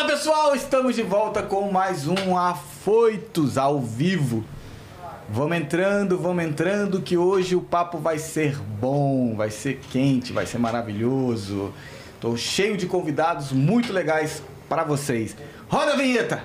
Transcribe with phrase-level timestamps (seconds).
[0.00, 4.42] Fala pessoal, estamos de volta com mais um Afoitos ao vivo.
[5.28, 10.46] Vamos entrando, vamos entrando, que hoje o papo vai ser bom, vai ser quente, vai
[10.46, 11.74] ser maravilhoso.
[12.14, 15.36] Estou cheio de convidados muito legais para vocês.
[15.68, 16.44] Roda a vinheta!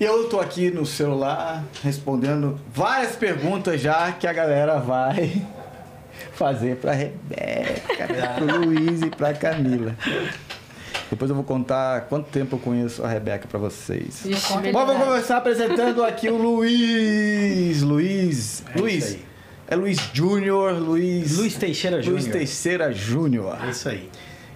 [0.00, 5.44] E eu tô aqui no celular respondendo várias perguntas já que a galera vai
[6.36, 9.96] fazer pra Rebeca, pro Luiz e pra Camila.
[11.10, 14.22] Depois eu vou contar quanto tempo eu conheço a Rebeca pra vocês.
[14.24, 17.82] Vixe, Bom, vamos começar apresentando aqui o Luiz.
[17.82, 18.64] Luiz.
[18.74, 19.18] É Luiz.
[19.68, 21.36] É Luiz Júnior, Luiz.
[21.38, 22.20] Luiz Teixeira Júnior.
[22.20, 23.58] Luiz Teixeira Júnior.
[23.64, 24.08] É isso aí.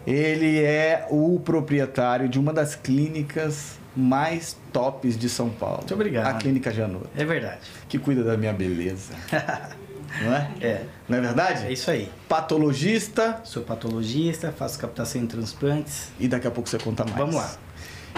[0.07, 5.79] Ele é o proprietário de uma das clínicas mais tops de São Paulo.
[5.79, 6.27] Muito obrigado.
[6.27, 7.59] A Clínica Janot, É verdade.
[7.89, 9.13] que cuida da minha beleza.
[10.23, 10.49] Não é?
[10.61, 10.83] É.
[11.09, 11.67] Não é verdade?
[11.67, 12.11] É isso aí.
[12.29, 16.09] Patologista Sou patologista, faço captação em transplantes.
[16.19, 17.17] e daqui a pouco você conta mais.
[17.17, 17.53] Vamos lá.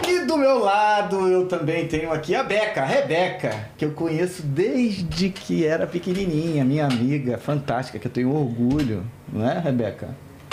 [0.08, 4.42] E do meu lado eu também tenho aqui a Beca, a Rebeca, que eu conheço
[4.42, 10.08] desde que era pequenininha, minha amiga fantástica, que eu tenho orgulho, não é, Rebeca?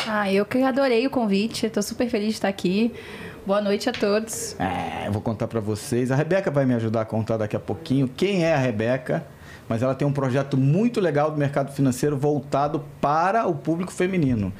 [0.06, 2.94] Ah, eu que adorei o convite, tô super feliz de estar aqui.
[3.45, 4.56] Boa noite a todos.
[4.59, 6.11] É, eu vou contar pra vocês.
[6.11, 9.25] A Rebeca vai me ajudar a contar daqui a pouquinho quem é a Rebeca,
[9.70, 14.52] mas ela tem um projeto muito legal do mercado financeiro voltado para o público feminino.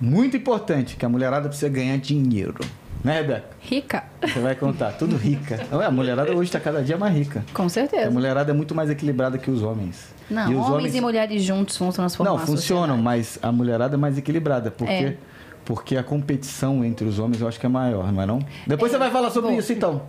[0.00, 2.64] Muito importante, que a mulherada precisa ganhar dinheiro.
[3.04, 3.44] Né, Rebeca?
[3.60, 5.58] Rica, Você vai contar, tudo rica.
[5.72, 7.44] Ué, a mulherada hoje está cada dia mais rica.
[7.52, 8.08] com A certeza.
[8.10, 10.06] mulherada é muito mais equilibrada que os homens.
[10.30, 13.02] Não, E os homens, e mulheres juntos vão transformar Não, a funcionam, sociedade.
[13.02, 15.16] mas a mulherada é mais equilibrada, porque É.
[15.64, 18.38] porque a competição entre os homens eu acho que é maior, não é não?
[18.68, 18.94] Depois É.
[18.94, 19.58] você vai falar sobre Bom.
[19.58, 20.02] isso então.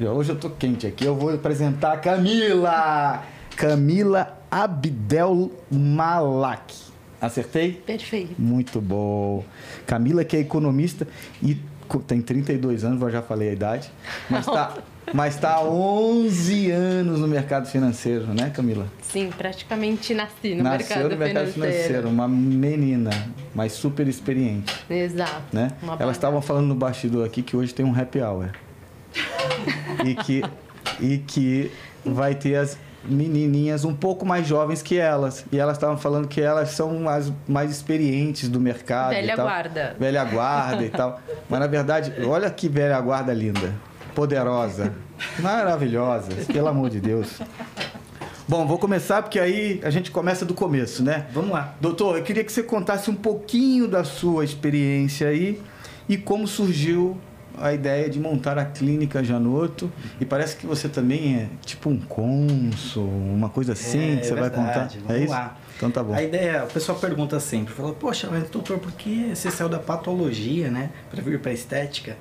[0.00, 3.22] Hoje eu tô quente aqui, eu vou apresentar a Camila.
[3.56, 6.74] Camila Abdel Malak.
[7.20, 7.72] Acertei?
[7.72, 8.34] Perfeito.
[8.38, 9.44] Muito bom.
[9.86, 11.06] Camila que é economista
[11.42, 11.56] e
[12.06, 13.90] tem 32 anos, eu já falei a idade,
[14.28, 14.74] mas tá
[15.12, 18.86] mas tá há 11 anos no mercado financeiro, né, Camila?
[19.02, 21.82] Sim, praticamente nasci no Nasceu mercado, no mercado financeiro.
[21.82, 22.08] financeiro.
[22.08, 23.10] uma menina,
[23.54, 25.42] mas super experiente, Exato.
[25.52, 25.72] né?
[25.98, 28.50] Elas estavam falando no bastidor aqui que hoje tem um happy hour.
[30.04, 30.42] e que
[31.00, 31.70] e que
[32.04, 35.44] vai ter as menininhas um pouco mais jovens que elas.
[35.52, 39.46] E elas estavam falando que elas são as mais experientes do mercado e Velha tal.
[39.46, 39.96] guarda.
[39.98, 41.20] Velha guarda e tal.
[41.48, 43.72] Mas na verdade, olha que velha guarda linda,
[44.14, 44.92] poderosa,
[45.38, 47.40] maravilhosa, pelo amor de Deus.
[48.46, 51.26] Bom, vou começar porque aí a gente começa do começo, né?
[51.32, 51.74] Vamos lá.
[51.80, 55.60] Doutor, eu queria que você contasse um pouquinho da sua experiência aí
[56.08, 57.16] e como surgiu
[57.58, 59.90] a ideia de montar a clínica Janoto.
[60.20, 64.32] E parece que você também é tipo um cônsul, uma coisa assim É, que você
[64.32, 64.64] é vai contar.
[64.72, 65.30] verdade, é vamos isso?
[65.32, 65.56] lá.
[65.76, 66.14] Então tá bom.
[66.14, 69.78] A ideia, o pessoal pergunta sempre, fala, poxa, mas doutor, por que você saiu da
[69.78, 72.16] patologia, né, para vir para estética?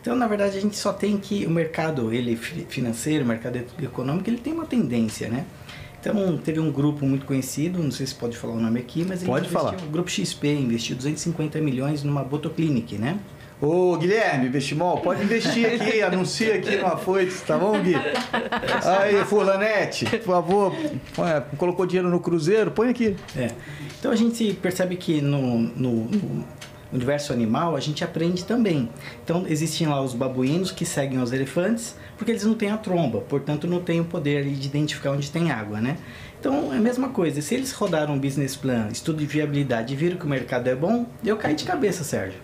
[0.00, 3.56] Então, na verdade, a gente só tem que o mercado, ele fi- financeiro, o mercado
[3.82, 5.44] econômico, ele tem uma tendência, né?
[6.00, 9.20] Então, teve um grupo muito conhecido, não sei se pode falar o nome aqui, mas
[9.22, 9.76] ele Pode investiu- falar.
[9.84, 13.18] o grupo XP investiu 250 milhões numa Botoclinic, né?
[13.60, 17.94] Ô, Guilherme, Vestimol, pode investir aqui, anuncia aqui no Afoites, tá bom, Gui?
[18.84, 20.74] Aí, Fulanete, por favor,
[21.14, 23.16] põe- colocou dinheiro no Cruzeiro, põe aqui.
[23.34, 23.50] É.
[23.98, 26.44] Então a gente percebe que no, no- no
[26.92, 28.90] universo animal a gente aprende também.
[29.24, 33.20] Então existem lá os babuínos que seguem os elefantes porque eles não têm a tromba,
[33.22, 35.96] portanto não têm o poder de identificar onde tem água, né?
[36.38, 37.40] Então é a mesma coisa.
[37.40, 40.74] Se eles rodaram um business plan, estudo de viabilidade e viram que o mercado é
[40.74, 42.38] bom, eu caí de cabeça, Sérgio.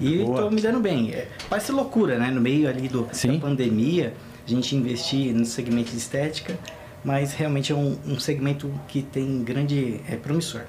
[0.00, 0.36] E Boa.
[0.36, 1.12] estou me dando bem.
[1.12, 2.30] É, parece loucura, né?
[2.30, 3.34] No meio ali do, Sim.
[3.34, 4.14] da pandemia,
[4.46, 6.58] a gente investir no segmento de estética,
[7.04, 10.62] mas realmente é um, um segmento que tem grande é, promissor.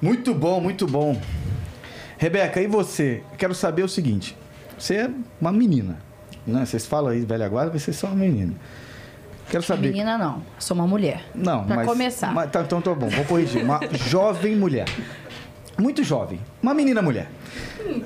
[0.00, 1.20] Muito bom, muito bom.
[2.18, 3.22] Rebeca, e você?
[3.36, 4.36] Quero saber o seguinte:
[4.78, 5.98] você é uma menina,
[6.46, 6.64] né?
[6.64, 8.54] Vocês falam aí velha guarda, mas vocês são uma menina.
[9.50, 9.88] Quero saber.
[9.88, 11.22] Menina não, sou uma mulher.
[11.34, 11.86] Não, Pra mas.
[11.86, 12.32] começar.
[12.32, 13.62] mas tá, então tá bom, vou corrigir.
[13.62, 13.78] Uma
[14.08, 14.86] jovem mulher.
[15.78, 16.38] Muito jovem.
[16.62, 17.28] Uma menina mulher.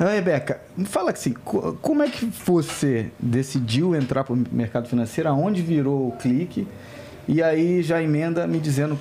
[0.01, 5.29] Ah, Rebeca, fala assim, co- como é que você decidiu entrar para o mercado financeiro?
[5.29, 6.67] Aonde virou o clique?
[7.27, 8.99] E aí já emenda me dizendo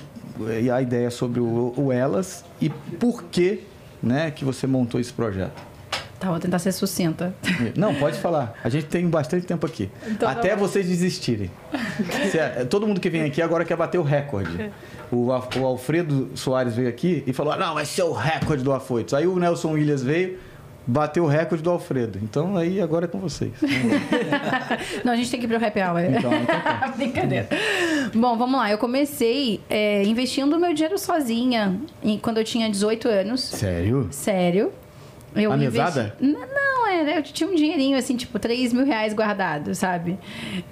[0.48, 3.62] eh, a ideia sobre o, o Elas e por que,
[4.02, 5.66] né, que você montou esse projeto.
[6.20, 7.32] Tá, vou tentar ser sucinta.
[7.76, 8.52] Não, pode falar.
[8.64, 9.88] A gente tem bastante tempo aqui.
[10.04, 10.66] Então tá Até bom.
[10.66, 11.48] vocês desistirem.
[12.68, 14.70] Todo mundo que vem aqui agora quer bater o recorde.
[15.10, 18.72] O, o Alfredo Soares veio aqui e falou: "Ah, não, vai ser o recorde do
[18.72, 19.14] Afoitos.
[19.14, 20.38] Aí o Nelson Williams veio,
[20.86, 22.18] bateu o recorde do Alfredo.
[22.22, 23.52] Então aí agora é com vocês.
[25.04, 26.00] Não, a gente tem que ir pro happy hour.
[26.00, 26.92] Então, então tá.
[26.96, 27.48] Brincadeira.
[28.14, 28.70] Bom, vamos lá.
[28.70, 33.40] Eu comecei é, investindo meu dinheiro sozinha em- quando eu tinha 18 anos.
[33.42, 34.08] Sério?
[34.10, 34.72] Sério.
[35.34, 39.74] Eu A investi- Não, era, eu tinha um dinheirinho, assim, tipo, 3 mil reais guardado,
[39.74, 40.18] sabe?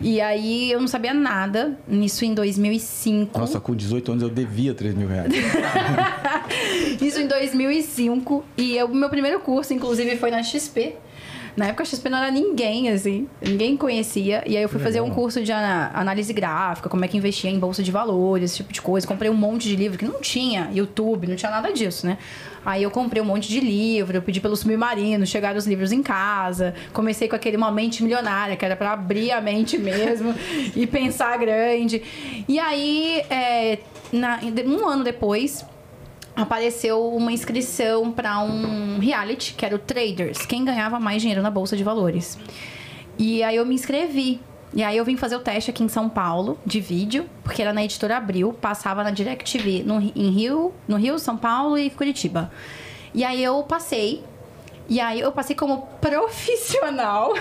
[0.01, 1.79] E aí eu não sabia nada.
[1.87, 3.39] Nisso em 2005.
[3.39, 5.33] Nossa, com 18 anos eu devia 3 mil reais.
[7.01, 8.45] Isso em 2005.
[8.57, 10.97] E o meu primeiro curso, inclusive, foi na XP.
[11.57, 13.27] Na época a XP não era ninguém, assim.
[13.41, 14.43] Ninguém conhecia.
[14.47, 17.59] E aí eu fui fazer um curso de análise gráfica, como é que investia em
[17.59, 19.07] bolsa de valores, esse tipo de coisa.
[19.07, 22.19] Comprei um monte de livro que não tinha YouTube, não tinha nada disso, né?
[22.67, 26.75] Aí eu comprei um monte de livro, pedi pelo submarino, chegaram os livros em casa.
[26.93, 30.35] Comecei com aquele uma mente milionária, que era pra abrir a mente mesmo
[30.75, 32.03] e pensar grande.
[32.49, 33.79] E aí, é,
[34.13, 35.65] na- um ano depois,
[36.35, 41.51] apareceu uma inscrição para um reality, que era o Traders, quem ganhava mais dinheiro na
[41.53, 42.37] bolsa de valores.
[43.17, 44.41] E aí eu me inscrevi.
[44.77, 47.73] E aí eu vim fazer o teste aqui em São Paulo, de vídeo, porque era
[47.73, 52.53] na editora Abril, passava na DirecTV no, em Rio, no Rio, São Paulo e Curitiba.
[53.15, 54.23] E aí eu passei.
[54.89, 57.33] E aí eu passei como profissional.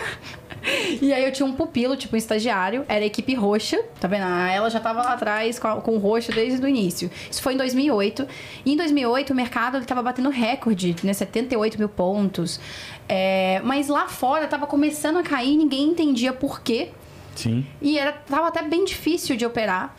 [1.02, 4.24] E aí eu tinha um pupilo, tipo um estagiário, era a equipe roxa, tá vendo?
[4.26, 7.12] Ah, Ela já tava lá atrás com, a- com o roxo desde o início.
[7.30, 8.26] Isso foi em 2008.
[8.66, 11.14] E em 2008 o mercado ele tava batendo recorde, né?
[11.14, 12.60] 78 mil pontos.
[13.08, 16.90] É, mas lá fora tava começando a cair, ninguém entendia por quê.
[17.36, 17.66] Sim.
[17.82, 19.96] E era, tava até bem difícil de operar.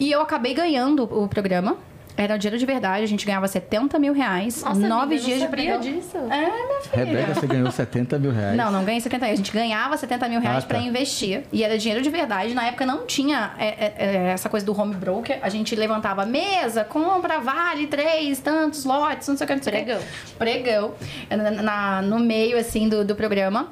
[0.00, 1.76] E eu acabei ganhando o programa.
[2.16, 5.38] Era dinheiro de verdade, a gente ganhava 70 mil reais, Nossa, nove amiga, eu dias
[5.38, 5.78] de programa.
[5.78, 6.16] disso.
[6.16, 7.04] É, minha filha.
[7.04, 8.56] Rebeca, você ganhou 70 mil reais.
[8.56, 9.38] Não, não ganhei 70 reais.
[9.38, 10.84] A gente ganhava 70 mil reais Ah, pra tá.
[10.84, 11.44] investir.
[11.52, 12.54] E era dinheiro de verdade.
[12.54, 15.38] Na época não tinha é, é, é, essa coisa do home broker.
[15.42, 19.54] A gente levantava mesa, compra, vale, três, tantos lotes, não sei o que.
[19.54, 19.82] Não sei o que.
[19.84, 20.02] Pregão.
[20.36, 20.94] Pregão.
[21.30, 23.68] Na, na- no meio, assim, do, do programa.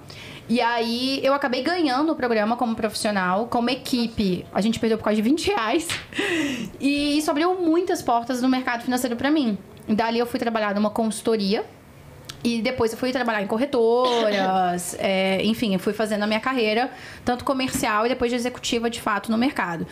[0.48, 4.46] E aí eu acabei ganhando o programa como profissional, como equipe.
[4.52, 5.88] A gente perdeu por causa de 20 reais.
[6.80, 9.58] E isso abriu muitas portas no mercado financeiro pra mim.
[9.88, 11.64] Dali eu fui trabalhar numa consultoria.
[12.44, 16.92] E depois eu fui trabalhar em corretoras, é, enfim, eu fui fazendo a minha carreira,
[17.24, 19.84] tanto comercial e depois de executiva de fato no mercado.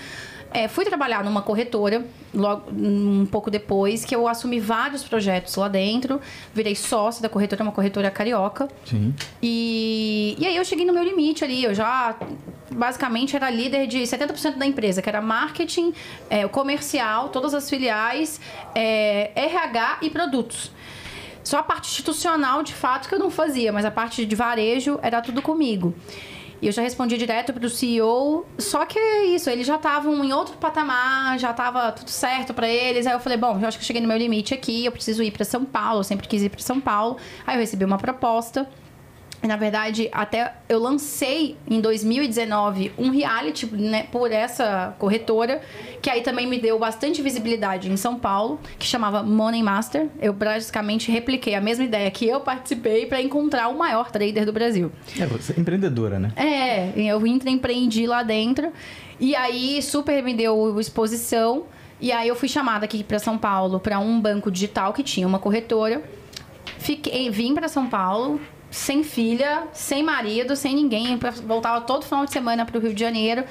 [0.54, 5.66] É, fui trabalhar numa corretora logo um pouco depois, que eu assumi vários projetos lá
[5.66, 6.20] dentro,
[6.54, 8.68] virei sócia da corretora, uma corretora carioca.
[8.84, 9.12] Sim.
[9.42, 12.16] E, e aí eu cheguei no meu limite ali, eu já
[12.70, 15.92] basicamente era líder de 70% da empresa, que era marketing,
[16.30, 18.40] é, comercial, todas as filiais,
[18.76, 20.70] é, RH e produtos.
[21.42, 24.98] Só a parte institucional, de fato, que eu não fazia, mas a parte de varejo
[25.02, 25.94] era tudo comigo.
[26.62, 30.32] E eu já respondi direto pro CEO, só que é isso, eles já estavam em
[30.32, 33.06] outro patamar, já estava tudo certo para eles.
[33.06, 35.22] Aí eu falei, bom, eu acho que eu cheguei no meu limite aqui, eu preciso
[35.22, 37.16] ir para São Paulo, eu sempre quis ir para São Paulo.
[37.46, 38.68] Aí eu recebi uma proposta.
[39.46, 45.60] Na verdade, até eu lancei em 2019 um reality né, por essa corretora,
[46.00, 50.08] que aí também me deu bastante visibilidade em São Paulo, que chamava Money Master.
[50.18, 54.52] Eu basicamente repliquei a mesma ideia que eu participei para encontrar o maior trader do
[54.52, 54.90] Brasil.
[55.20, 56.32] É, você é empreendedora, né?
[56.36, 58.72] É, eu empreendi lá dentro.
[59.20, 61.64] E aí, super me deu exposição.
[62.00, 65.26] E aí, eu fui chamada aqui para São Paulo para um banco digital que tinha
[65.26, 66.02] uma corretora.
[66.78, 68.40] Fiquei, vim para São Paulo,
[68.74, 71.16] sem filha, sem marido, sem ninguém.
[71.46, 73.44] Voltava todo final de semana para o Rio de Janeiro.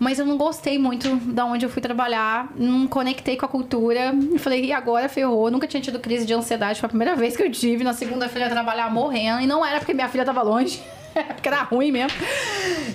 [0.00, 4.12] Mas eu não gostei muito da onde eu fui trabalhar, não conectei com a cultura.
[4.38, 5.48] Falei, e agora ferrou?
[5.50, 7.84] Nunca tinha tido crise de ansiedade, foi a primeira vez que eu tive.
[7.84, 9.40] Na segunda-feira eu trabalhar morrendo.
[9.40, 10.82] E não era porque minha filha tava longe,
[11.34, 12.18] porque era ruim mesmo.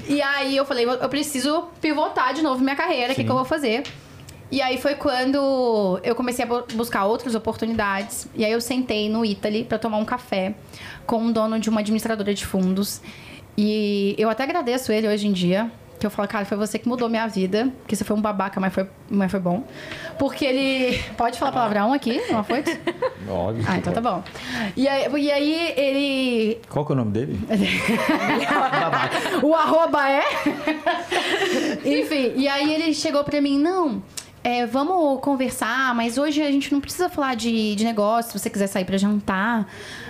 [0.08, 3.36] E aí eu falei, eu preciso pivotar de novo minha carreira, o que, que eu
[3.36, 3.84] vou fazer?
[4.54, 8.28] E aí foi quando eu comecei a bu- buscar outras oportunidades.
[8.36, 10.54] E aí eu sentei no Italy para tomar um café
[11.08, 13.02] com um dono de uma administradora de fundos.
[13.58, 15.72] E eu até agradeço ele hoje em dia.
[16.00, 17.72] Que eu falo, cara, foi você que mudou minha vida.
[17.80, 19.64] Porque você foi um babaca, mas foi, mas foi bom.
[20.20, 21.00] Porque ele.
[21.18, 22.22] Pode falar palavrão aqui?
[22.30, 22.60] Não foi?
[23.28, 23.66] Óbvio.
[23.68, 24.24] Ah, então tá bom.
[24.78, 26.62] E aí, e aí ele.
[26.70, 27.40] Qual que é o nome dele?
[29.42, 30.24] o arroba é.
[31.86, 34.04] Enfim, e aí ele chegou pra mim, não.
[34.44, 38.32] É, vamos conversar, mas hoje a gente não precisa falar de, de negócio.
[38.32, 39.68] Se você quiser sair pra jantar,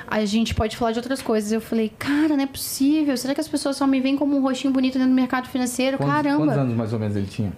[0.07, 1.51] a gente pode falar de outras coisas.
[1.51, 3.15] Eu falei, cara, não é possível.
[3.15, 5.97] Será que as pessoas só me veem como um rostinho bonito dentro do mercado financeiro?
[5.97, 6.37] Quantos, Caramba.
[6.37, 7.53] Quantos anos mais ou menos ele tinha?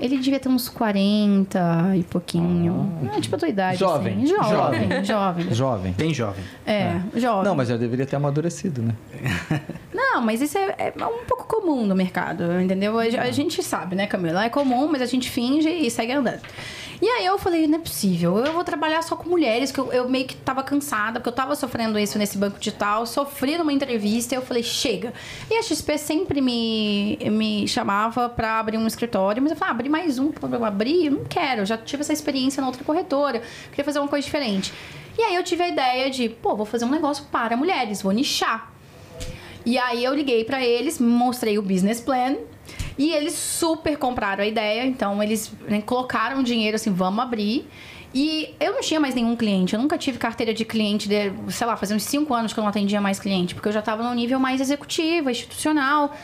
[0.00, 2.92] Ele devia ter uns 40 e pouquinho.
[3.16, 3.78] é, tipo a tua idade.
[3.78, 4.26] Jovem, assim.
[4.26, 4.50] Jovem.
[4.50, 5.04] jovem.
[5.04, 5.54] Jovem.
[5.54, 5.92] Jovem.
[5.92, 6.42] Bem jovem.
[6.66, 7.44] É, jovem.
[7.44, 8.96] Não, mas já deveria ter amadurecido, né?
[10.12, 12.98] Não, mas isso é, é um pouco comum no mercado, entendeu?
[12.98, 14.44] A, a gente sabe, né, Camila?
[14.44, 16.42] É comum, mas a gente finge e segue andando.
[17.00, 19.90] E aí eu falei, não é possível, eu vou trabalhar só com mulheres, que eu,
[19.90, 23.72] eu meio que tava cansada, porque eu tava sofrendo isso nesse banco digital, sofri numa
[23.72, 25.14] entrevista e eu falei, chega.
[25.50, 29.74] E a XP sempre me, me chamava pra abrir um escritório, mas eu falei, ah,
[29.74, 31.06] abrir mais um eu abrir?
[31.06, 33.40] Eu não quero, já tive essa experiência na outra corretora,
[33.70, 34.74] queria fazer uma coisa diferente.
[35.16, 38.12] E aí eu tive a ideia de, pô, vou fazer um negócio para mulheres, vou
[38.12, 38.70] nichar.
[39.64, 42.36] E aí eu liguei pra eles, mostrei o business plan
[42.98, 47.66] e eles super compraram a ideia, então eles né, colocaram dinheiro assim, vamos abrir.
[48.14, 51.66] E eu não tinha mais nenhum cliente, eu nunca tive carteira de cliente, de, sei
[51.66, 54.02] lá, fazia uns 5 anos que eu não atendia mais cliente, porque eu já estava
[54.02, 56.14] no nível mais executivo, institucional.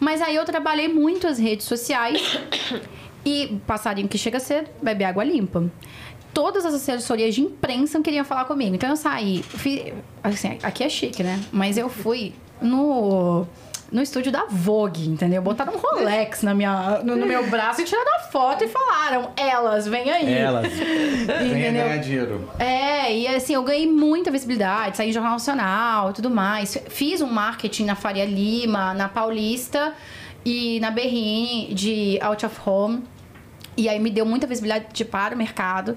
[0.00, 2.38] Mas aí eu trabalhei muito as redes sociais
[3.24, 5.70] e passarinho que chega cedo, bebe água limpa.
[6.32, 8.74] Todas as assessorias de imprensa queriam falar comigo.
[8.74, 9.44] Então eu saí,
[10.22, 11.40] assim, aqui é chique, né?
[11.52, 12.32] Mas eu fui
[12.64, 13.46] no
[13.94, 15.40] no estúdio da Vogue, entendeu?
[15.40, 19.30] Botaram um Rolex na minha, no, no meu braço e tiraram a foto e falaram:
[19.36, 20.34] elas, vem aí.
[20.34, 20.72] Elas.
[20.74, 22.50] Vem ganhar dinheiro.
[22.58, 26.76] É, e assim, eu ganhei muita visibilidade, saí em Jornal Nacional e tudo mais.
[26.88, 29.92] Fiz um marketing na Faria Lima, na Paulista
[30.44, 33.04] e na Berrine de Out of Home.
[33.76, 35.96] E aí me deu muita visibilidade para o mercado.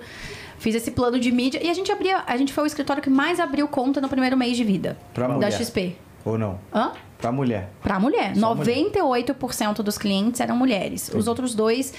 [0.60, 3.10] Fiz esse plano de mídia e a gente abria, a gente foi o escritório que
[3.10, 5.52] mais abriu conta no primeiro mês de vida Pra da mulher.
[5.52, 5.96] XP.
[6.28, 6.60] Ou não?
[6.74, 6.92] Hã?
[7.18, 7.70] Pra mulher.
[7.82, 8.36] Pra mulher.
[8.36, 11.10] Só 98% dos clientes eram mulheres.
[11.14, 11.94] Os outros dois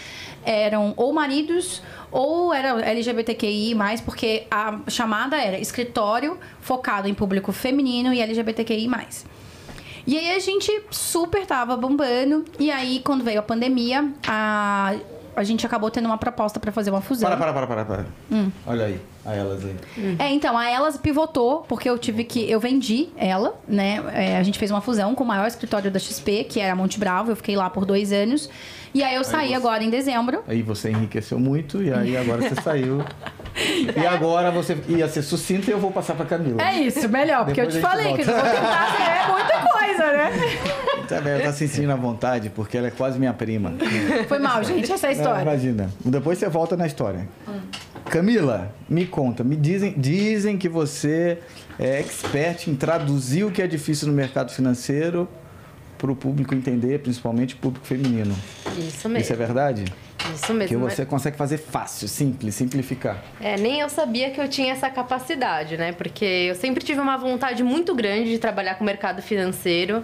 [0.44, 1.82] eram ou maridos
[2.12, 8.88] ou era LGBTQI, porque a chamada era escritório focado em público feminino e LGBTQI.
[10.06, 12.44] E aí a gente super tava bombando.
[12.58, 14.94] E aí, quando veio a pandemia, a,
[15.40, 17.28] a gente acabou tendo uma proposta pra fazer uma fusão.
[17.28, 18.07] Para, para, para, para, para.
[18.30, 18.50] Hum.
[18.66, 19.76] Olha aí, a elas aí.
[20.18, 22.49] É, então, a Elas pivotou, porque eu tive que.
[22.50, 24.02] Eu vendi ela, né?
[24.12, 26.99] É, a gente fez uma fusão com o maior escritório da XP, que era Monte
[26.99, 27.30] Bravo.
[27.33, 28.49] Eu fiquei lá por dois anos.
[28.95, 30.42] E aí eu saí você- agora em dezembro.
[30.49, 33.02] Aí você enriqueceu muito e aí agora você saiu.
[34.00, 36.62] E agora você ia ser sucinta e eu vou passar pra Camila.
[36.62, 38.40] É isso, melhor, porque Depois eu te falei que eu volta.
[38.40, 40.30] vou tentar ser muita coisa, né?
[41.09, 43.73] Tá bem, ela tá se sentindo à vontade porque ela é quase minha prima.
[44.29, 45.43] Foi mal, gente, essa é a Não, história.
[45.43, 45.91] imagina.
[46.05, 47.27] Depois você volta na história.
[48.07, 49.43] Camila, me conta.
[49.45, 51.38] Me dizem, dizem que você
[51.79, 55.29] é expert em traduzir o que é difícil no mercado financeiro
[55.99, 58.35] para o público entender, principalmente o público feminino.
[58.79, 59.19] Isso mesmo.
[59.23, 59.85] Isso é verdade?
[60.35, 60.69] Isso mesmo.
[60.69, 63.23] Que mas- você consegue fazer fácil, simples, simplificar.
[63.41, 65.93] É, nem eu sabia que eu tinha essa capacidade, né?
[65.93, 70.03] Porque eu sempre tive uma vontade muito grande de trabalhar com o mercado financeiro.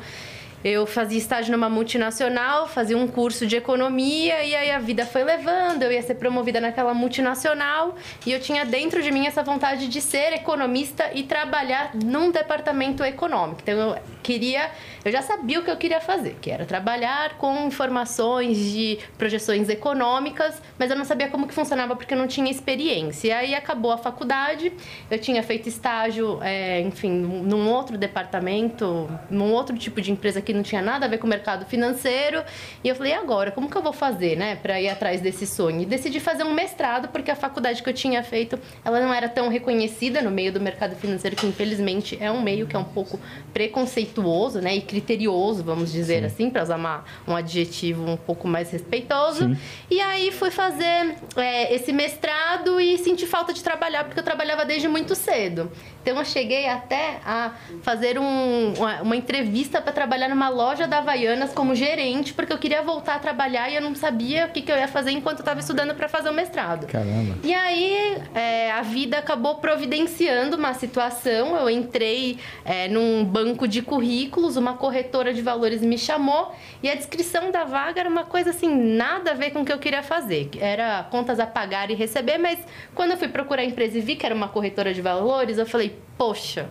[0.65, 5.23] Eu fazia estágio numa multinacional, fazia um curso de economia e aí a vida foi
[5.23, 7.95] levando, eu ia ser promovida naquela multinacional
[8.25, 13.05] e eu tinha dentro de mim essa vontade de ser economista e trabalhar num departamento
[13.05, 13.61] econômico.
[13.63, 14.71] Então eu queria,
[15.05, 19.69] eu já sabia o que eu queria fazer, que era trabalhar com informações de projeções
[19.69, 23.29] econômicas, mas eu não sabia como que funcionava porque eu não tinha experiência.
[23.29, 24.73] E aí acabou a faculdade,
[25.11, 30.54] eu tinha feito estágio, é, enfim, num outro departamento, num outro tipo de empresa que
[30.55, 32.43] não tinha nada a ver com o mercado financeiro.
[32.83, 35.47] E eu falei, e agora, como que eu vou fazer, né, para ir atrás desse
[35.47, 35.83] sonho?
[35.83, 39.29] E decidi fazer um mestrado porque a faculdade que eu tinha feito, ela não era
[39.29, 42.85] tão reconhecida no meio do mercado financeiro, que infelizmente é um meio que é um
[42.85, 43.19] pouco
[43.53, 48.71] preconceituoso, né, e criterioso, vamos dizer assim, para usar uma, um adjetivo um pouco mais
[48.71, 49.49] respeitoso.
[49.49, 49.57] Sim.
[49.91, 54.65] E aí fui fazer é, esse mestrado e senti falta de trabalhar, porque eu trabalhava
[54.65, 55.71] desde muito cedo.
[56.05, 60.99] Então eu cheguei até a fazer um- uma, uma entrevista para trabalhar numa loja da
[60.99, 64.61] Havaianas como gerente, porque eu queria voltar a trabalhar e eu não sabia o que,
[64.61, 66.87] que eu ia fazer enquanto eu estava estudando para fazer o mestrado.
[66.89, 67.37] Caramba.
[67.43, 71.57] E aí, é, a vida acabou providenciando uma situação.
[71.57, 76.95] Eu entrei é, num banco de currículos, uma corretora de valores me chamou e a
[76.95, 80.03] descrição da vaga era uma coisa assim, nada a ver com o que eu queria
[80.03, 80.51] fazer.
[80.61, 82.59] Era contas a pagar e receber, mas
[82.95, 85.65] quando eu fui procurar a empresa e vi que era uma corretora de valores, eu
[85.65, 86.69] falei, poxa.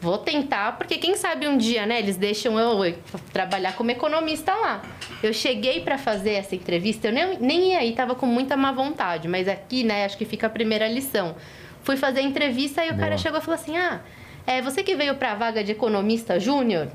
[0.00, 2.94] Vou tentar, porque quem sabe um dia, né, eles deixam eu
[3.34, 4.80] trabalhar como economista lá.
[5.22, 8.72] Eu cheguei para fazer essa entrevista, eu nem, nem ia aí, tava com muita má
[8.72, 11.36] vontade, mas aqui, né, acho que fica a primeira lição.
[11.82, 13.00] Fui fazer a entrevista e o Boa.
[13.04, 14.00] cara chegou e falou assim: "Ah,
[14.46, 16.88] é você que veio para a vaga de economista júnior?"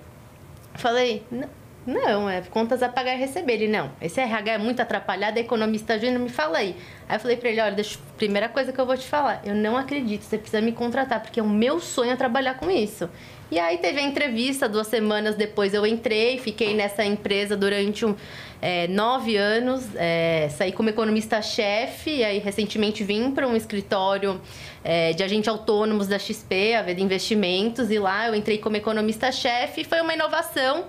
[0.73, 1.47] Falei: "N-
[1.85, 3.53] "Não, é contas a pagar e receber".
[3.53, 6.75] Ele: "Não, esse RH é muito atrapalhado, é economista júnior, me fala aí".
[7.07, 9.55] Aí eu falei para ele: "Olha, deixa, primeira coisa que eu vou te falar, eu
[9.55, 13.09] não acredito, você precisa me contratar, porque é o meu sonho é trabalhar com isso".
[13.51, 18.15] E aí teve a entrevista, duas semanas depois eu entrei, fiquei nessa empresa durante um,
[18.59, 24.41] é, nove anos, é, saí como economista-chefe, e aí recentemente vim para um escritório
[24.83, 29.83] é, de agente autônomos da XP, a Veda Investimentos, e lá eu entrei como economista-chefe,
[29.83, 30.85] foi uma inovação.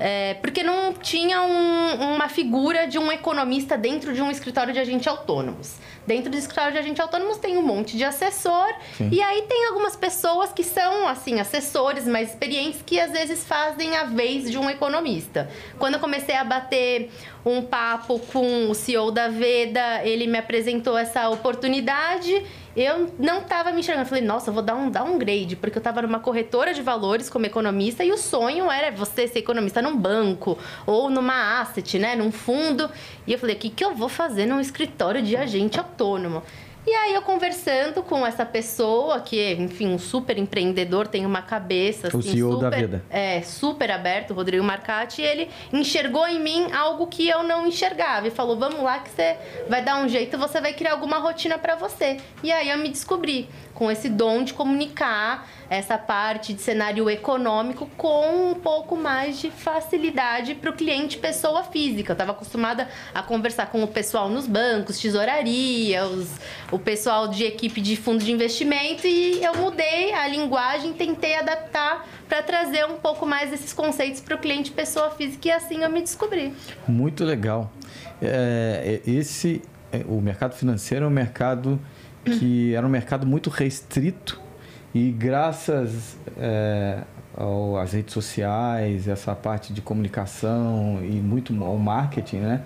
[0.00, 4.80] É, porque não tinha um, uma figura de um economista dentro de um escritório de
[4.80, 5.74] agentes autônomos.
[6.06, 8.66] Dentro do escritório de agentes autônomos tem um monte de assessor
[8.96, 9.10] Sim.
[9.12, 13.94] e aí tem algumas pessoas que são assim assessores mais experientes que às vezes fazem
[13.94, 15.50] a vez de um economista.
[15.78, 17.10] Quando eu comecei a bater
[17.44, 22.42] um papo com o CEO da Veda, ele me apresentou essa oportunidade
[22.76, 24.08] eu não estava me enxergando.
[24.08, 28.04] Falei, nossa, vou dar um downgrade, porque eu estava numa corretora de valores como economista
[28.04, 32.88] e o sonho era você ser economista num banco ou numa asset, né, num fundo.
[33.26, 36.42] E eu falei, o que, que eu vou fazer num escritório de agente autônomo?
[36.86, 41.42] E aí eu conversando com essa pessoa, que é, enfim, um super empreendedor, tem uma
[41.42, 43.04] cabeça assim, o CEO super, da vida.
[43.10, 48.28] É, super aberto, o Rodrigo Marcati, ele enxergou em mim algo que eu não enxergava
[48.28, 49.36] e falou: "Vamos lá que você
[49.68, 52.16] vai dar um jeito, você vai criar alguma rotina para você".
[52.42, 53.48] E aí eu me descobri
[53.80, 59.50] com esse dom de comunicar essa parte de cenário econômico com um pouco mais de
[59.50, 62.10] facilidade para o cliente pessoa física.
[62.10, 66.28] Eu estava acostumada a conversar com o pessoal nos bancos, tesouraria, os,
[66.70, 72.06] o pessoal de equipe de fundo de investimento e eu mudei a linguagem, tentei adaptar
[72.28, 75.88] para trazer um pouco mais desses conceitos para o cliente pessoa física e assim eu
[75.88, 76.52] me descobri.
[76.86, 77.72] Muito legal.
[78.20, 81.80] É, esse, é, o mercado financeiro é um mercado
[82.38, 84.40] que era um mercado muito restrito
[84.94, 87.02] e graças é,
[87.36, 92.62] ao, às redes sociais, essa parte de comunicação e muito ao marketing, né?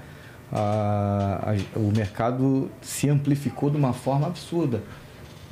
[0.52, 4.82] A, a, o mercado se amplificou de uma forma absurda.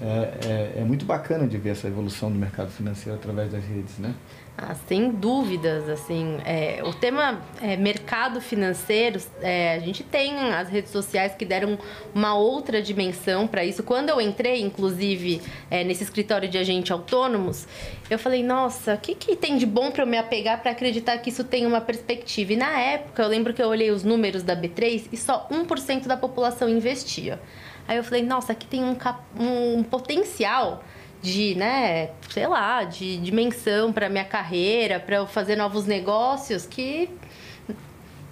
[0.00, 3.98] É, é, é, muito bacana de ver essa evolução do mercado financeiro através das redes,
[3.98, 4.14] né?
[4.56, 10.68] Ah, sem dúvidas, assim, é, o tema é, mercado financeiro, é, a gente tem as
[10.68, 11.78] redes sociais que deram
[12.14, 13.82] uma outra dimensão para isso.
[13.82, 15.40] Quando eu entrei, inclusive,
[15.70, 17.66] é, nesse escritório de agente autônomos,
[18.10, 21.16] eu falei, nossa, o que, que tem de bom para eu me apegar para acreditar
[21.18, 22.52] que isso tem uma perspectiva?
[22.52, 26.06] E na época, eu lembro que eu olhei os números da B3 e só 1%
[26.06, 27.40] da população investia.
[27.88, 28.96] Aí eu falei, nossa, aqui tem um,
[29.40, 30.84] um potencial
[31.22, 37.08] de, né, sei lá, de dimensão para minha carreira, para eu fazer novos negócios que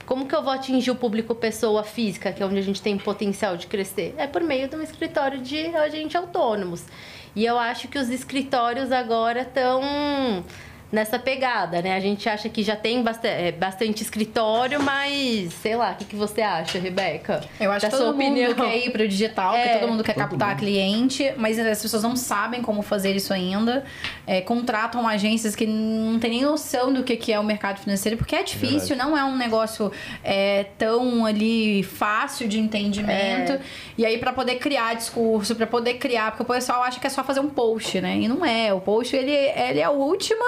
[0.04, 2.98] como que eu vou atingir o público pessoa física, que é onde a gente tem
[2.98, 4.12] potencial de crescer?
[4.18, 6.82] É por meio de um escritório de agentes autônomos.
[7.36, 10.44] E eu acho que os escritórios agora estão
[10.90, 11.94] nessa pegada, né?
[11.94, 16.04] A gente acha que já tem bastante, é, bastante escritório, mas sei lá, o que,
[16.04, 17.42] que você acha, Rebeca?
[17.60, 18.50] Eu acho da que todo opinião.
[18.50, 20.58] mundo quer ir para o digital, é, que todo mundo quer todo captar mundo.
[20.58, 23.84] cliente, mas as pessoas não sabem como fazer isso ainda.
[24.26, 28.16] É, contratam agências que não têm nem noção do que, que é o mercado financeiro,
[28.16, 29.92] porque é difícil, não é um negócio
[30.24, 33.52] é, tão ali fácil de entendimento.
[33.52, 33.60] É.
[33.96, 37.10] E aí, para poder criar discurso, para poder criar, porque o pessoal acha que é
[37.10, 38.16] só fazer um post, né?
[38.16, 38.72] E não é.
[38.72, 40.44] O post, ele, ele é a última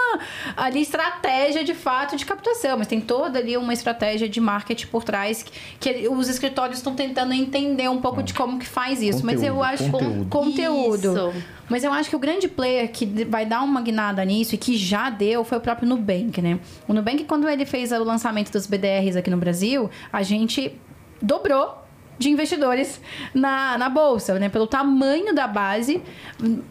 [0.56, 5.04] ali estratégia de fato de captação, mas tem toda ali uma estratégia de marketing por
[5.04, 9.20] trás que, que os escritórios estão tentando entender um pouco de como que faz isso.
[9.20, 10.28] Conteúdo, mas eu acho conteúdo.
[10.28, 11.28] conteúdo.
[11.30, 11.44] Isso.
[11.68, 14.76] Mas eu acho que o grande player que vai dar uma guinada nisso e que
[14.76, 16.58] já deu foi o próprio Nubank, né?
[16.86, 20.78] O Nubank, quando ele fez o lançamento dos BDRs aqui no Brasil, a gente
[21.20, 21.81] dobrou
[22.22, 23.00] de investidores
[23.34, 24.48] na, na bolsa, né?
[24.48, 26.02] Pelo tamanho da base,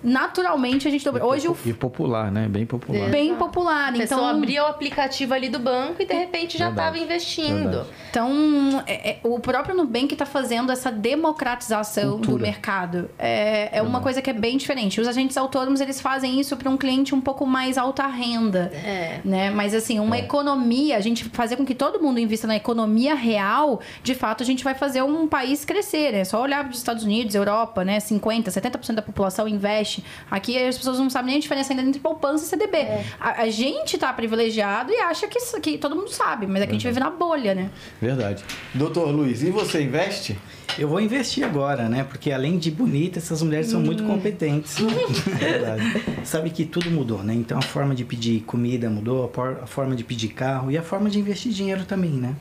[0.04, 1.26] naturalmente a gente dobra.
[1.26, 2.48] Hoje o e popular, né?
[2.48, 3.10] Bem popular.
[3.10, 3.90] Bem popular.
[3.90, 7.70] A pessoa então abria o aplicativo ali do banco e de repente já estava investindo.
[7.70, 7.90] Verdade.
[8.10, 12.38] Então é, é, o próprio Nubank está fazendo essa democratização Cultura.
[12.38, 13.10] do mercado.
[13.20, 15.00] É, é uma coisa que é bem diferente.
[15.00, 19.20] Os agentes autônomos eles fazem isso para um cliente um pouco mais alta renda, é.
[19.24, 19.52] né?
[19.52, 20.20] Mas assim uma é.
[20.20, 24.46] economia, a gente fazer com que todo mundo invista na economia real, de fato a
[24.46, 26.24] gente vai fazer um país crescer, né?
[26.24, 28.00] Só olhar para os Estados Unidos, Europa, né?
[28.00, 30.04] 50, 70% da população investe.
[30.30, 32.78] Aqui as pessoas não sabem nem a diferença ainda entre poupança e CDB.
[32.78, 33.06] É.
[33.20, 36.74] A, a, gente tá privilegiado e acha que, que todo mundo sabe, mas aqui a
[36.74, 37.70] gente vive na bolha, né?
[38.02, 38.44] Verdade.
[38.74, 40.38] Doutor Luiz, e você investe?
[40.78, 42.04] Eu vou investir agora, né?
[42.04, 44.08] Porque além de bonitas, essas mulheres são muito hum.
[44.08, 44.78] competentes.
[45.40, 45.84] Verdade.
[46.24, 47.34] Sabe que tudo mudou, né?
[47.34, 51.10] Então a forma de pedir comida mudou, a forma de pedir carro e a forma
[51.10, 52.36] de investir dinheiro também, né?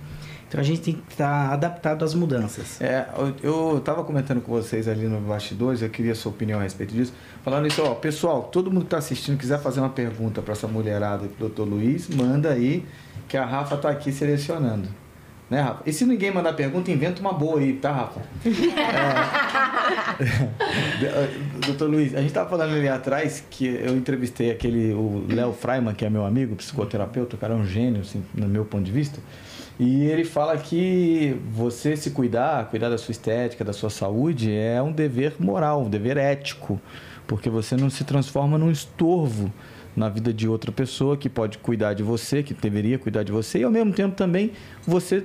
[0.51, 2.81] Então a gente tem que estar adaptado às mudanças.
[2.81, 3.07] É,
[3.41, 6.93] eu estava comentando com vocês ali no bastidores, eu queria a sua opinião a respeito
[6.93, 7.13] disso.
[7.45, 10.67] Falando isso, ó, pessoal, todo mundo que está assistindo quiser fazer uma pergunta para essa
[10.67, 11.63] mulherada do Dr.
[11.63, 12.85] Luiz, manda aí,
[13.29, 14.89] que a Rafa está aqui selecionando.
[15.49, 15.85] Né, Rafa?
[15.87, 18.21] E se ninguém mandar pergunta, inventa uma boa aí, tá, Rafa?
[21.01, 21.61] é...
[21.65, 25.95] Doutor Luiz, a gente estava falando ali atrás que eu entrevistei aquele, o Léo Freiman,
[25.95, 28.91] que é meu amigo, psicoterapeuta, o cara é um gênio, assim, no meu ponto de
[28.91, 29.21] vista.
[29.83, 34.83] E ele fala que você se cuidar, cuidar da sua estética, da sua saúde, é
[34.83, 36.79] um dever moral, um dever ético,
[37.27, 39.51] porque você não se transforma num estorvo
[39.97, 43.61] na vida de outra pessoa que pode cuidar de você, que deveria cuidar de você,
[43.61, 44.53] e ao mesmo tempo também
[44.87, 45.25] você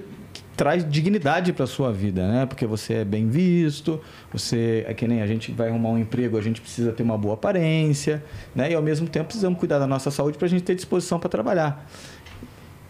[0.55, 2.45] traz dignidade para sua vida, né?
[2.45, 3.99] Porque você é bem visto,
[4.31, 7.17] você é que nem a gente vai arrumar um emprego, a gente precisa ter uma
[7.17, 8.23] boa aparência,
[8.55, 8.71] né?
[8.71, 11.29] E ao mesmo tempo precisamos cuidar da nossa saúde para a gente ter disposição para
[11.29, 11.85] trabalhar.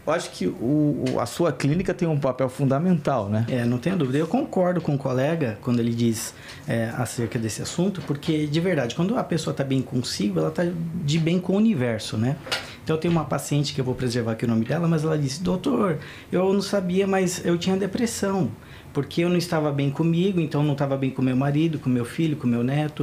[0.06, 3.46] Eu acho que o, a sua clínica tem um papel fundamental, né?
[3.50, 4.20] É, não tenho dúvida.
[4.20, 6.34] Eu concordo com o colega quando ele diz
[6.68, 10.64] é, acerca desse assunto, porque de verdade, quando a pessoa está bem consigo, ela está
[11.04, 12.36] de bem com o universo, né?
[12.84, 15.18] Então eu tenho uma paciente que eu vou preservar aqui o nome dela, mas ela
[15.18, 15.98] disse: Doutor,
[16.32, 18.52] eu não sabia, mas eu tinha depressão,
[18.94, 22.06] porque eu não estava bem comigo, então não estava bem com meu marido, com meu
[22.06, 23.02] filho, com meu neto.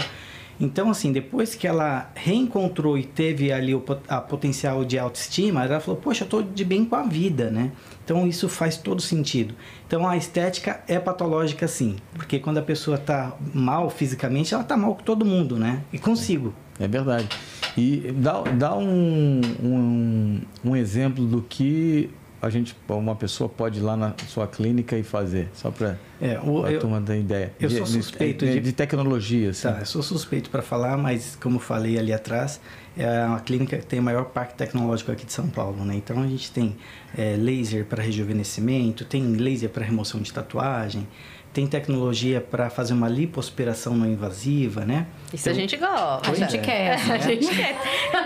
[0.63, 5.81] Então, assim, depois que ela reencontrou e teve ali o a potencial de autoestima, ela
[5.81, 7.73] falou: Poxa, eu estou de bem com a vida, né?
[8.05, 9.57] Então, isso faz todo sentido.
[9.85, 14.77] Então, a estética é patológica, sim, porque quando a pessoa está mal fisicamente, ela está
[14.77, 15.83] mal com todo mundo, né?
[15.93, 16.55] E consigo.
[16.79, 17.29] É verdade.
[17.77, 22.09] E dá, dá um, um, um exemplo do que
[22.43, 26.35] a gente, uma pessoa pode ir lá na sua clínica e fazer, só para é,
[26.35, 27.53] a turma ter ideia.
[27.61, 29.51] Eu de, sou suspeito de, de, de tecnologia.
[29.51, 29.69] Assim.
[29.69, 32.61] Tá, eu sou suspeito para falar, mas como falei ali atrás,
[32.99, 35.95] é uma clínica que tem o maior parque tecnológico aqui de São Paulo, né?
[35.95, 36.77] Então a gente tem
[37.17, 41.07] é, laser para rejuvenescimento, tem laser para remoção de tatuagem,
[41.53, 45.07] tem tecnologia para fazer uma lipoaspiração não invasiva, né?
[45.33, 46.31] Isso então, a gente gosta.
[46.31, 46.61] A gente é.
[46.61, 46.93] quer.
[47.13, 47.77] A gente quer.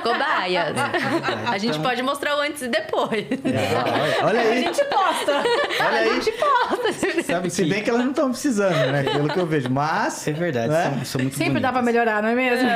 [0.03, 0.77] Cobaias.
[0.77, 1.83] É, a gente então...
[1.83, 3.27] pode mostrar o antes e depois.
[3.47, 4.59] É, olha, olha, aí.
[4.59, 5.33] A gente posta.
[5.81, 6.09] Olha aí.
[6.11, 7.23] A gente posta.
[7.25, 9.03] Sabe, se bem que elas não estão precisando, né?
[9.03, 9.69] Pelo que eu vejo.
[9.71, 10.27] Mas...
[10.29, 10.85] É verdade, né?
[10.85, 11.63] são, são, muito Sempre bonitas.
[11.63, 12.69] dá para melhorar, não é mesmo?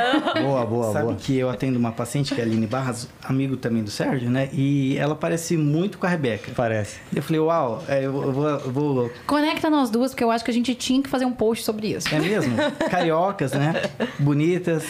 [0.42, 1.16] Boa, boa, Sabe boa.
[1.16, 4.48] que eu atendo uma paciente, que é a Aline Barras, amigo também do Sérgio, né?
[4.52, 6.52] E ela parece muito com a Rebeca.
[6.56, 6.98] Parece.
[7.14, 9.12] Eu falei, uau, eu vou, eu vou...
[9.26, 11.88] Conecta nós duas, porque eu acho que a gente tinha que fazer um post sobre
[11.94, 12.12] isso.
[12.14, 12.54] É mesmo?
[12.90, 13.82] Cariocas, né?
[14.18, 14.84] Bonitas.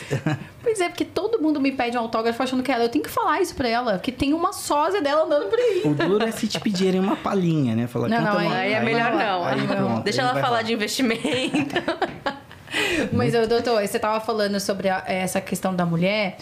[0.63, 2.85] Pois é, porque todo mundo me pede um autógrafo achando que é ela.
[2.85, 5.83] Eu tenho que falar isso pra ela, que tem uma sósia dela andando por aí.
[5.85, 7.87] O duro é se te pedirem uma palhinha, né?
[7.87, 9.45] Falar, Não, não, canta aí- Aí é melhor não.
[9.45, 10.63] aí pronto, Deixa ela falar rolar.
[10.63, 11.75] de investimento.
[13.13, 16.37] Mas, doutor, você tava falando sobre a- essa questão da mulher.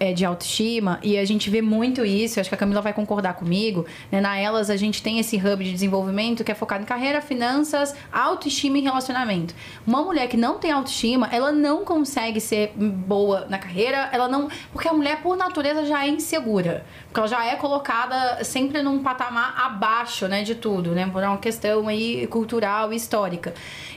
[0.00, 3.34] É, de autoestima, e a gente vê muito isso, acho que a Camila vai concordar
[3.34, 3.84] comigo.
[4.10, 4.18] Né?
[4.18, 7.94] Na Elas, a gente tem esse hub de desenvolvimento que é focado em carreira, finanças,
[8.10, 9.54] autoestima e relacionamento.
[9.86, 14.48] Uma mulher que não tem autoestima, ela não consegue ser boa na carreira, ela não.
[14.72, 16.86] Porque a mulher, por natureza, já é insegura.
[17.04, 21.06] Porque ela já é colocada sempre num patamar abaixo, né, de tudo, né?
[21.12, 23.52] Por uma questão aí cultural e histórica.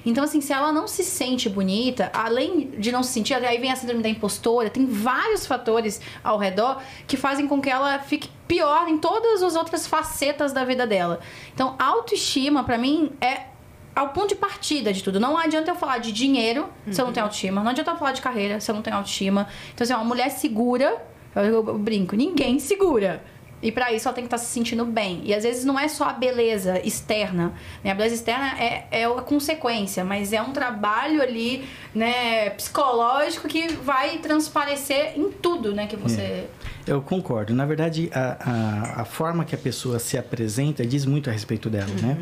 [0.05, 3.71] Então, assim, se ela não se sente bonita, além de não se sentir, aí vem
[3.71, 5.92] a síndrome da impostora, tem vários fatores
[6.23, 10.63] ao redor que fazem com que ela fique pior em todas as outras facetas da
[10.63, 11.19] vida dela.
[11.53, 13.47] Então, autoestima, pra mim, é
[13.95, 15.19] ao ponto de partida de tudo.
[15.19, 17.61] Não adianta eu falar de dinheiro se eu não tenho autoestima.
[17.61, 19.47] Não adianta eu falar de carreira se eu não tenho autoestima.
[19.73, 21.01] Então, assim, uma mulher segura,
[21.35, 23.23] eu, eu- eu brinco, ninguém segura.
[23.63, 25.21] E pra isso ela tem que estar se sentindo bem.
[25.23, 27.53] E às vezes não é só a beleza externa.
[27.83, 27.91] Né?
[27.91, 31.63] A beleza externa é, é a consequência, mas é um trabalho ali,
[31.95, 36.45] né, psicológico que vai transparecer em tudo, né, que você.
[36.85, 37.53] Eu concordo.
[37.53, 41.69] Na verdade, a, a, a forma que a pessoa se apresenta diz muito a respeito
[41.69, 42.17] dela, né?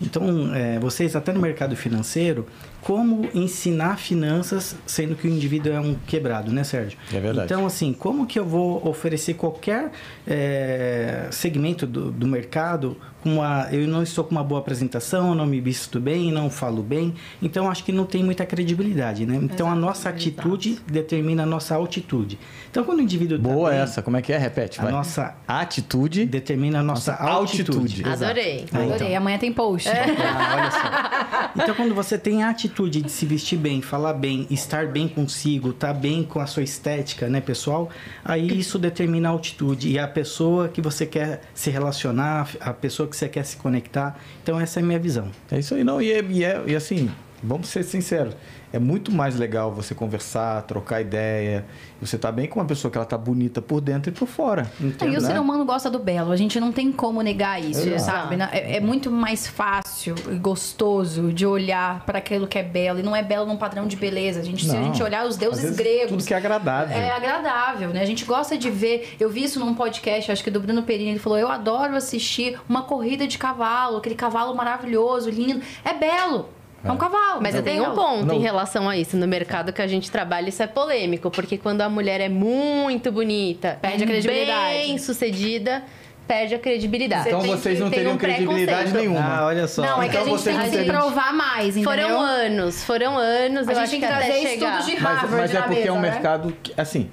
[0.00, 2.46] Então, é, vocês, até no mercado financeiro,
[2.80, 6.98] como ensinar finanças sendo que o indivíduo é um quebrado, né, Sérgio?
[7.12, 7.46] É verdade.
[7.46, 9.90] Então, assim, como que eu vou oferecer qualquer
[10.26, 12.96] é, segmento do, do mercado
[13.30, 17.14] uma, eu não estou com uma boa apresentação, não me visto bem, não falo bem,
[17.42, 19.38] então acho que não tem muita credibilidade, né?
[19.42, 22.38] Então, a nossa atitude determina a nossa altitude.
[22.70, 24.02] Então, quando o indivíduo tá Boa bem, essa.
[24.02, 24.38] Como é que é?
[24.38, 24.92] Repete, a vai.
[24.92, 26.26] nossa Atitude.
[26.26, 27.78] determina a nossa, Nossa altitude.
[27.78, 28.08] altitude.
[28.08, 28.60] Adorei.
[28.60, 28.94] Ah, então.
[28.94, 29.14] Adorei.
[29.14, 29.88] Amanhã tem post.
[29.88, 31.62] Ah, olha só.
[31.62, 35.70] Então, quando você tem a atitude de se vestir bem, falar bem, estar bem consigo,
[35.70, 37.88] estar bem com a sua estética, né, pessoal?
[38.24, 39.88] Aí isso determina a altitude.
[39.90, 44.18] E a pessoa que você quer se relacionar, a pessoa que você quer se conectar.
[44.42, 45.28] Então, essa é a minha visão.
[45.50, 46.00] É isso aí, não.
[46.02, 47.10] E, é- e, é- e assim,
[47.44, 48.34] vamos ser sinceros.
[48.72, 51.64] É muito mais legal você conversar, trocar ideia.
[52.00, 54.68] Você tá bem com uma pessoa que ela tá bonita por dentro e por fora.
[54.80, 55.20] E o né?
[55.20, 58.02] ser humano gosta do belo, a gente não tem como negar isso, Exato.
[58.02, 58.36] sabe?
[58.36, 58.48] né?
[58.50, 62.98] É, é muito mais fácil e gostoso de olhar para aquilo que é belo.
[62.98, 64.40] E não é belo num padrão de beleza.
[64.40, 66.08] A gente, se a gente olhar os deuses vezes, gregos.
[66.08, 66.96] Tudo que é agradável.
[66.96, 68.02] É agradável, né?
[68.02, 69.14] A gente gosta de ver.
[69.20, 71.10] Eu vi isso num podcast, acho que do Bruno Perini.
[71.10, 75.62] Ele falou: Eu adoro assistir uma corrida de cavalo, aquele cavalo maravilhoso, lindo.
[75.84, 76.48] É belo.
[76.84, 77.40] É, um cavalo.
[77.40, 78.34] Mas é eu tenho um ponto Não.
[78.34, 79.16] em relação a isso.
[79.16, 81.30] No mercado que a gente trabalha, isso é polêmico.
[81.30, 84.74] Porque quando a mulher é muito bonita, Perde a credibilidade.
[84.78, 85.82] bem sucedida,
[86.28, 87.28] perde a credibilidade.
[87.28, 89.20] Então vocês não teriam um credibilidade nenhuma.
[89.20, 89.82] Ah, olha só.
[89.82, 92.08] Não, é que a Então gente tem que se provar mais, entendeu?
[92.08, 93.66] Foram anos, foram anos.
[93.68, 95.88] A eu gente acho tem que trazer estudos de Mas, Harvard mas é na porque
[95.88, 96.10] é um né?
[96.10, 97.10] mercado que, assim,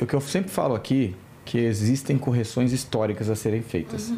[0.00, 1.14] o que eu sempre falo aqui
[1.48, 4.12] que existem correções históricas a serem feitas.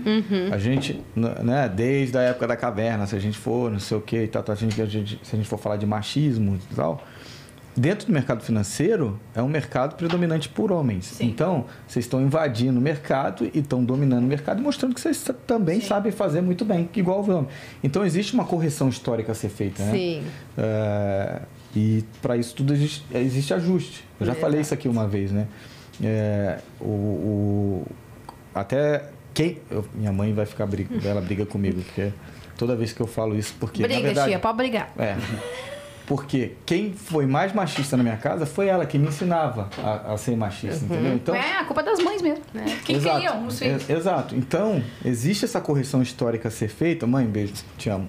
[0.53, 4.01] A gente, né, desde a época da caverna, se a gente for, não sei o
[4.01, 7.05] que, tá, a gente, a gente, se a gente for falar de machismo e tal,
[7.77, 11.05] dentro do mercado financeiro é um mercado predominante por homens.
[11.05, 11.27] Sim.
[11.29, 15.81] Então, vocês estão invadindo o mercado e estão dominando o mercado mostrando que vocês também
[15.81, 15.87] Sim.
[15.87, 17.53] sabem fazer muito bem, igual os homens.
[17.81, 19.93] Então, existe uma correção histórica a ser feita, né?
[19.93, 20.23] Sim.
[20.59, 21.43] É,
[21.77, 24.05] e para isso tudo existe, existe ajuste.
[24.19, 25.47] Eu já falei isso aqui uma vez, né?
[26.03, 27.87] É, o, o-
[28.55, 32.13] até quem eu- minha mãe vai ficar briga, ela briga comigo porque
[32.57, 34.93] toda vez que eu falo isso porque Briga, na verdade tia, pode brigar.
[34.99, 35.17] é
[36.07, 40.19] porque quem foi mais machista na minha casa foi ela que me ensinava a, a
[40.19, 41.15] ser machista, entendeu?
[41.15, 42.43] Então é, a culpa é das mães mesmo.
[42.85, 43.17] Que Exato.
[43.19, 43.89] criam os filhos.
[43.89, 44.35] É, exato.
[44.35, 47.07] Então, existe essa correção histórica a ser feita.
[47.07, 48.09] Mãe, beijo, te amo.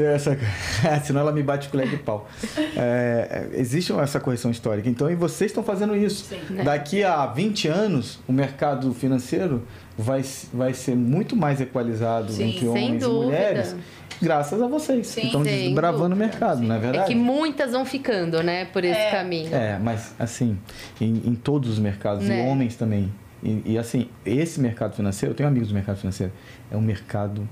[0.00, 0.38] Se essa...
[1.04, 2.28] Senão ela me bate com colher de pau.
[2.76, 4.88] É, é, existe essa correção histórica.
[4.88, 6.24] Então, e vocês estão fazendo isso.
[6.24, 6.62] Sim.
[6.64, 9.62] Daqui a 20 anos, o mercado financeiro
[9.96, 13.76] vai, vai ser muito mais equalizado Sim, entre homens e mulheres,
[14.20, 17.06] graças a vocês Sim, que estão desbravando o mercado, não é É verdade?
[17.08, 19.10] que muitas vão ficando, né, por esse É.
[19.10, 19.54] caminho.
[19.54, 20.58] É, mas assim,
[21.00, 22.46] em, em todos os mercados, Né?
[22.46, 23.12] e homens também.
[23.42, 26.30] E, e, assim, esse mercado financeiro, eu tenho amigos do mercado financeiro,
[26.70, 27.48] é um mercado.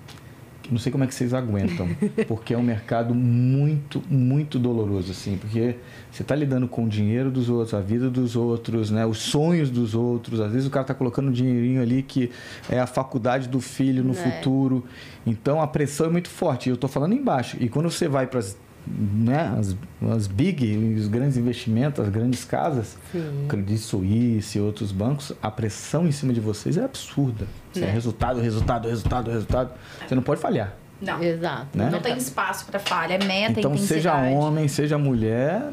[0.70, 1.88] Não sei como é que vocês aguentam,
[2.26, 5.76] porque é um mercado muito, muito doloroso, assim, porque
[6.10, 9.70] você está lidando com o dinheiro dos outros, a vida dos outros, né, os sonhos
[9.70, 10.40] dos outros.
[10.40, 12.30] Às vezes o cara está colocando um dinheirinho ali que
[12.68, 14.14] é a faculdade do filho no É.
[14.14, 14.84] futuro.
[15.26, 16.68] Então a pressão é muito forte.
[16.68, 17.56] E eu estou falando embaixo.
[17.60, 18.40] E quando você vai para
[18.90, 19.76] né, as,
[20.14, 23.46] as big, os grandes investimentos, as grandes casas, Sim.
[23.48, 27.46] Credit Suisse e outros bancos, a pressão em cima de vocês é absurda.
[27.76, 27.90] É, É.
[27.90, 29.70] resultado, resultado, resultado, resultado.
[30.06, 30.74] Você não pode falhar.
[31.00, 31.22] Não.
[31.22, 31.78] Exato.
[31.78, 31.90] Né?
[31.90, 33.14] Não tem espaço pra falha.
[33.14, 34.34] É meta, então, seja intensidade.
[34.34, 35.70] homem, seja mulher,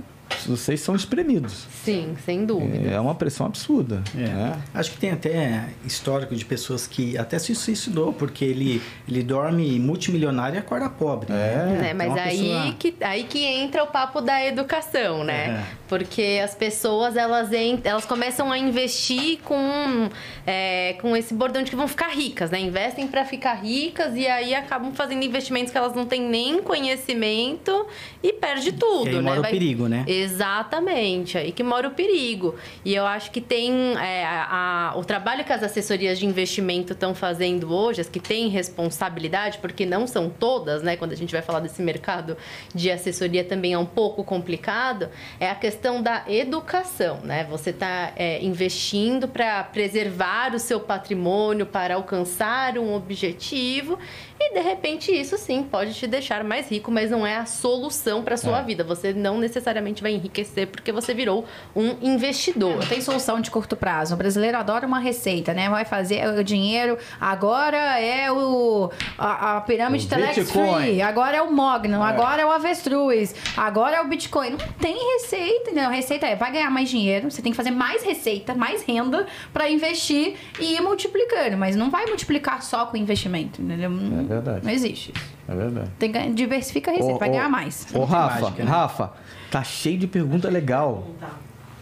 [0.47, 1.65] vocês são espremidos.
[1.83, 2.89] Sim, sem dúvida.
[2.91, 4.03] É uma pressão absurda.
[4.15, 4.19] É.
[4.27, 4.61] Né?
[4.73, 9.79] Acho que tem até histórico de pessoas que até se suicidou, porque ele, ele dorme
[9.79, 11.31] multimilionário e acorda pobre.
[11.31, 11.77] É.
[11.81, 15.63] Né, Mas Então, a aí, pessoa- que, aí que entra o papo da educação, né?
[15.71, 15.75] É.
[15.87, 17.49] Porque as pessoas, elas,
[17.83, 20.09] elas começam a investir com,
[20.45, 22.59] é, com esse bordão de que vão ficar ricas, né?
[22.59, 27.85] Investem para ficar ricas e aí acabam fazendo investimentos que elas não têm nem conhecimento
[28.23, 29.21] e perde tudo, E aí né?
[29.21, 30.03] mora o Vai- perigo, né?
[30.23, 32.55] Exatamente, aí que mora o perigo.
[32.83, 36.93] E eu acho que tem é, a- a- o trabalho que as assessorias de investimento
[36.93, 40.95] estão fazendo hoje, as que têm responsabilidade, porque não são todas, né?
[40.95, 42.37] Quando a gente vai falar desse mercado
[42.73, 47.45] de assessoria também é um pouco complicado, é a questão da educação, né?
[47.49, 53.97] Você está investindo para preservar o seu patrimônio, para alcançar um objetivo
[54.39, 58.21] e de repente isso sim pode te deixar mais rico, mas não é a solução
[58.23, 58.63] para sua É.
[58.63, 58.83] vida.
[58.83, 61.45] Você não necessariamente vai enriquecer porque você virou
[61.75, 62.77] um investidor.
[62.77, 64.13] Não tem solução de curto prazo.
[64.13, 65.69] O brasileiro adora uma receita, né?
[65.69, 66.97] Vai fazer o dinheiro.
[67.19, 70.81] Agora é o a, a pirâmide O Telex Bitcoin.
[70.83, 71.01] Free.
[71.01, 72.03] Agora é o Mogno.
[72.03, 73.33] Agora é o avestruz.
[73.55, 74.51] Agora é o Bitcoin.
[74.51, 75.85] Não tem receita, né?
[75.85, 77.31] A receita é vai ganhar mais dinheiro.
[77.31, 81.57] Você tem que fazer mais receita, mais renda para investir e ir multiplicando.
[81.57, 83.89] Mas não vai multiplicar só com investimento, entendeu?
[83.91, 84.65] É verdade.
[84.65, 85.13] Não existe.
[85.47, 85.89] É verdade.
[85.99, 87.87] Tem que diversifica a receita, Ô, vai ô, ganhar mais.
[87.93, 88.69] Ô, Rafa, mágica, né?
[88.71, 89.13] Rafa,
[89.51, 91.07] tá cheio de pergunta legal.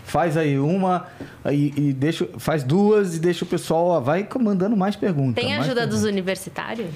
[0.05, 1.07] Faz aí uma
[1.49, 5.35] e, e deixa, faz duas e deixa o pessoal, ó, vai mandando mais perguntas.
[5.35, 6.11] Tem mais ajuda dos perguntas.
[6.11, 6.91] universitários?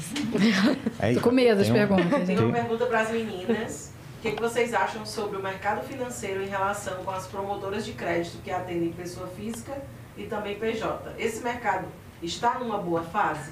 [1.00, 2.30] É, Tô com medo das um- perguntas.
[2.30, 2.36] hein?
[2.36, 3.94] Tem uma pergunta para as meninas.
[4.18, 7.94] O que, que vocês acham sobre o mercado financeiro em relação com as promotoras de
[7.94, 9.72] crédito que atendem pessoa física
[10.18, 11.14] e também PJ?
[11.18, 11.86] Esse mercado
[12.22, 13.52] está numa boa fase?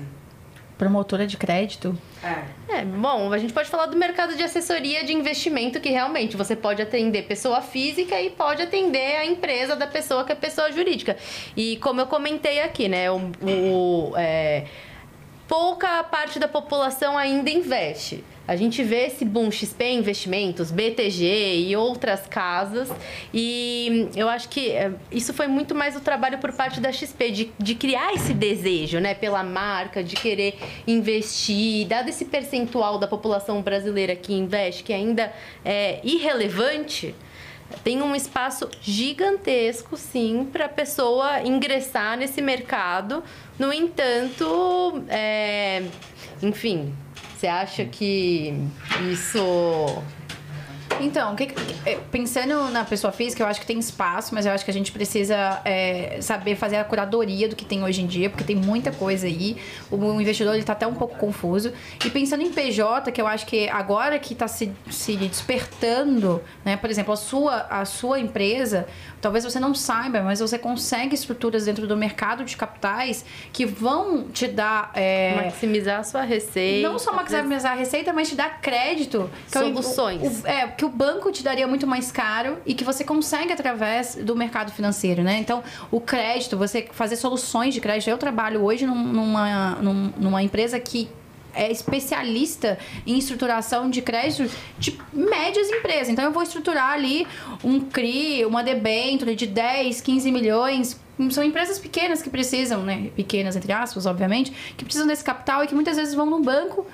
[0.78, 1.98] Promotora de crédito.
[2.22, 2.80] É.
[2.80, 6.56] É, bom, a gente pode falar do mercado de assessoria de investimento, que realmente você
[6.56, 11.16] pode atender pessoa física e pode atender a empresa da pessoa que é pessoa jurídica.
[11.56, 14.66] E como eu comentei aqui, né, o, o, é,
[15.48, 18.24] pouca parte da população ainda investe.
[18.48, 22.92] A gente vê esse boom XP Investimentos, BTG e outras casas.
[23.34, 27.32] E eu acho que é, isso foi muito mais o trabalho por parte da XP,
[27.32, 31.88] de, de criar esse desejo, né, pela marca, de querer investir.
[31.88, 37.16] Dado esse percentual da população brasileira que investe, que ainda é irrelevante,
[37.84, 43.24] tem um espaço gigantesco, sim, para a pessoa ingressar nesse mercado.
[43.58, 45.84] No entanto, é,
[46.44, 46.94] enfim,
[47.36, 48.54] você acha que
[49.12, 50.02] isso
[51.02, 51.54] Então, que-
[51.86, 54.74] é, pensando na pessoa física, eu acho que tem espaço, mas eu acho que a
[54.74, 58.56] gente precisa é, saber fazer a curadoria do que tem hoje em dia, porque tem
[58.56, 59.58] muita coisa aí.
[59.92, 61.74] O investidor ele tá até um pouco confuso.
[62.04, 66.78] E pensando em PJ, que eu acho que agora que está se, se despertando, né?
[66.78, 68.88] Por exemplo, a sua, a sua empresa,
[69.22, 74.24] talvez você não saiba, mas você consegue estruturas dentro do mercado de capitais que vão
[74.30, 74.92] te dar.
[74.94, 76.88] é, Maximizar a sua receita.
[76.88, 79.30] não só maximizar a receita, mas te dar crédito.
[79.54, 80.44] é o- Soluções.
[80.44, 84.16] o- é, que o banco te daria muito mais caro e que você consegue através
[84.16, 85.38] do mercado financeiro, né?
[85.40, 88.10] Então, o crédito, você fazer soluções de crédito.
[88.10, 91.10] Eu trabalho hoje num- numa, num- numa empresa que
[91.54, 96.10] é especialista em estruturação de crédito de médias empresas.
[96.10, 97.26] Então, eu vou estruturar ali
[97.64, 101.00] um CRI, uma debênture de 10, 15 milhões.
[101.32, 103.10] São empresas pequenas que precisam, né?
[103.16, 106.86] Pequenas, entre aspas, obviamente, que precisam desse capital e que muitas vezes vão num banco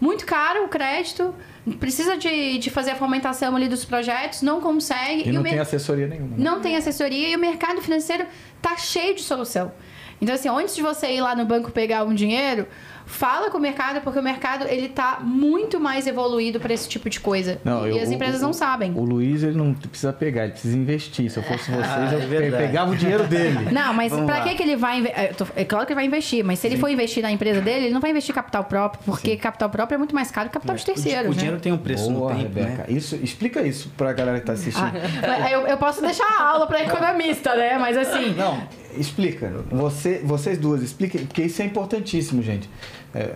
[0.00, 1.32] muito caro o crédito,
[1.76, 5.28] precisa de, de fazer a fomentação ali dos projetos, não consegue.
[5.28, 6.36] E não mer- tem assessoria nenhuma.
[6.36, 6.36] né?
[6.38, 8.24] não tem assessoria e o mercado financeiro
[8.62, 9.72] tá cheio de solução.
[10.20, 12.66] Então, assim, antes de você ir lá no banco pegar um dinheiro,
[13.08, 17.08] fala com o mercado, porque o mercado ele tá muito mais evoluído para esse tipo
[17.08, 17.58] de coisa.
[17.64, 18.92] Não, e eu- as empresas o- não sabem.
[18.94, 21.30] O Luiz, ele não precisa pegar, ele precisa investir.
[21.30, 23.68] Se eu fosse vocês, Ah, eu é pegava o dinheiro dele.
[23.72, 24.42] Não, mas lá.
[24.42, 26.76] que, que ele vai é, tô- É claro que ele vai investir, mas se ele
[26.76, 29.98] for investir na empresa dele, ele não vai investir capital próprio, porque capital próprio é
[29.98, 31.26] muito mais caro que capital de O, di- terceiros.
[31.26, 31.36] o né?
[31.36, 32.82] dinheiro tem um preço Boa, no tempo, Rebeca.
[32.82, 32.84] né?
[32.88, 34.92] Isso, explica isso pra galera que tá assistindo.
[35.22, 37.78] Ah, eu, eu posso deixar a aula para economista, né?
[37.78, 38.34] Mas assim.
[38.34, 38.62] Não,
[38.96, 39.64] explica.
[39.70, 42.68] Você, vocês duas, expliquem, porque isso é importantíssimo, gente.
[43.14, 43.34] É,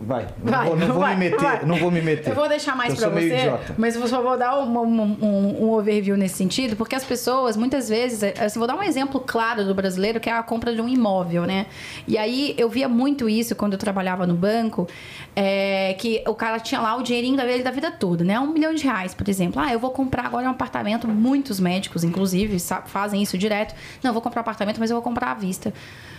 [0.00, 1.64] vai, não, Vai, vou, não vou vai, me meter, vai.
[1.64, 2.30] não vou me meter.
[2.30, 3.74] Eu vou deixar mais meio você, idiota.
[3.78, 5.16] mas eu só vou dar um, um,
[5.62, 9.64] um- overview nesse sentido, porque as pessoas, muitas vezes, assim, vou dar um exemplo claro
[9.64, 11.66] do brasileiro, que é a compra de um imóvel, né?
[12.08, 14.88] E aí, eu via muito isso quando eu trabalhava no banco,
[15.36, 18.38] é, que o cara tinha lá o dinheirinho da- da vida toda, né?
[18.40, 19.62] Um milhão de reais, por exemplo.
[19.62, 23.76] Ah, eu vou comprar agora um apartamento, muitos médicos, inclusive, fazem isso direto.
[24.02, 25.72] Não, eu vou comprar um apartamento, mas eu vou comprar à vista.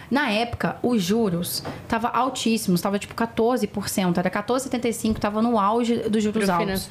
[0.09, 6.23] Na época, os juros estavam altíssimos, estava tipo 14%, era 14,75%, estava no auge dos
[6.23, 6.87] juros Pro altos.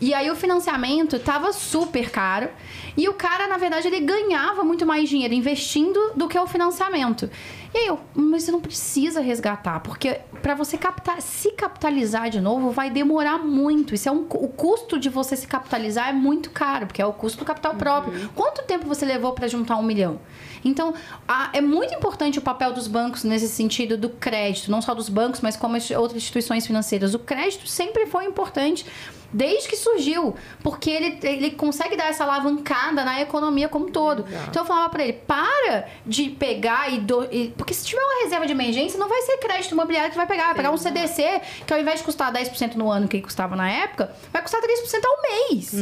[0.00, 2.48] E aí o financiamento tava super caro
[2.96, 7.30] e o cara, na verdade, ele ganhava muito mais dinheiro investindo do que o financiamento.
[7.74, 12.40] E aí eu, mas você não precisa resgatar, porque para você captar, se capitalizar de
[12.40, 13.94] novo vai demorar muito.
[13.94, 17.12] Isso é um, o custo de você se capitalizar é muito caro, porque é o
[17.12, 18.30] custo do capital próprio.
[18.34, 20.20] Quanto tempo você levou para juntar um milhão?
[20.68, 20.92] Então,
[21.28, 25.08] a- é muito importante o papel dos bancos nesse sentido do crédito, não só dos
[25.08, 27.14] bancos, mas como as outras instituições financeiras.
[27.14, 28.84] O crédito sempre foi importante
[29.32, 34.24] desde que surgiu, porque ele, ele consegue dar essa alavancada na economia como um todo.
[34.48, 38.22] Então eu falava pra ele, para de pegar e, do, e- porque se tiver uma
[38.24, 41.40] reserva de emergência, não vai ser crédito imobiliário que vai pegar, vai pegar um CDC
[41.66, 44.66] que ao invés de custar 10% no ano que custava na época, vai custar 3%
[45.04, 45.72] ao mês.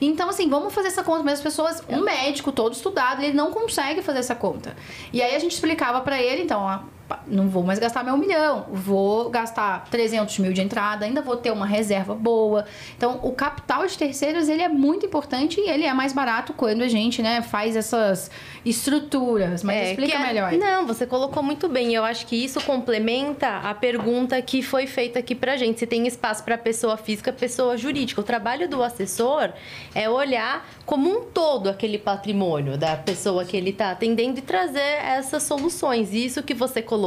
[0.00, 3.50] Então assim, vamos fazer essa conta, mas as pessoas, um médico todo estudado, ele não
[3.52, 4.76] consegue fazer essa conta.
[5.12, 6.78] E aí a gente explicava pra ele, então, ó,
[7.26, 11.50] não vou mais gastar meu milhão, vou gastar 300 mil de entrada, ainda vou ter
[11.50, 12.64] uma reserva boa.
[12.96, 16.82] Então, o capital de terceiros, ele é muito importante e ele é mais barato quando
[16.82, 18.30] a gente, né, faz essas
[18.64, 19.62] estruturas.
[19.62, 20.52] Mas É, explica é- melhor.
[20.52, 21.94] Não, você colocou muito bem.
[21.94, 25.78] Eu acho que isso complementa a pergunta que foi feita aqui pra gente.
[25.80, 28.20] Se tem espaço para pessoa física, pessoa jurídica.
[28.20, 29.50] O trabalho do assessor
[29.94, 34.80] é olhar como um todo aquele patrimônio da pessoa que ele está atendendo e trazer
[34.80, 36.12] essas soluções.
[36.12, 37.01] Isso que você colocou,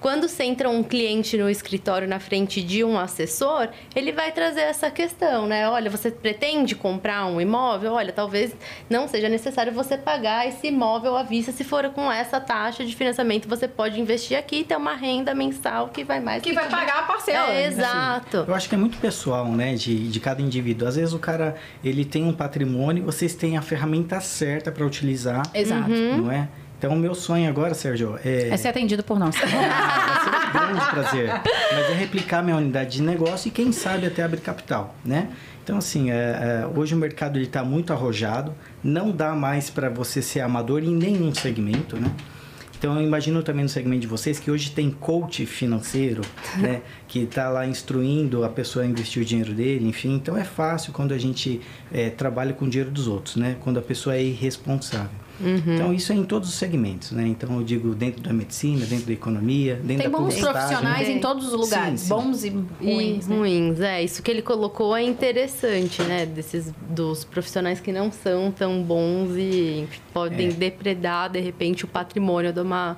[0.00, 4.62] quando você entra um cliente no escritório na frente de um assessor, ele vai trazer
[4.62, 5.68] essa questão, né?
[5.68, 7.92] Olha, você pretende comprar um imóvel?
[7.92, 8.52] Olha, talvez
[8.90, 12.96] não seja necessário você pagar esse imóvel à vista se for com essa taxa de
[12.96, 13.48] financiamento.
[13.48, 16.78] Você pode investir aqui e ter uma renda mensal que vai mais Que vai cobrir.
[16.80, 17.52] pagar a parcela.
[17.52, 18.44] É, exato.
[18.48, 20.88] Eu acho que é muito pessoal, né, de, de cada indivíduo.
[20.88, 25.42] Às vezes o cara, ele tem um patrimônio, vocês têm a ferramenta certa para utilizar,
[25.54, 25.88] Exato.
[25.90, 26.48] não é?
[26.82, 28.48] Então, o meu sonho agora, Sérgio, é...
[28.48, 29.36] É ser atendido por nós.
[29.38, 31.28] vai ser um grande prazer.
[31.28, 35.28] Mas é replicar minha unidade de negócio e quem sabe até abrir capital, né?
[35.62, 40.20] Então, assim, é, é, hoje o mercado está muito arrojado, não dá mais para você
[40.20, 42.10] ser amador em nenhum segmento, né?
[42.76, 46.22] Então, eu imagino também no segmento de vocês que hoje tem coach financeiro,
[46.56, 46.82] né?
[47.06, 50.16] que está lá instruindo a pessoa a investir o dinheiro dele, enfim.
[50.16, 51.60] Então, é fácil quando a gente
[51.92, 53.54] é, trabalha com o dinheiro dos outros, né?
[53.60, 55.21] Quando a pessoa é irresponsável.
[55.40, 57.26] Então, isso é em todos os segmentos, né?
[57.26, 61.08] Então, eu digo dentro da medicina, dentro da economia, dentro Tem da bons publicidade, profissionais
[61.08, 61.14] né?
[61.14, 62.14] em todos os lugares, Sim, sim.
[62.14, 62.48] bons e
[62.80, 63.26] ruins.
[63.26, 63.36] e né?
[63.36, 64.02] ruins, é.
[64.02, 66.26] Isso que ele colocou é interessante, né?
[66.26, 70.52] Desses, dos profissionais que não são tão bons e podem É.
[70.52, 72.96] depredar, de repente, o patrimônio de uma,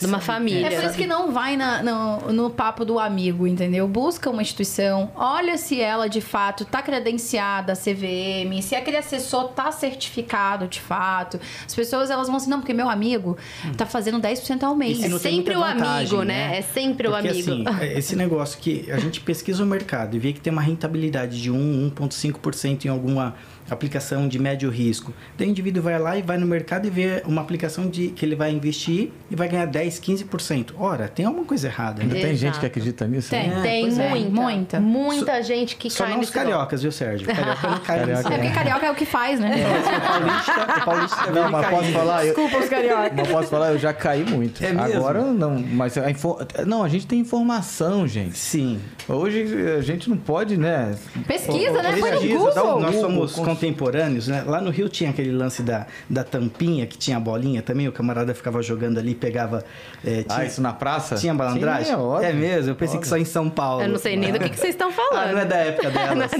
[0.00, 0.66] de uma família.
[0.68, 3.86] É por isso que não vai na- no, no papo do amigo, entendeu?
[3.88, 9.48] Busca uma instituição, olha se ela de fato tá credenciada a CVM, se aquele assessor
[9.48, 11.40] tá certificado de fato.
[11.66, 13.36] As pessoas elas vão assim, não, porque meu amigo
[13.76, 15.02] tá fazendo 10% ao mês.
[15.02, 15.86] É sempre o vantagem,
[16.18, 16.58] amigo, né?
[16.58, 17.50] É sempre o Porque, amigo.
[17.50, 20.62] Assim, é, esse negócio que a gente pesquisa o mercado e vê que tem uma
[20.62, 23.34] rentabilidade de 1, 1,5% em alguma
[23.70, 25.12] aplicação de médio risco.
[25.36, 28.24] Daí o indivíduo vai lá e vai no mercado e vê uma aplicação de que
[28.24, 30.72] ele vai investir e vai ganhar 10, 15%.
[30.78, 32.20] Ora, tem alguma coisa errada, Ainda né?
[32.20, 33.30] tem gente que acredita nisso?
[33.30, 33.48] Tem.
[33.48, 33.60] né?
[33.62, 34.08] Tem pois é.
[34.08, 34.80] muita, Muita.
[34.80, 35.42] muita.
[35.42, 37.26] gente que Só cai não os cariocas, viu, Sérgio?
[37.34, 38.28] Carioca não cai Carioca nisso.
[38.32, 39.54] É porque carioca é o que faz, né?
[39.56, 42.26] O paulista, o paulista também Não, mas posso falar?
[42.26, 43.12] Eu, Desculpa os carioca.
[43.16, 44.64] mas posso falar, eu já caí muito.
[44.64, 44.96] É mesmo?
[44.96, 46.38] Agora não, mas a info...
[46.66, 48.36] não, a gente tem informação, gente.
[48.36, 48.80] Sim.
[49.08, 49.46] Hoje
[49.76, 50.94] a gente não pode, né?
[51.26, 51.96] Pesquisa, né?
[51.98, 52.80] Põe no Pesquisa, dá um Google.
[52.80, 54.42] Nós somos contemporâneos, né?
[54.46, 57.92] Lá no Rio tinha aquele lance da, da tampinha, que tinha a bolinha também, o
[57.92, 59.64] camarada ficava jogando ali, pegava.
[60.04, 61.16] é, tinha, Ah, isso na praça?
[61.16, 61.86] tinha malandragem?
[61.86, 62.28] Sim, é, óbvio.
[62.28, 63.82] é mesmo, eu pensei que só em São Paulo.
[63.82, 65.32] Eu não sei nem do que, que vocês estão Ah, falando.
[65.32, 66.30] não é da época delas.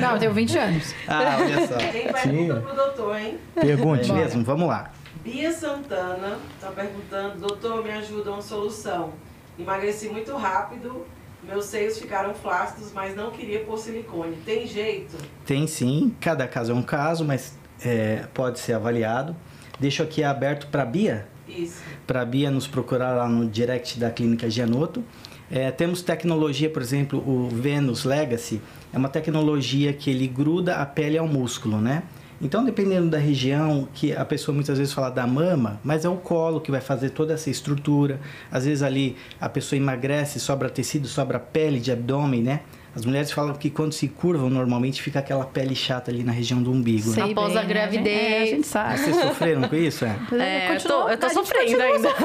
[0.00, 0.94] Não, eu tenho 20 anos.
[1.08, 1.74] ah, olha só.
[1.76, 2.60] Tem pergunta Sim.
[2.60, 3.38] pro doutor, hein?
[3.54, 4.10] Pergunte.
[4.10, 4.90] É mesmo, vamos lá.
[5.24, 9.12] Bia Santana está perguntando, doutor, me ajuda uma solução.
[9.58, 11.04] Emagreci muito rápido,
[11.50, 14.36] meus seios ficaram flácidos, mas não queria pôr silicone.
[14.46, 15.16] Tem jeito?
[15.44, 19.34] Tem sim, cada caso é um caso, mas é, pode ser avaliado.
[19.78, 21.82] Deixo aqui aberto para Bia, Isso.
[22.06, 25.02] para a Bia nos procurar lá no direct da Clínica Gianotto.
[25.50, 30.86] É, temos tecnologia, por exemplo, o Venus Legacy, é uma tecnologia que ele gruda a
[30.86, 32.04] pele ao músculo, né?
[32.42, 36.16] Então, dependendo da região, que a pessoa muitas vezes fala da mama, mas é o
[36.16, 38.18] colo que vai fazer toda essa estrutura.
[38.50, 42.60] Às vezes ali a pessoa emagrece, sobra tecido, sobra pele de abdômen, né?
[42.94, 46.60] As mulheres falam que quando se curvam, normalmente fica aquela pele chata ali na região
[46.60, 47.10] do umbigo.
[47.12, 47.30] Sei Né?
[47.30, 47.68] Após bem, a né?
[47.68, 48.32] gravidez.
[48.32, 48.98] É, a gente sabe.
[48.98, 50.04] Vocês sofreram com isso?
[50.04, 50.18] É?
[50.32, 52.10] É, eu tô, eu tô sofrendo ainda.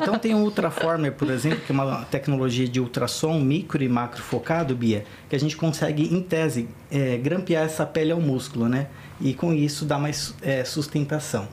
[0.00, 4.22] Então tem o Ultraformer, por exemplo, que é uma tecnologia de ultrassom micro e macro
[4.22, 8.86] focado, Bia, que a gente consegue, em tese, é, grampear essa pele ao músculo, né?
[9.20, 11.48] E com isso dá mais é, sustentação.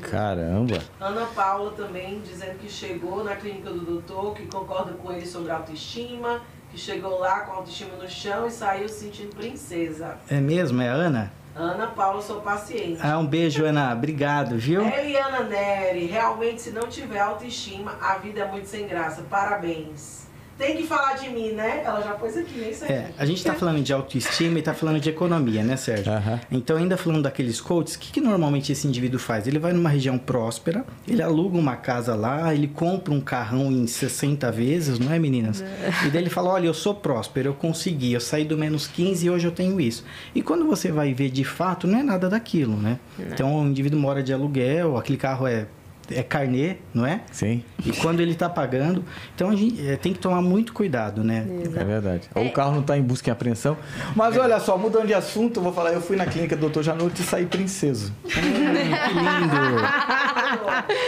[0.00, 0.78] Caramba.
[1.00, 5.50] Ana Paula também dizendo que chegou na clínica do doutor, que concorda com ele sobre
[5.50, 6.40] autoestima,
[6.70, 10.16] que chegou lá com a autoestima no chão e saiu se sentindo princesa.
[10.28, 10.80] É mesmo?
[10.82, 11.32] É a Ana?
[11.54, 13.00] Ana Paula, sou paciente.
[13.02, 13.92] Ah, um beijo, Ana.
[13.92, 14.86] Obrigado, viu?
[14.86, 19.22] Eliana Neri, realmente se não tiver autoestima, a vida é muito sem graça.
[19.28, 20.17] Parabéns.
[20.58, 21.82] Tem que falar de mim, né?
[21.84, 22.88] Ela já pôs aqui, nem sei.
[22.88, 26.12] É, a gente tá falando de autoestima e tá falando de economia, né, Sérgio?
[26.50, 29.46] Então, ainda falando daqueles coaches, o que, que normalmente esse indivíduo faz?
[29.46, 33.86] Ele vai numa região próspera, ele aluga uma casa lá, ele compra um carrão em
[33.86, 35.64] 60 vezes, não é, meninas?
[36.04, 39.26] E daí ele fala: Olha, eu sou próspero, eu consegui, eu saí do menos 15
[39.26, 40.04] e hoje eu tenho isso.
[40.34, 42.98] E quando você vai ver de fato, não é nada daquilo, né?
[43.32, 45.66] Então, o indivíduo mora de aluguel, aquele carro é.
[46.10, 47.20] É carnê, não é?
[47.30, 49.04] Sim, E quando ele tá pagando,
[49.34, 51.46] então a gente é, tem que tomar muito cuidado, né?
[51.64, 52.28] é verdade.
[52.34, 53.76] Ou o carro não tá em busca e apreensão.
[54.16, 56.82] Mas olha só, mudando de assunto, eu vou falar, eu fui na clínica do Dr.
[56.82, 58.12] Janot e saí princeso.
[58.38, 59.58] Hum, que lindo!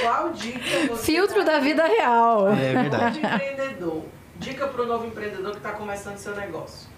[0.03, 2.49] Qual dica você Filtro da vida real.
[2.53, 3.21] É verdade.
[3.21, 4.05] de empreendedor?
[4.39, 6.89] Dica para o novo empreendedor que está começando seu negócio.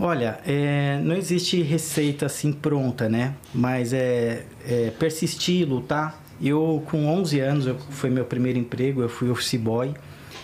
[0.00, 3.34] Olha, é, não existe receita assim pronta, né?
[3.54, 6.21] Mas é, é persistir, lutar.
[6.42, 9.94] Eu, com 11 anos, eu, foi meu primeiro emprego, eu fui office boy.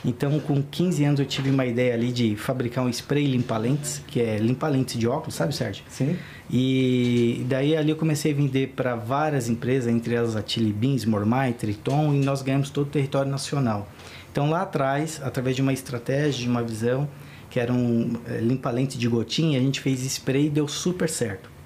[0.04, 4.20] Então, com 15 anos, eu tive uma ideia ali de fabricar um spray limpa-lentes, que
[4.20, 5.84] é limpa-lentes de óculos, sabe, Sérgio?
[5.88, 6.16] Sim.
[6.48, 11.04] E daí ali eu comecei a vender para várias empresas, entre elas a Chili Beans,
[11.04, 13.88] Mormai, Triton, e nós ganhamos todo o território nacional.
[14.30, 17.08] Então lá atrás, através de uma estratégia, de uma visão,
[17.50, 21.57] que era um é, limpa-lente de gotinha, a gente fez spray e deu super certo.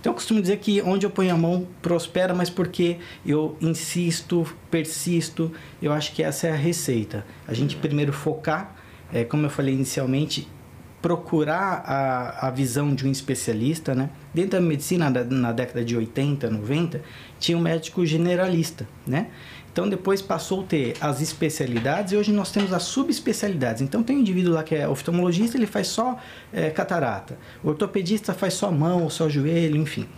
[0.00, 4.46] Então eu costumo dizer que onde eu ponho a mão prospera, mas porque eu insisto,
[4.70, 5.50] persisto,
[5.82, 7.26] eu acho que essa é a receita.
[7.46, 8.76] A gente primeiro focar,
[9.12, 10.48] é, como eu falei inicialmente,
[11.00, 14.10] procurar a, a visão de um especialista, né?
[14.34, 17.02] Dentro da medicina, na, na década de 80, 90,
[17.38, 19.28] tinha um médico generalista, né?
[19.78, 23.80] Então depois passou a ter as especialidades e hoje nós temos as subespecialidades.
[23.80, 26.18] Então tem um indivíduo lá que é oftalmologista, ele faz só
[26.52, 27.38] é, catarata.
[27.62, 30.08] O ortopedista faz só mão, ou só joelho, enfim.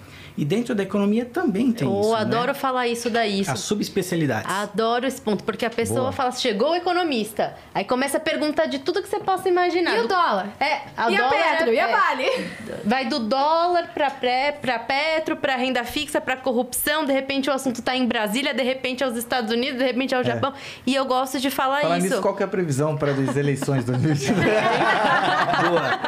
[0.41, 2.55] E dentro da economia também tem Eu isso, adoro né?
[2.55, 3.41] falar isso daí.
[3.41, 3.51] Isso.
[3.51, 4.51] As subespecialidades.
[4.51, 6.13] Adoro esse ponto, porque a pessoa Boa.
[6.13, 7.55] fala, chegou o economista.
[7.75, 9.97] Aí começa a perguntar de tudo que você possa imaginar.
[9.97, 10.49] E o Do- dólar?
[10.59, 11.71] É, a e a dólar Petro?
[11.71, 11.93] é- E a é.
[11.95, 12.47] Vale?
[12.87, 17.05] Vai do dólar pra, pré, pra Petro, pra renda fixa, pra corrupção.
[17.05, 20.25] De repente o assunto tá em Brasília, de repente aos Estados Unidos, de repente ao
[20.25, 20.55] Japão.
[20.87, 22.07] E eu gosto de falar Falar isso.
[22.09, 24.47] nisso, qual que é a previsão para as eleições de 2022?
[25.69, 26.01] Boa.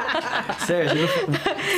[0.66, 1.08] Sérgio,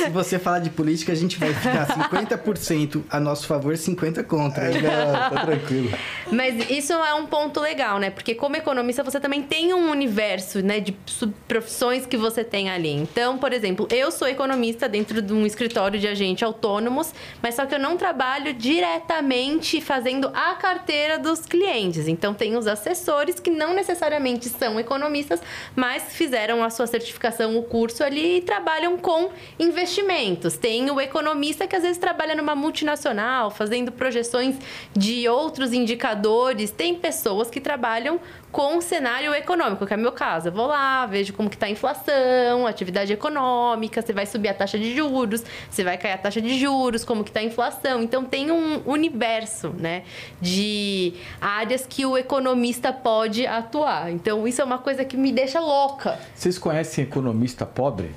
[0.03, 4.23] se você falar de política, a gente vai ficar 50% 50% a nosso favor, 50
[4.23, 4.71] contra.
[4.71, 4.81] hein?
[4.81, 5.91] Não, tá tranquilo.
[6.31, 8.09] Mas isso é um ponto legal, né?
[8.09, 12.91] Porque como economista você também tem um universo, né, de subprofissões que você tem ali.
[12.91, 17.65] Então, por exemplo, eu sou economista dentro de um escritório de agente autônomos, mas só
[17.65, 22.07] que eu não trabalho diretamente fazendo a carteira dos clientes.
[22.07, 25.41] Então, tem os assessores que não necessariamente são economistas,
[25.75, 29.29] mas fizeram a sua certificação, o curso ali e trabalham com
[29.59, 30.57] investimentos.
[30.57, 34.55] Tem o economista que às vezes trabalha numa multinacional, fazendo projeções
[34.93, 36.71] de outros indicadores.
[36.71, 38.19] Tem pessoas que trabalham
[38.51, 40.47] com o cenário econômico, que é o meu caso.
[40.47, 44.53] Eu vou lá, vejo como que está a inflação, atividade econômica, se vai subir a
[44.53, 48.01] taxa de juros, se vai cair a taxa de juros, como que está a inflação.
[48.01, 50.03] Então tem um universo, né,
[50.41, 54.09] de áreas que o economista pode atuar.
[54.09, 56.17] Então isso é uma coisa que me deixa louca.
[56.33, 58.11] Vocês conhecem economista pobre?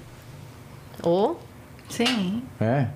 [1.03, 1.39] Ou
[1.89, 2.43] Sim.
[2.61, 2.87] É.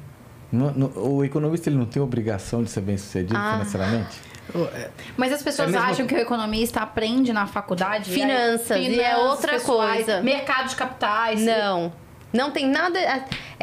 [0.53, 3.53] No- no- o economista ele não tem obrigação de ser bem sucedido Ah.
[3.55, 4.21] financeiramente?
[5.17, 8.11] Mas as pessoas É mesmo- acham que o economista aprende na faculdade.
[8.11, 10.21] e aí- Finanças, e é outra pessoais, coisa.
[10.23, 11.41] Mercado de capitais.
[11.41, 11.93] Não.
[12.33, 12.99] Não tem nada.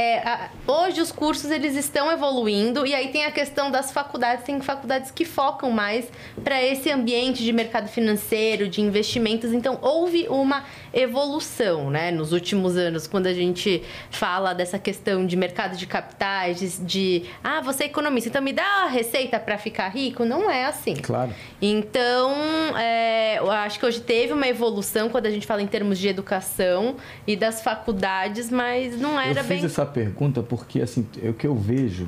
[0.01, 4.45] É, a- hoje os cursos eles estão evoluindo e aí tem a questão das faculdades.
[4.45, 6.05] Tem faculdades que focam mais
[6.43, 9.51] para esse ambiente de mercado financeiro, de investimentos.
[9.51, 12.11] Então houve uma evolução, né?
[12.11, 17.59] Nos últimos anos, quando a gente fala dessa questão de mercado de capitais, de, ah,
[17.59, 20.23] você é economista, então me dá a receita para ficar rico.
[20.23, 20.95] Não é assim.
[20.95, 21.33] Claro.
[21.61, 22.31] Então,
[22.77, 26.07] é, eu acho que hoje teve uma evolução quando a gente fala em termos de
[26.07, 26.95] educação
[27.27, 29.59] e das faculdades, mas não era bem.
[29.89, 32.07] Pergunta porque, assim, é o que eu vejo,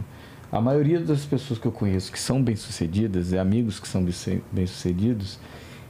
[0.51, 4.41] a maioria das pessoas que eu conheço que são bem-sucedidas, e amigos que são bem-
[4.51, 5.39] bem-sucedidos,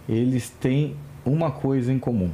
[0.10, 2.32] eles têm uma coisa em comum,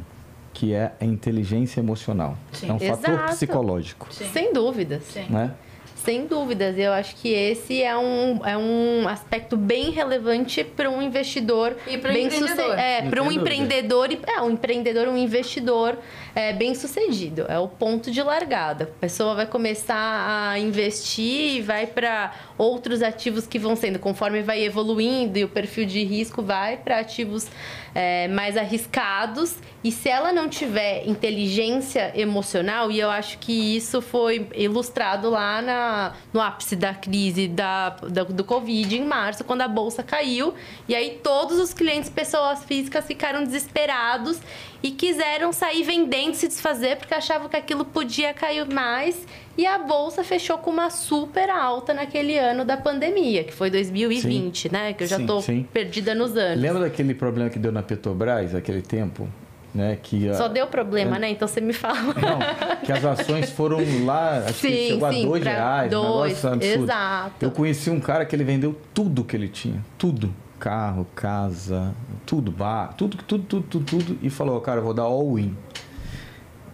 [0.54, 2.38] que é a inteligência emocional.
[2.54, 2.70] Sim.
[2.70, 3.32] É um fator Exato.
[3.34, 4.26] psicológico, Sim.
[4.32, 5.04] Sem dúvidas.
[5.04, 5.26] Sim.
[5.30, 5.52] né?
[5.96, 6.78] Sem dúvidas.
[6.78, 11.98] Eu acho que esse é um, é um aspecto bem relevante para um investidor E
[11.98, 12.80] para um bem empreendedor.
[12.80, 13.42] É, para um dúvida.
[13.42, 15.98] empreendedor e é um empreendedor, um investidor
[16.38, 17.46] é, bem sucedido.
[17.50, 18.84] É o ponto de largada.
[18.84, 24.42] A pessoa vai começar a investir e vai para outros ativos que vão sendo conforme
[24.42, 27.48] vai evoluindo e o perfil de risco vai para ativos
[27.94, 29.56] é, mais arriscados.
[29.84, 35.62] E se ela não tiver inteligência emocional, e eu acho que isso foi ilustrado lá
[35.62, 40.54] na, no ápice da crise da, da- do Covid, em março, quando a bolsa caiu.
[40.90, 44.40] E aí todos os clientes, pessoas físicas, ficaram desesperados
[44.82, 49.16] e quiseram sair vendendo, se desfazer, porque achavam que aquilo podia cair mais.
[49.58, 54.72] E a bolsa fechou com uma super alta naquele ano da pandemia, que foi 2020,
[54.72, 54.94] né?
[54.94, 55.68] Que eu já Sim, sim.
[55.74, 56.62] perdida nos anos.
[56.62, 59.28] Lembra daquele problema que deu na Petrobras, aquele tempo?
[59.76, 61.20] Né, que Só deu problema, É.
[61.20, 61.30] né?
[61.30, 62.00] Então você me fala.
[62.00, 66.02] Não, que as ações foram lá, acho que Sim, chegou sim, a dois reais, um
[66.02, 66.84] dois, negócio absurdo.
[66.84, 67.46] exato.
[67.46, 70.34] Eu conheci um cara que ele vendeu tudo que ele tinha, tudo.
[70.58, 71.94] Carro, casa,
[72.26, 74.18] tudo, bar, tudo, tudo, tudo, tudo, tudo.
[74.24, 75.56] E falou, cara, eu vou dar all-in.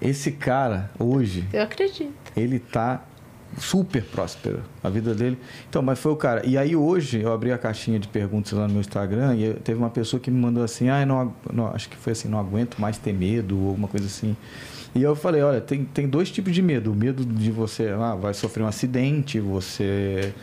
[0.03, 2.13] Esse cara, hoje, Eu acredito.
[2.35, 3.03] ele tá
[3.57, 5.37] super próspero a vida dele.
[5.69, 6.45] Então, mas foi o cara.
[6.45, 9.77] E aí hoje eu abri a caixinha de perguntas lá no meu Instagram e teve
[9.77, 12.77] uma pessoa que me mandou assim, ah, não, não, acho que foi assim, não aguento
[12.79, 14.35] mais ter medo ou alguma coisa assim.
[14.95, 16.91] E eu falei, olha, tem, tem dois tipos de medo.
[16.91, 20.33] O medo de você, ah, vai sofrer um acidente, você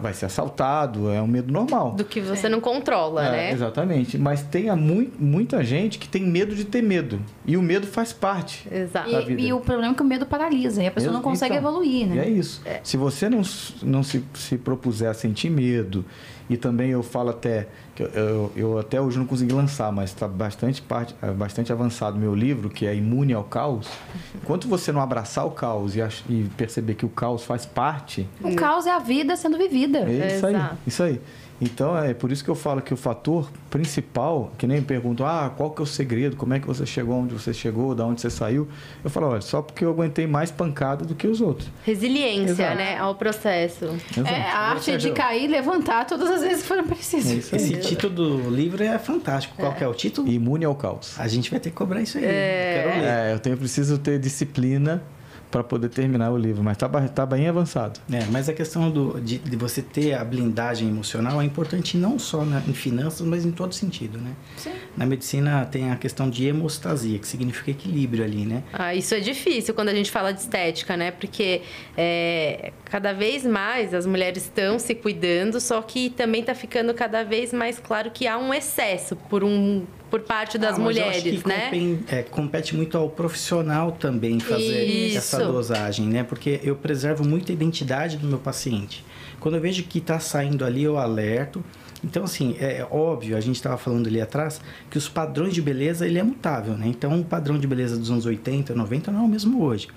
[0.00, 1.92] vai ser assaltado, é um medo normal.
[1.92, 3.52] Do que você não controla, É, né?
[3.52, 4.18] Exatamente.
[4.18, 7.20] Mas tem a mui- muita gente que tem medo de ter medo.
[7.46, 8.66] E o medo faz parte.
[8.70, 9.10] Exato.
[9.10, 9.40] da vida.
[9.40, 10.82] E, e o problema é que o medo paralisa.
[10.82, 12.24] E a pessoa não Então, consegue evoluir, E né?
[12.26, 12.60] é isso.
[12.82, 13.42] Se você não,
[13.82, 16.04] não se, se propuser a sentir medo,
[16.48, 20.10] e também eu falo até, que eu, eu, eu até hoje não consegui lançar, mas
[20.10, 23.88] está bastante, parte, é, bastante avançado o meu livro, que é Imune ao Caos.
[24.34, 28.26] Enquanto você não abraçar o caos e, ach- e perceber que o caos faz parte,
[28.42, 29.98] O caos é a vida sendo vivida.
[30.00, 30.54] é isso aí.
[30.54, 30.76] Exato.
[30.86, 31.20] Isso aí.
[31.60, 35.26] Então é por isso que eu falo que o fator principal, que nem me perguntam,
[35.26, 38.04] ah, qual que é o segredo, como é que você chegou onde você chegou, da
[38.06, 38.68] onde você saiu?
[39.02, 41.68] Eu falo, olha, só porque eu aguentei mais pancada do que os outros.
[41.84, 42.76] Resiliência, Exato.
[42.76, 42.96] né?
[42.98, 43.86] Ao processo.
[43.86, 44.28] Exato.
[44.28, 47.52] É a arte de cair e levantar todas as vezes que forem precisas.
[47.52, 47.56] É.
[47.56, 49.54] Esse título do livro é fantástico.
[49.56, 50.28] Qual que é o título?
[50.28, 51.18] Imune ao caos.
[51.18, 52.24] A gente vai ter que cobrar isso aí.
[52.24, 53.04] Quero ler.
[53.04, 55.02] É, eu tenho, preciso ter disciplina
[55.50, 58.00] para poder terminar o livro, mas tá, ba- tá bem avançado.
[58.12, 62.18] É, mas a questão do, de, de você ter a blindagem emocional é importante não
[62.18, 64.32] só na- em finanças, mas em todo sentido, né?
[64.56, 64.72] Sim.
[64.96, 68.62] Na medicina tem a questão de hemostasia, que significa equilíbrio ali, né?
[68.72, 71.10] Ah, isso é difícil quando a gente fala de estética, né?
[71.10, 71.62] Porque
[71.96, 77.22] é, cada vez mais as mulheres estão se cuidando, só que também está ficando cada
[77.24, 81.04] vez mais claro que há um excesso por, um, por parte das Ah, mas eu
[81.04, 81.64] acho mulheres, que né?
[81.64, 85.18] compen- é, compete muito ao profissional também fazer Isso.
[85.18, 86.22] essa dosagem, né?
[86.22, 89.04] Porque eu preservo muito a identidade do meu paciente.
[89.40, 91.64] Quando eu vejo que está saindo ali, eu alerto.
[92.02, 96.06] Então, assim, é óbvio, a gente estava falando ali atrás, que os padrões de beleza,
[96.06, 96.86] ele é mutável, né?
[96.86, 99.88] Então, o padrão de beleza dos anos 80, 90 não é o mesmo hoje.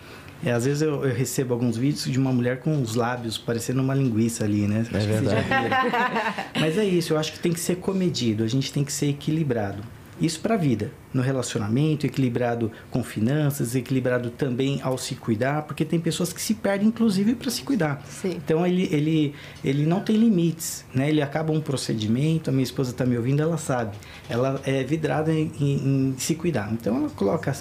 [0.43, 3.80] É, às vezes eu, eu, recebo alguns vídeos de uma mulher com os lábios parecendo
[3.82, 4.84] uma linguiça ali, né?
[4.91, 5.45] É verdade.
[6.59, 9.09] Mas é isso, eu acho que tem que ser comedido, a gente tem que ser
[9.09, 9.84] equilibrado.
[10.22, 15.84] Isso para a vida no relacionamento, equilibrado com finanças, equilibrado também ao se cuidar, porque
[15.84, 18.01] tem pessoas que se perdem, inclusive, para se cuidar.
[18.07, 18.36] Sim.
[18.38, 21.09] Então, ele, ele, ele não tem limites, né?
[21.09, 23.95] Ele acaba um procedimento, a minha esposa está me ouvindo, ela sabe.
[24.30, 26.72] Ela é vidrada em, em, em, se cuidar.
[26.72, 27.53] Então, ela coloca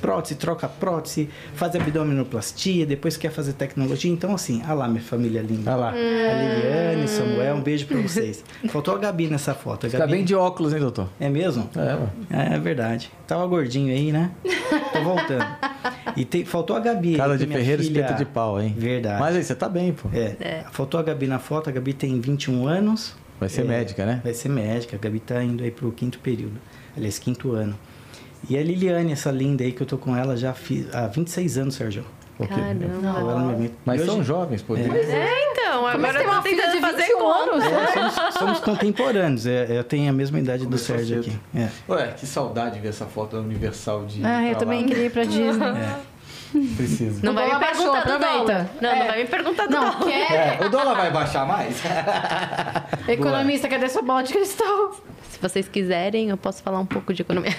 [0.00, 4.10] prótese, troca prótese, faz abdominoplastia, depois quer fazer tecnologia.
[4.10, 5.72] Então, assim, olha lá, minha família linda.
[5.72, 5.88] Olha lá.
[5.90, 8.44] A Liliane, Samuel, um beijo para vocês.
[8.68, 9.86] Faltou a Gabi nessa foto.
[9.86, 10.04] A Gabi...
[10.04, 11.08] Tá bem de óculos, hein, doutor?
[11.18, 11.68] É mesmo?
[12.30, 13.10] É, é verdade verdade.
[13.26, 14.30] Tava gordinho aí, né?
[14.92, 15.46] Tô voltando.
[16.16, 17.16] E tem, faltou a Gabi.
[17.16, 18.00] Casa aí, de ferreiro, filha...
[18.00, 18.74] espeto de pau, hein?
[18.76, 19.20] Verdade.
[19.20, 20.08] Mas aí, você tá bem, pô.
[20.12, 20.36] É.
[20.40, 20.64] é.
[20.72, 21.68] Faltou a Gabi na foto.
[21.68, 23.14] A Gabi tem 21 anos.
[23.38, 24.20] Vai ser é, médica, né?
[24.24, 24.96] Vai ser médica.
[24.96, 26.58] A Gabi tá indo aí pro quinto período.
[26.96, 27.78] Aliás, quinto ano.
[28.48, 31.58] E a Liliane, essa linda aí que eu tô com ela já fiz, há 26
[31.58, 32.04] anos, Sérgio.
[32.48, 33.70] Caramba.
[33.84, 34.10] Mas hoje...
[34.10, 34.76] são jovens, pô.
[34.76, 34.80] É.
[34.80, 35.80] é, então.
[35.80, 37.64] Como agora eu tô tentando fazer anos.
[37.64, 39.46] É, somos, somos, contemporâneos.
[39.46, 41.38] É, eu tenho a mesma idade do Sérgio aqui.
[41.54, 41.68] É.
[41.88, 44.24] Ué, que saudade de ver essa foto da Universal de.
[44.24, 45.66] Ah, eu também queria ir pra Disney.
[45.66, 46.18] É.
[46.76, 47.20] Precisa.
[47.22, 48.70] Não vai me perguntar do dólar.
[48.80, 48.98] Não, é.
[48.98, 50.10] não vai me perguntar do não, dólar.
[50.10, 51.82] É, o dólar vai baixar mais?
[53.06, 54.94] Economista, cadê sua bola de cristal?
[55.30, 57.54] Se vocês quiserem, eu posso falar um pouco de economia.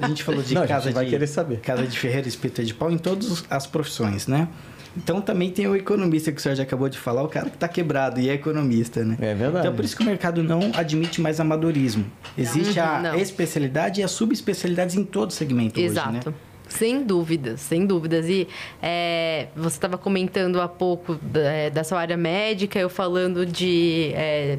[0.00, 1.60] A gente falou de não, casa vai de querer saber.
[1.60, 4.48] casa de ferreiro, espeta de pau em todas as profissões, né?
[4.96, 7.56] Então também tem o economista que o senhor já acabou de falar, o cara que
[7.56, 9.16] está quebrado e é economista, né?
[9.20, 9.66] É verdade.
[9.66, 12.04] Então por isso que o mercado não admite mais amadorismo.
[12.36, 13.14] Existe não, a não.
[13.14, 16.08] especialidade e as subespecialidades em todo segmento Exato.
[16.10, 16.34] hoje, né?
[16.68, 18.26] Sem dúvidas, sem dúvidas.
[18.28, 18.48] E
[18.82, 24.58] é, você estava comentando há pouco da, da, sua área médica, eu falando de é,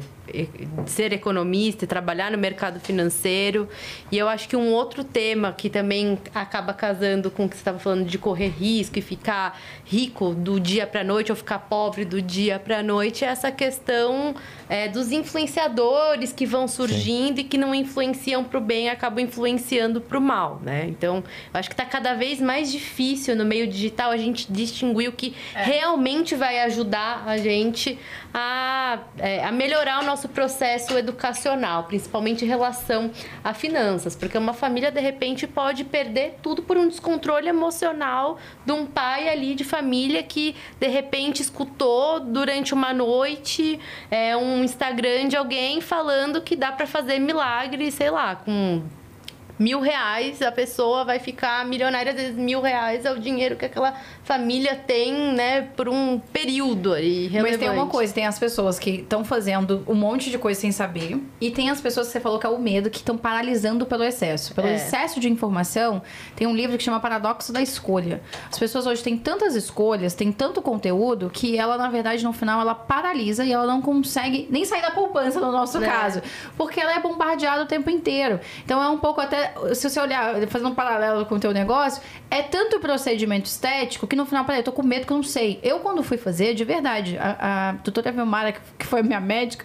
[0.86, 3.68] ser economista e trabalhar no mercado financeiro.
[4.10, 7.60] E eu acho que um outro tema que também acaba casando com o que você
[7.60, 11.58] estava falando de correr risco e ficar rico do dia para a noite ou ficar
[11.58, 14.34] pobre do dia para a noite é essa questão
[14.68, 17.42] é, dos influenciadores que vão surgindo Sim.
[17.42, 20.86] e que não influenciam para o bem acabam influenciando para o mal, né?
[20.88, 21.16] Então,
[21.52, 25.12] eu acho que está cada vez mais difícil no meio digital a gente distinguir o
[25.12, 25.62] que é.
[25.62, 27.98] realmente vai ajudar a gente
[28.32, 33.10] a, é, a melhorar o nosso processo educacional, principalmente em relação
[33.42, 38.72] a finanças, porque uma família de repente pode perder tudo por um descontrole emocional de
[38.72, 43.78] um pai ali de família que de repente escutou durante uma noite
[44.10, 48.82] é, um Instagram de alguém falando que dá para fazer milagre, sei lá, com
[49.58, 53.64] mil reais, a pessoa vai ficar milionária, às vezes mil reais é o dinheiro que
[53.64, 57.58] aquela família tem, né, por um período aí relevante.
[57.58, 60.72] Mas tem uma coisa, tem as pessoas que estão fazendo um monte de coisa sem
[60.72, 63.86] saber, e tem as pessoas que você falou que é o medo, que estão paralisando
[63.86, 64.54] pelo excesso.
[64.54, 64.76] Pelo é.
[64.76, 66.02] excesso de informação,
[66.34, 68.22] tem um livro que chama Paradoxo da Escolha.
[68.50, 72.60] As pessoas hoje têm tantas escolhas, têm tanto conteúdo, que ela, na verdade, no final,
[72.60, 75.86] ela paralisa e ela não consegue nem sair da poupança, no nosso é.
[75.86, 76.22] caso,
[76.56, 78.40] porque ela é bombardeada o tempo inteiro.
[78.64, 79.43] Então é um pouco até
[79.74, 84.16] se você olhar, fazendo um paralelo com o teu negócio, é tanto procedimento estético que
[84.16, 85.60] no final, peraí, eu tô com medo que eu não sei.
[85.62, 89.64] Eu, quando fui fazer, de verdade, a, a doutora Vilmara, que foi minha médica,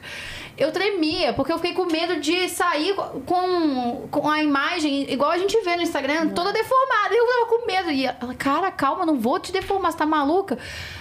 [0.59, 2.93] eu tremia, porque eu fiquei com medo de sair
[3.25, 6.33] com, com a imagem, igual a gente vê no Instagram, não.
[6.33, 7.15] toda deformada.
[7.15, 7.91] Eu tava com medo.
[7.91, 10.57] E ela, cara, calma, não vou te deformar, você tá maluca?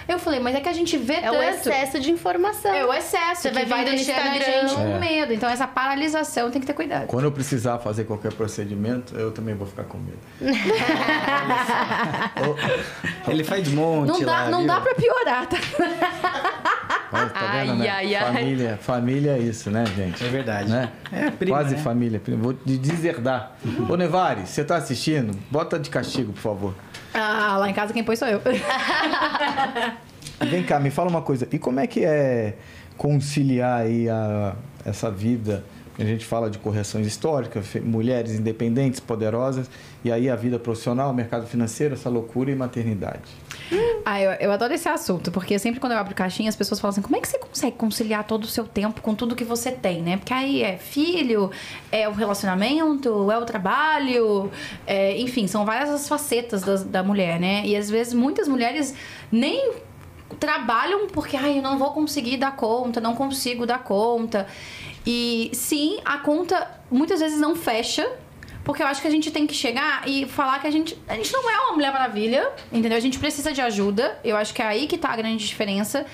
[0.06, 1.34] Eu falei, mas é que a gente vê é tanto.
[1.34, 2.72] É o excesso de informação.
[2.72, 4.98] É o excesso, você vai, vai deixando a gente com é.
[5.00, 5.32] medo.
[5.32, 7.08] Então, essa paralisação tem que ter cuidado.
[7.08, 8.67] Quando eu precisar fazer qualquer procedimento,
[9.14, 10.18] eu também vou ficar com medo.
[13.28, 14.66] Ele faz monte Não dá, lá, não viu?
[14.66, 15.56] dá pra piorar, tá?
[17.10, 17.88] Mas, tá vendo, ai, né?
[17.88, 18.76] ai, família, ai.
[18.76, 20.24] família é isso, né, gente?
[20.24, 20.70] É verdade.
[20.70, 20.90] Né?
[21.10, 21.82] É, prima, Quase né?
[21.82, 22.20] família.
[22.38, 23.56] Vou te deserdar.
[23.88, 25.36] Ô, Nevari, você tá assistindo?
[25.50, 26.74] Bota de castigo, por favor.
[27.14, 28.40] Ah, lá em casa quem pôs sou eu.
[30.40, 31.48] Vem cá, me fala uma coisa.
[31.50, 32.56] E como é que é
[32.96, 34.54] conciliar aí a,
[34.84, 35.64] essa vida
[35.98, 39.68] a gente fala de correções históricas, mulheres independentes, poderosas,
[40.04, 43.22] e aí a vida profissional, mercado financeiro, essa loucura e maternidade.
[44.04, 46.92] Ah, eu, eu adoro esse assunto, porque sempre quando eu abro caixinha, as pessoas falam
[46.92, 49.72] assim: como é que você consegue conciliar todo o seu tempo com tudo que você
[49.72, 50.16] tem, né?
[50.16, 51.50] Porque aí é filho,
[51.90, 54.50] é o relacionamento, é o trabalho,
[54.86, 57.62] é, enfim, são várias as facetas da, da mulher, né?
[57.66, 58.94] E às vezes muitas mulheres
[59.32, 59.72] nem
[60.38, 64.46] trabalham porque, ai, eu não vou conseguir dar conta, não consigo dar conta.
[65.10, 68.06] E sim, a conta muitas vezes não fecha.
[68.62, 71.14] Porque eu acho que a gente tem que chegar e falar que a gente, a
[71.14, 72.98] gente não é uma Mulher Maravilha, entendeu?
[72.98, 74.18] A gente precisa de ajuda.
[74.22, 76.04] Eu acho que é aí que tá a grande diferença.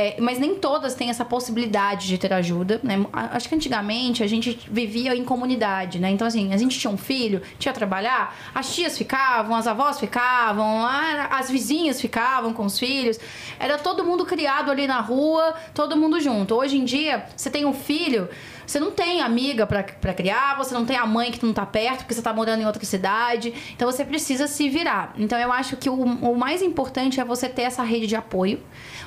[0.00, 3.04] É, mas nem todas têm essa possibilidade de ter ajuda, né?
[3.12, 6.08] Acho que antigamente a gente vivia em comunidade, né?
[6.08, 9.98] Então, assim, a gente tinha um filho, tinha que trabalhar, as tias ficavam, as avós
[9.98, 13.18] ficavam, as vizinhas ficavam com os filhos.
[13.58, 16.54] Era todo mundo criado ali na rua, todo mundo junto.
[16.54, 18.28] Hoje em dia, você tem um filho,
[18.68, 21.64] você não tem amiga pra, pra criar, você não tem a mãe que não tá
[21.64, 23.54] perto, porque você tá morando em outra cidade.
[23.74, 25.14] Então você precisa se virar.
[25.16, 28.60] Então eu acho que o, o mais importante é você ter essa rede de apoio.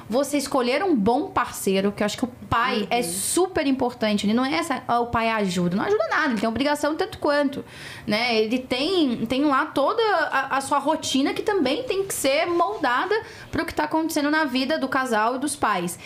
[0.09, 4.25] Você escolher um bom parceiro, que eu acho que o pai é super importante.
[4.25, 5.75] Ele não é essa, "Ah, o pai ajuda.
[5.77, 7.63] Não ajuda nada, ele tem obrigação tanto quanto.
[8.07, 8.41] Né?
[8.41, 10.01] Ele tem, tem lá toda
[10.31, 13.15] a, a sua rotina que também tem que ser moldada
[13.51, 15.99] pro que tá acontecendo na vida do casal e dos pais.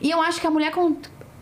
[0.00, 0.72] E eu acho que a mulher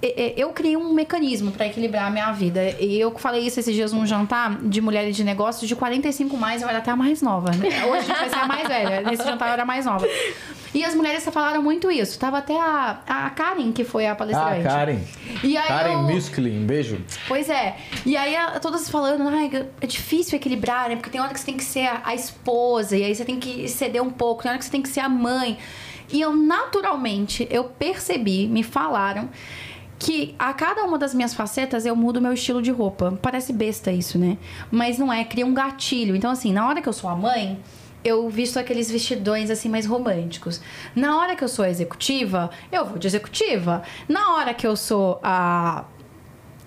[0.02, 2.60] eu criei um mecanismo para equilibrar a minha vida.
[2.80, 6.62] E eu falei isso esses dias num jantar de mulheres de negócios de 45 mais,
[6.62, 7.50] eu era até a mais nova.
[7.50, 7.84] né?
[7.86, 9.00] Hoje a gente vai ser a mais velha.
[9.02, 10.06] Nesse jantar eu era a mais nova.
[10.72, 12.18] E as mulheres falaram muito isso.
[12.18, 14.62] Tava até a, a Karen, que foi a Ah, palestrante.
[14.62, 14.98] Karen.
[15.42, 16.02] E aí Karen eu...
[16.02, 16.98] Musklin, um beijo.
[17.26, 17.76] Pois é.
[18.06, 20.96] E aí todas falando, ai, é difícil equilibrar, né?
[20.96, 23.38] Porque tem hora que você tem que ser a, a esposa, e aí você tem
[23.40, 25.58] que ceder um pouco, tem hora que você tem que ser a mãe.
[26.12, 29.28] E eu, naturalmente, eu percebi, me falaram,
[30.00, 33.16] que a cada uma das minhas facetas eu mudo meu estilo de roupa.
[33.20, 34.38] Parece besta isso, né?
[34.70, 36.16] Mas não é, cria um gatilho.
[36.16, 37.60] Então, assim, na hora que eu sou a mãe,
[38.02, 40.62] eu visto aqueles vestidões assim mais românticos.
[40.96, 43.82] Na hora que eu sou executiva, eu vou de executiva.
[44.08, 45.84] Na hora que eu sou a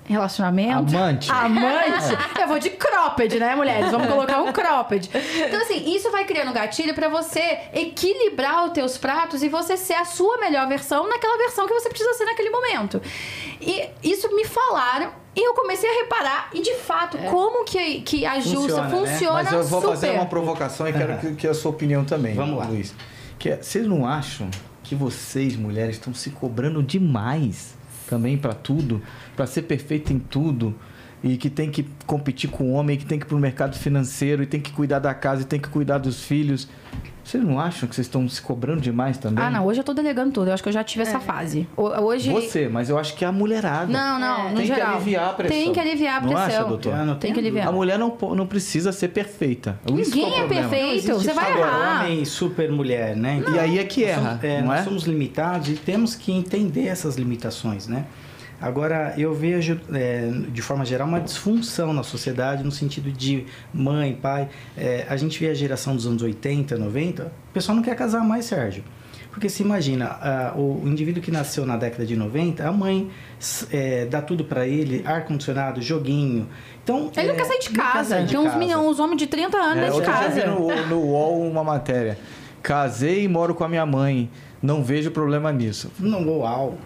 [0.05, 0.95] relacionamento.
[0.95, 1.31] Amante.
[1.31, 2.17] Amante.
[2.39, 3.89] Eu vou de cropped, né, mulheres?
[3.91, 5.09] Vamos colocar um cropped.
[5.47, 9.93] Então, assim, isso vai criando gatilho pra você equilibrar os teus pratos e você ser
[9.93, 13.01] a sua melhor versão naquela versão que você precisa ser naquele momento.
[13.61, 18.25] E isso me falaram e eu comecei a reparar e, de fato, como que, que
[18.25, 19.43] ajusta, Funciona, funciona, né?
[19.43, 19.95] Mas eu vou super.
[19.95, 22.35] fazer uma provocação e quero que, que a sua opinião também.
[22.35, 22.65] Vamos lá.
[22.65, 22.93] Luiz.
[23.39, 24.49] Que é, vocês não acham
[24.83, 27.75] que vocês, mulheres, estão se cobrando demais
[28.07, 29.01] também pra tudo,
[29.35, 30.75] Pra ser perfeita em tudo?
[31.23, 34.43] E que tem que competir com o homem, que tem que ir pro mercado financeiro,
[34.43, 36.67] e tem que cuidar da casa, e tem que cuidar dos filhos.
[37.23, 39.41] Vocês não acham que vocês estão se cobrando demais também?
[39.41, 40.49] Ah, não, hoje eu tô delegando tudo.
[40.49, 41.65] Eu acho que eu já tive essa fase.
[41.77, 42.29] O- Hoje.
[42.29, 43.85] Você, mas eu acho que é a mulherada.
[43.85, 44.89] Não, não, no tem geral.
[44.89, 45.57] que aliviar a pressão.
[45.57, 46.45] Tem que aliviar a Não pressão.
[46.45, 46.93] acha, doutor?
[47.05, 47.69] Não Tem que aliviar.
[47.69, 49.79] A mulher não, não precisa ser perfeita.
[49.85, 50.67] Que Ninguém o é problema.
[50.69, 51.07] perfeito.
[51.07, 52.03] Não Você vai agora errar.
[52.03, 53.41] homem super mulher, né?
[53.55, 54.83] E aí é que nós erra, somos, é, não nós é?
[54.83, 58.03] somos limitados e temos que entender essas limitações, né?
[58.63, 64.13] Agora, eu vejo, é, de forma geral, uma disfunção na sociedade no sentido de mãe,
[64.15, 64.47] pai.
[64.77, 68.23] É, a gente vê a geração dos anos 80, 90, o pessoal não quer casar
[68.23, 68.81] mais, Sérgio.
[69.31, 73.09] Porque se imagina, ah, o indivíduo que nasceu na década de 90, a mãe
[73.69, 76.47] é, dá tudo pra ele, ar-condicionado, joguinho.
[76.83, 78.09] Então, Ele não é, quer sair de não casa.
[78.09, 78.57] sair de Tem uns, casa.
[78.59, 80.29] meninos, uns homens de 30 anos É, dentro de casa.
[80.29, 82.17] vi no, no UOL uma matéria.
[82.61, 84.29] Casei e moro com a minha mãe.
[84.61, 85.91] Não vejo problema nisso.
[85.99, 86.77] Não, uau.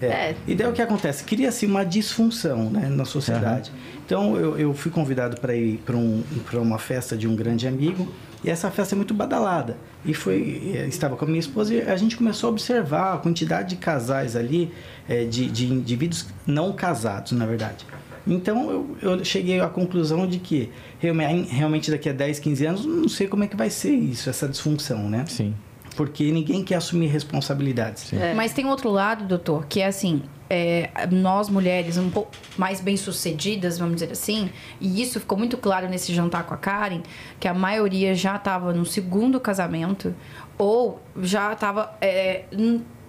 [0.00, 0.06] É.
[0.06, 0.36] É.
[0.46, 1.24] E daí o que acontece?
[1.24, 3.70] Cria-se uma disfunção né, na sociedade.
[4.04, 6.22] Então eu, eu fui convidado para ir para um,
[6.54, 8.08] uma festa de um grande amigo
[8.44, 9.76] e essa festa é muito badalada.
[10.04, 13.18] E foi, eh, estava com a minha esposa e a gente começou a observar a
[13.18, 14.72] quantidade de casais ali,
[15.08, 17.86] eh, de, de indivíduos não casados, na verdade.
[18.26, 22.84] Então eu, eu cheguei à conclusão de que realme- realmente daqui a 10, 15 anos,
[22.86, 25.24] não sei como é que vai ser isso, essa disfunção, né?
[25.28, 25.54] Sim.
[25.92, 28.12] Porque ninguém quer assumir responsabilidades.
[28.12, 28.34] É.
[28.34, 33.78] Mas tem outro lado, doutor, que é assim, é, nós mulheres um pouco mais bem-sucedidas,
[33.78, 37.00] vamos dizer assim, e isso ficou muito claro nesse jantar com a Karen,
[37.40, 40.14] que a maioria já estava no segundo casamento
[40.58, 41.96] ou já estava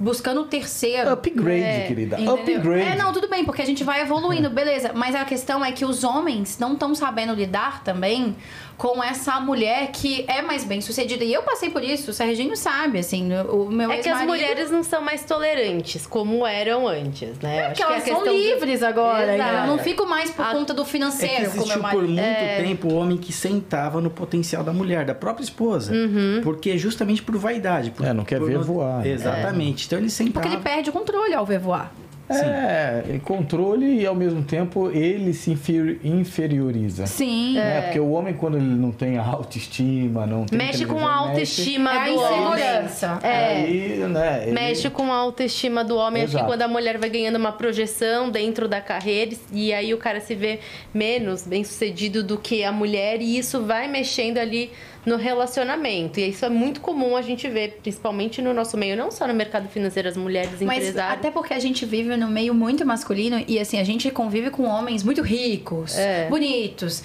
[0.04, 1.10] buscando o terceiro.
[1.12, 2.16] Upgrade, É, querida.
[2.20, 2.34] entendeu?
[2.36, 2.82] Upgrade.
[2.92, 4.92] É, não, tudo bem, porque a gente vai evoluindo, beleza.
[4.94, 8.36] Mas a questão é que os homens não estão sabendo lidar também
[8.78, 11.24] com essa mulher que é mais bem sucedida.
[11.24, 14.72] E eu passei por isso, o Serginho sabe, assim, o meu É que as mulheres
[14.72, 17.58] não são mais tolerantes, como eram antes, né?
[17.58, 19.36] É Acho porque elas são livres agora.
[19.36, 19.54] Exato.
[19.58, 22.22] Eu não fico mais por A- conta do É que financeiro, como existiu por muito
[22.58, 25.94] tempo o homem que sentava no potencial da mulher, da própria esposa.
[25.94, 26.42] Uhum.
[26.44, 27.92] Porque justamente por vaidade.
[27.92, 29.06] Por, É, não quer por ver voar.
[29.06, 29.88] Exatamente.
[29.94, 30.34] Então ele sentava.
[30.42, 31.94] Porque ele perde o controle ao ver voar.
[32.30, 37.06] É, e controle e ao mesmo tempo ele se inferi- inferioriza.
[37.06, 37.56] Sim.
[37.56, 37.82] Né?
[37.82, 40.58] Porque o homem, quando ele não tem a autoestima, não tem.
[40.58, 42.40] Mexe com a mexe- autoestima É a do homem.
[42.40, 43.20] insegurança.
[43.22, 43.56] É.
[43.58, 46.24] Aí, né, ele- Mexe com a autoestima do homem.
[46.24, 49.98] Acho que quando a mulher vai ganhando uma projeção dentro da carreira e aí o
[49.98, 50.60] cara se vê
[50.94, 54.72] menos bem sucedido do que a mulher e isso vai mexendo ali
[55.06, 56.20] no relacionamento.
[56.20, 59.34] E isso é muito comum a gente ver, principalmente no nosso meio, não só no
[59.34, 61.20] mercado financeiro, as mulheres Mas empresárias.
[61.20, 64.64] até porque a gente vive no meio muito masculino e assim, a gente convive com
[64.64, 66.28] homens muito ricos, É.
[66.30, 67.04] bonitos.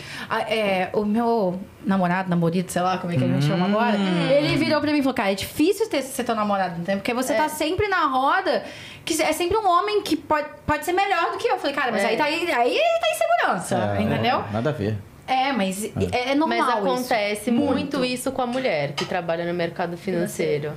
[0.49, 3.97] É, o meu namorado, namorado, sei lá como é que a gente chama agora,
[4.31, 6.97] ele virou pra mim e falou: Cara, é difícil ter, ser teu namorado, entendeu?
[6.99, 8.63] Porque você tá sempre na roda,
[9.05, 11.55] que é sempre um homem que pode, pode ser melhor do que eu.
[11.55, 12.07] Eu falei, cara, mas É.
[12.09, 14.45] aí, tá, aí, aí tá em segurança, É, entendeu?
[14.53, 14.97] Nada a ver.
[15.29, 16.59] É, mas é, é normal.
[16.59, 16.79] Mas isso.
[16.79, 18.05] acontece muito.
[18.05, 20.73] isso com a mulher que trabalha no mercado financeiro.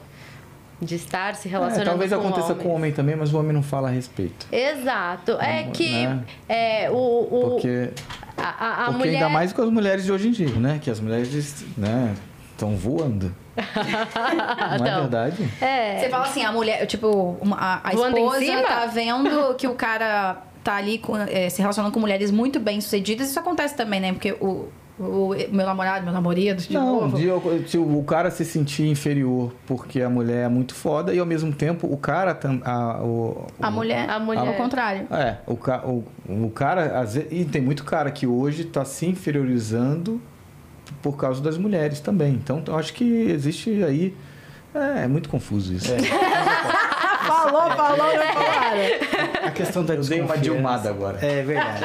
[0.84, 2.64] De estar se É, relacionando talvez com aconteça homens.
[2.64, 4.48] com o homem também, mas o homem não fala a respeito.
[4.52, 5.34] Exato.
[5.34, 5.70] É Né?
[5.72, 6.10] que
[6.50, 7.90] é, o, o, Porque,
[8.36, 9.14] a, a- porque mulher...
[9.14, 10.80] ainda mais com as mulheres de hoje em dia, né?
[10.82, 12.16] Que as mulheres, né,
[12.52, 13.32] estão voando.
[14.80, 15.50] não é verdade?
[15.62, 19.76] É, Você fala assim, a mulher, tipo, uma- a, a esposa tá vendo que o
[19.76, 23.30] cara tá ali com- eh, se relacionando com mulheres muito bem sucedidas.
[23.30, 24.12] Isso acontece também, né?
[24.14, 24.68] Porque o,
[25.00, 27.18] o meu namorado, meu namorado, de não, novo.
[27.18, 31.26] de- se o cara se sentir inferior porque a mulher é muito foda e ao
[31.26, 34.48] mesmo tempo o cara a, o, A o- mulher, A mulher.
[34.48, 35.08] ao contrário.
[35.10, 36.04] É, o, o,
[36.46, 40.22] o cara, às vezes, e tem muito cara que hoje tá se inferiorizando
[41.02, 42.34] por causa das mulheres também.
[42.34, 44.14] Então, eu acho que existe aí.
[44.76, 45.92] É, é muito confuso isso.
[47.28, 49.48] falou, falou, não falaram.
[49.48, 51.18] A questão da Eu dei uma desconfiança- dilmada agora.
[51.26, 51.84] É verdade.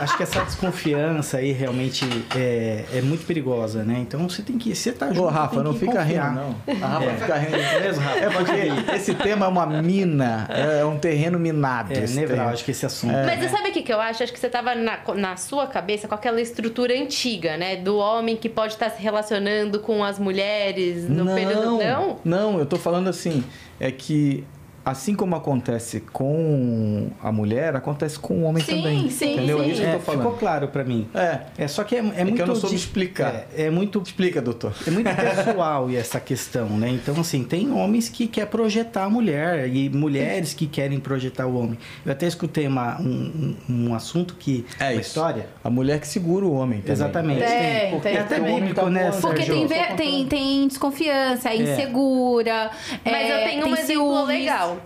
[0.00, 2.04] Acho que essa desconfiança aí realmente
[2.36, 3.96] é, é muito perigosa, né?
[4.00, 4.74] Então você tem que.
[4.74, 5.22] Você tá junto.
[5.22, 6.28] Ô, Rafa, não que fica confiar.
[6.30, 6.84] rindo, não.
[6.84, 7.14] A Rafa É.
[7.16, 7.50] fica rindo.
[7.58, 8.18] Beleza, Rafa?
[8.18, 11.92] É porque esse tema é uma mina, é um terreno minado.
[11.92, 13.12] É esse nevrálgico esse assunto.
[13.12, 14.22] Mas você sabe o que, que eu acho?
[14.22, 17.76] Acho que você tava na, na sua cabeça com aquela estrutura antiga, né?
[17.76, 21.78] Do homem que pode estar se relacionando com as mulheres no não, período.
[21.78, 22.18] Não?
[22.24, 23.42] Não, eu tô falando assim,
[23.80, 24.44] é que
[24.88, 29.10] assim como acontece com a mulher, acontece com o homem Sim, também.
[29.10, 29.58] sim, entendeu?
[29.58, 29.64] sim.
[29.64, 30.20] É isso que eu É, tô falando.
[30.22, 31.08] ficou claro pra mim.
[31.14, 32.40] É, É só que é, é que muito.
[32.40, 33.46] eu não soube de- explicar.
[33.56, 34.72] É, é muito explica, doutor.
[34.86, 36.88] É muito pessoal e essa questão, né?
[36.88, 41.56] Então, assim, tem homens que querem projetar a mulher e mulheres que querem projetar o
[41.58, 41.78] homem.
[42.04, 44.64] Eu até escutei uma, um, um assunto que...
[44.80, 45.00] É uma isso.
[45.02, 45.46] história.
[45.62, 46.92] A mulher que segura o homem também.
[46.92, 47.40] Exatamente.
[47.44, 52.70] Tem, porque tem é até bíblico, né, Porque tem, ver- tem, tem desconfiança, é insegura.
[53.04, 54.28] Mas é, eu tenho um exemplo ciúmes.
[54.28, 54.77] legal.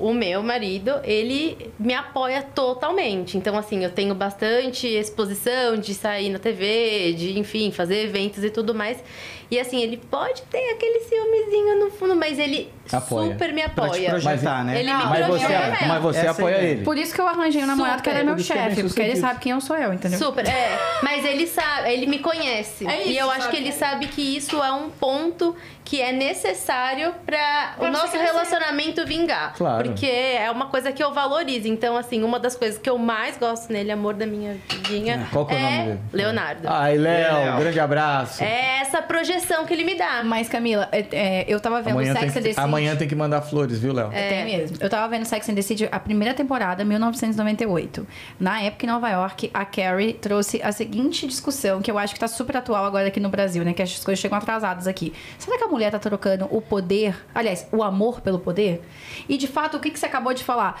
[0.00, 3.36] O meu marido, ele me apoia totalmente.
[3.36, 8.50] Então, assim, eu tenho bastante exposição de sair na TV, de, enfim, fazer eventos e
[8.50, 9.02] tudo mais.
[9.50, 13.32] E, assim, ele pode ter aquele ciúmezinho no fundo, mas ele Apoia.
[13.32, 14.10] super me Pra te apoia.
[14.10, 14.80] projetar, né?
[14.80, 15.86] Ele me Mas você, projeta.
[15.86, 16.70] mas você Essa é apoia ideia.
[16.72, 16.84] ele.
[16.84, 18.16] Por isso que eu arranjei um namorado que Super.
[18.20, 20.18] era meu é chefe, porque ele sabe quem eu sou eu, entendeu?
[20.18, 20.78] Super, é.
[21.02, 22.86] Mas ele sabe, ele me conhece.
[22.86, 23.50] É isso, e eu acho sabe?
[23.56, 27.98] que ele sabe que isso é um ponto que é necessário para Pra o você
[28.02, 29.52] nosso relacionamento vingar.
[29.54, 29.84] Claro.
[29.90, 31.68] Porque é uma coisa que eu valorizo.
[31.68, 35.44] Então, assim, uma das coisas que eu mais gosto nele, amor da minha vidinha, Qual
[35.46, 36.00] que é o nome dele?
[36.12, 36.66] Leonardo.
[36.68, 37.56] Ai, Léo, Léo.
[37.58, 38.42] grande abraço.
[38.42, 39.33] É essa projeção
[39.66, 40.22] que ele me dá.
[40.24, 42.60] Mas, Camila, é, é, eu tava vendo Amanhã Sex tem, and the que, City.
[42.60, 44.10] amanhã tem que mandar flores, viu, Léo?
[44.12, 44.28] É.
[44.28, 44.76] Tem mesmo.
[44.80, 48.06] Eu tava vendo Sex and the City, a primeira temporada, 1998.
[48.38, 52.20] Na época, em Nova York, a Carrie trouxe a seguinte discussão, que eu acho que
[52.20, 53.72] tá super atual agora aqui no Brasil, né?
[53.72, 55.12] Que as coisas chegam atrasadas aqui.
[55.38, 58.82] Será que a mulher tá trocando o poder, aliás, o amor pelo poder?
[59.28, 60.80] E, de fato, o que, que você acabou de falar?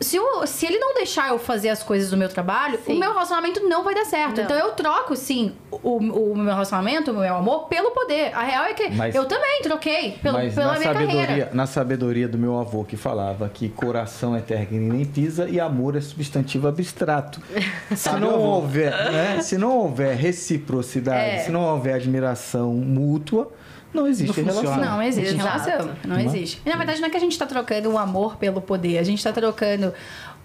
[0.00, 2.94] Se, eu- se ele não deixar eu fazer as coisas do meu trabalho, Sim.
[2.94, 4.36] o meu relacionamento não vai dar certo.
[4.36, 4.44] Não.
[4.44, 8.32] Então eu troco, sim, o, o meu relacionamento, o meu amor, pelo poder.
[8.34, 11.50] A real é que Mas- eu também troquei pelo, Mas pela na minha sabedoria, carreira.
[11.52, 15.58] na sabedoria do meu avô que falava que coração é terra que nem pisa e
[15.58, 17.40] amor é substantivo abstrato.
[17.96, 19.40] se não houver, né?
[19.40, 21.38] Se não houver reciprocidade, É.
[21.38, 23.50] se não houver admiração mútua,
[23.92, 24.74] não existe Não funciona.
[24.76, 24.94] relação.
[24.96, 25.68] Não existe Exato.
[25.70, 25.96] relação.
[26.04, 26.24] Não é?
[26.24, 26.62] existe.
[26.64, 28.98] E, na verdade, não é que a gente tá trocando o amor pelo poder.
[28.98, 29.92] A gente tá trocando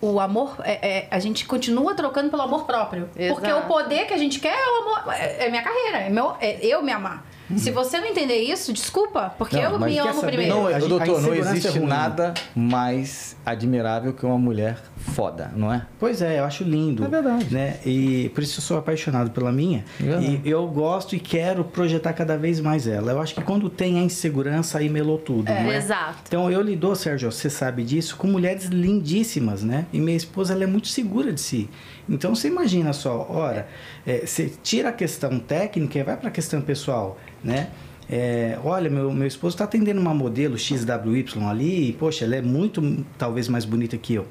[0.02, 0.56] o amor.
[0.64, 3.10] é- é- a gente continua trocando pelo amor próprio.
[3.16, 3.40] Exato.
[3.40, 5.14] Porque o poder que a gente quer é o amor.
[5.14, 5.98] É, é minha carreira.
[6.00, 7.26] É, meu, é eu me amar.
[7.58, 9.34] Se você não entender isso, desculpa.
[9.38, 10.28] Porque Não, eu me amo saber?
[10.28, 10.56] primeiro.
[10.56, 14.78] Não, A gente- a doutor, não insegurança existe é nada mais admirável que uma mulher
[15.14, 15.86] foda, não é?
[16.00, 17.04] Pois é, eu acho lindo.
[17.04, 17.54] É verdade.
[17.54, 17.78] Né?
[17.86, 19.84] E por isso eu sou apaixonado pela minha.
[20.00, 20.42] Verdade.
[20.44, 23.12] E eu gosto e quero projetar cada vez mais ela.
[23.12, 25.44] Eu acho que quando tem a insegurança, aí melou tudo.
[25.46, 25.78] não é?
[25.78, 26.20] Exato.
[26.28, 29.86] Então eu lido, Sérgio, você sabe disso, com mulheres lindíssimas, né?
[29.92, 31.70] E minha esposa ela é muito segura de si.
[32.10, 33.68] Então você imagina só, ora,
[34.06, 37.70] é, você tira a questão técnica e vai para a questão pessoal, né?
[38.10, 42.42] É, olha, meu, meu esposo está atendendo uma modelo XWY ali, e, poxa, ela é
[42.42, 44.28] muito, talvez, mais bonita que eu.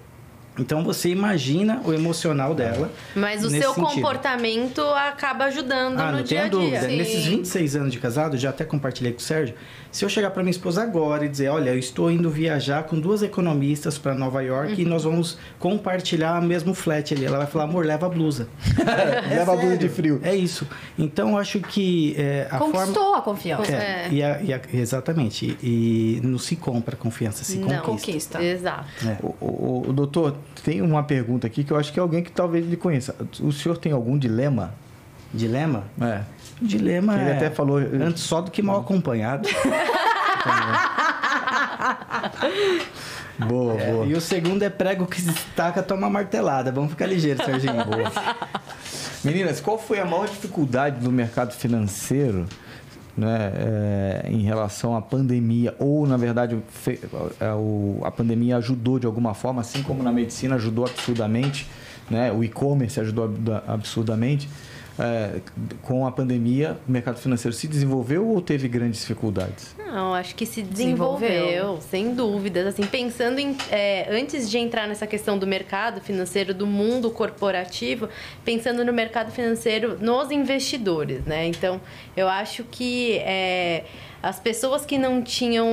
[0.58, 2.92] Então você imagina o emocional dela.
[3.16, 3.86] Mas o seu sentido.
[3.94, 6.50] comportamento acaba ajudando Ah, no não dia a dia.
[6.50, 6.80] dúvida.
[6.82, 6.96] Sim.
[6.98, 9.54] Nesses 26 anos de casado, já até compartilhei com o Sérgio.
[9.92, 12.98] Se eu chegar para minha esposa agora e dizer, olha, eu estou indo viajar com
[12.98, 17.26] duas economistas para Nova York e nós vamos compartilhar o mesmo flat ali.
[17.26, 18.48] Ela vai falar, amor, leva a blusa.
[19.30, 20.18] É Leva a blusa de frio.
[20.24, 20.66] É isso.
[20.98, 22.72] Então, eu acho que é, a forma...
[22.72, 23.70] Conquistou a confiança.
[23.70, 24.08] É, É.
[24.10, 25.56] E a- e a- exatamente.
[25.62, 27.68] E, e não se compra confiança, se Não.
[27.82, 28.38] conquista.
[28.38, 28.42] Conquista.
[28.42, 28.86] Exato.
[29.06, 29.18] É.
[29.22, 32.32] O, o- o doutor, tem uma pergunta aqui que eu acho que é alguém que
[32.32, 33.14] talvez ele conheça.
[33.40, 34.72] O senhor tem algum dilema?
[35.34, 35.84] Dilema?
[36.00, 36.22] É.
[36.62, 39.48] O dilema Ele é até falou- antes só do que mal acompanhado.
[43.48, 44.06] Boa, boa.
[44.06, 46.70] E o segundo é prego que se destaca, toma martelada.
[46.70, 47.84] Vamos ficar ligeiro, Serginho.
[47.84, 48.12] Boa.
[49.24, 52.46] Meninas, qual foi a maior dificuldade do mercado financeiro
[53.16, 55.74] né, é, em relação à pandemia?
[55.78, 57.00] Ou, na verdade, fe-
[57.40, 61.66] é, o- a pandemia ajudou de alguma forma, assim como na medicina ajudou absurdamente,
[62.10, 64.48] né, o e-commerce ajudou ab- absurdamente.
[64.98, 65.40] É,
[65.80, 69.74] com a pandemia, o mercado financeiro se desenvolveu ou teve grandes dificuldades?
[69.78, 71.80] Não, acho que se desenvolveu, Desenvolveu.
[71.80, 72.66] sem dúvidas.
[72.66, 73.56] Assim, pensando em.
[73.70, 78.08] é, antes de entrar nessa questão do mercado financeiro, do mundo corporativo,
[78.44, 81.46] pensando no mercado financeiro, nos investidores, né?
[81.46, 81.80] Então,
[82.16, 83.84] eu acho que é,
[84.22, 85.66] as pessoas que não tinham.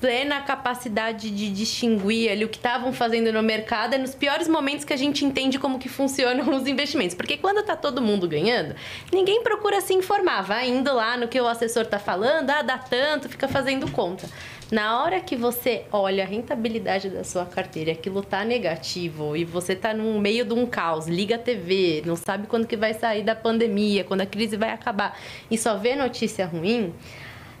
[0.00, 4.84] Plena capacidade de distinguir ali o que estavam fazendo no mercado é nos piores momentos
[4.84, 7.14] que a gente entende como que funcionam os investimentos.
[7.14, 8.74] Porque quando tá todo mundo ganhando,
[9.12, 12.78] ninguém procura se informar, vai indo lá no que o assessor tá falando, ah, dá
[12.78, 14.28] tanto, fica fazendo conta.
[14.70, 19.74] Na hora que você olha a rentabilidade da sua carteira, aquilo tá negativo e você
[19.74, 23.22] tá no meio de um caos, liga a TV, não sabe quando que vai sair
[23.22, 25.18] da pandemia, quando a crise vai acabar
[25.50, 26.92] e só vê notícia ruim,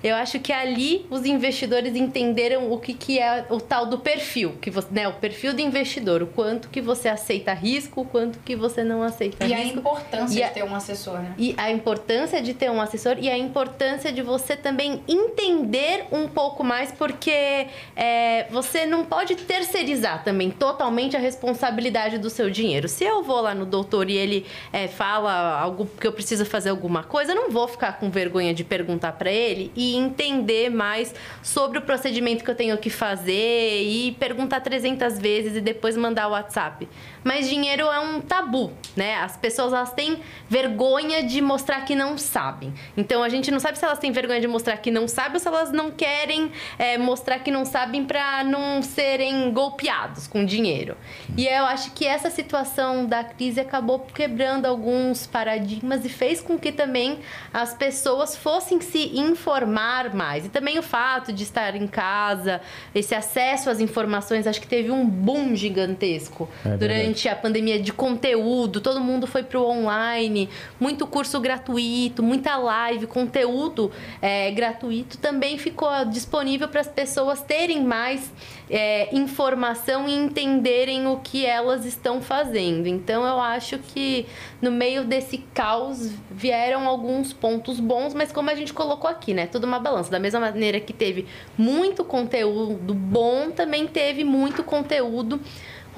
[0.02, 4.54] eu acho que ali os investidores entenderam o que, que é o tal do perfil,
[4.60, 8.38] que você, né, o perfil do investidor, o quanto que você aceita risco, o quanto
[8.40, 9.78] que você não aceita E a risco.
[9.78, 11.34] importância E a- de ter um assessor, né?
[11.36, 16.28] E a importância de ter um assessor e a importância de você também entender um
[16.28, 22.88] pouco mais, porque é, você não pode terceirizar também totalmente a responsabilidade do seu dinheiro.
[22.88, 26.70] Se eu vou lá no doutor e ele é, fala algo que eu preciso fazer
[26.70, 31.14] alguma coisa, eu não vou ficar com vergonha de perguntar para ele e entender mais
[31.42, 36.28] sobre o procedimento que eu tenho que fazer e perguntar 300 vezes e depois mandar
[36.28, 36.88] o WhatsApp.
[37.28, 39.16] Mas dinheiro é um tabu, né?
[39.16, 40.18] As pessoas elas têm
[40.48, 42.72] vergonha de mostrar que não sabem.
[42.96, 45.38] Então a gente não sabe se elas têm vergonha de mostrar que não sabem ou
[45.38, 50.96] se elas não querem é, mostrar que não sabem para não serem golpeados com dinheiro.
[51.36, 56.58] E eu acho que essa situação da crise acabou quebrando alguns paradigmas e fez com
[56.58, 57.18] que também
[57.52, 60.46] as pessoas fossem se informar mais.
[60.46, 62.62] E também o fato de estar em casa,
[62.94, 67.17] esse acesso às informações, acho que teve um boom gigantesco É verdade.
[67.18, 68.80] Durante a pandemia de conteúdo.
[68.80, 70.48] Todo mundo foi pro online,
[70.78, 73.90] muito curso gratuito, muita live, conteúdo
[74.22, 78.30] é, gratuito também ficou disponível para as pessoas terem mais
[78.70, 82.86] é, informação e entenderem o que elas estão fazendo.
[82.86, 84.26] Então eu acho que
[84.62, 89.46] no meio desse caos vieram alguns pontos bons, mas como a gente colocou aqui, né?
[89.46, 90.10] Tudo uma balança.
[90.10, 95.40] Da mesma maneira que teve muito conteúdo bom, também teve muito conteúdo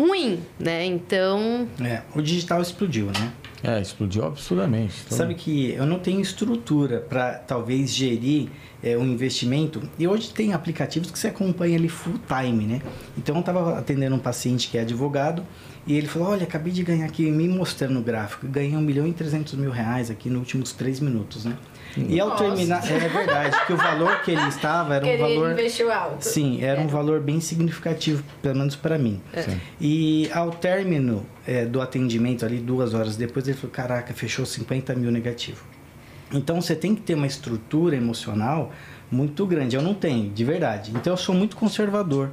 [0.01, 0.85] ruim, né?
[0.85, 3.33] Então, É, o digital explodiu, né?
[3.63, 4.95] É, explodiu absurdamente.
[5.05, 8.49] Então, Sabe que eu não tenho estrutura para talvez gerir
[8.83, 9.83] é, um investimento.
[9.99, 12.81] E hoje tem aplicativos que você acompanha ali full time, né?
[13.19, 15.45] Então eu estava atendendo um paciente que é advogado
[15.87, 19.07] e ele falou: Olha, acabei de ganhar aqui, me mostrando o gráfico, ganhei um milhão
[19.07, 21.55] e trezentos mil reais aqui nos últimos três minutos, né?
[21.97, 25.34] E ao terminar, é verdade, que o valor que ele estava era um Porque ele
[25.34, 25.53] valor.
[25.53, 26.22] investiu alto.
[26.24, 29.20] Sim, era um valor bem significativo, pelo menos para mim.
[29.36, 29.61] Sim.
[29.80, 34.95] E ao término é, do atendimento, ali duas horas depois, ele falou: Caraca, fechou 50
[34.95, 35.64] mil negativo.
[36.32, 38.70] Então você tem que ter uma estrutura emocional
[39.11, 39.74] muito grande.
[39.74, 40.93] Eu não tenho, de verdade.
[40.95, 42.30] Então eu sou muito conservador.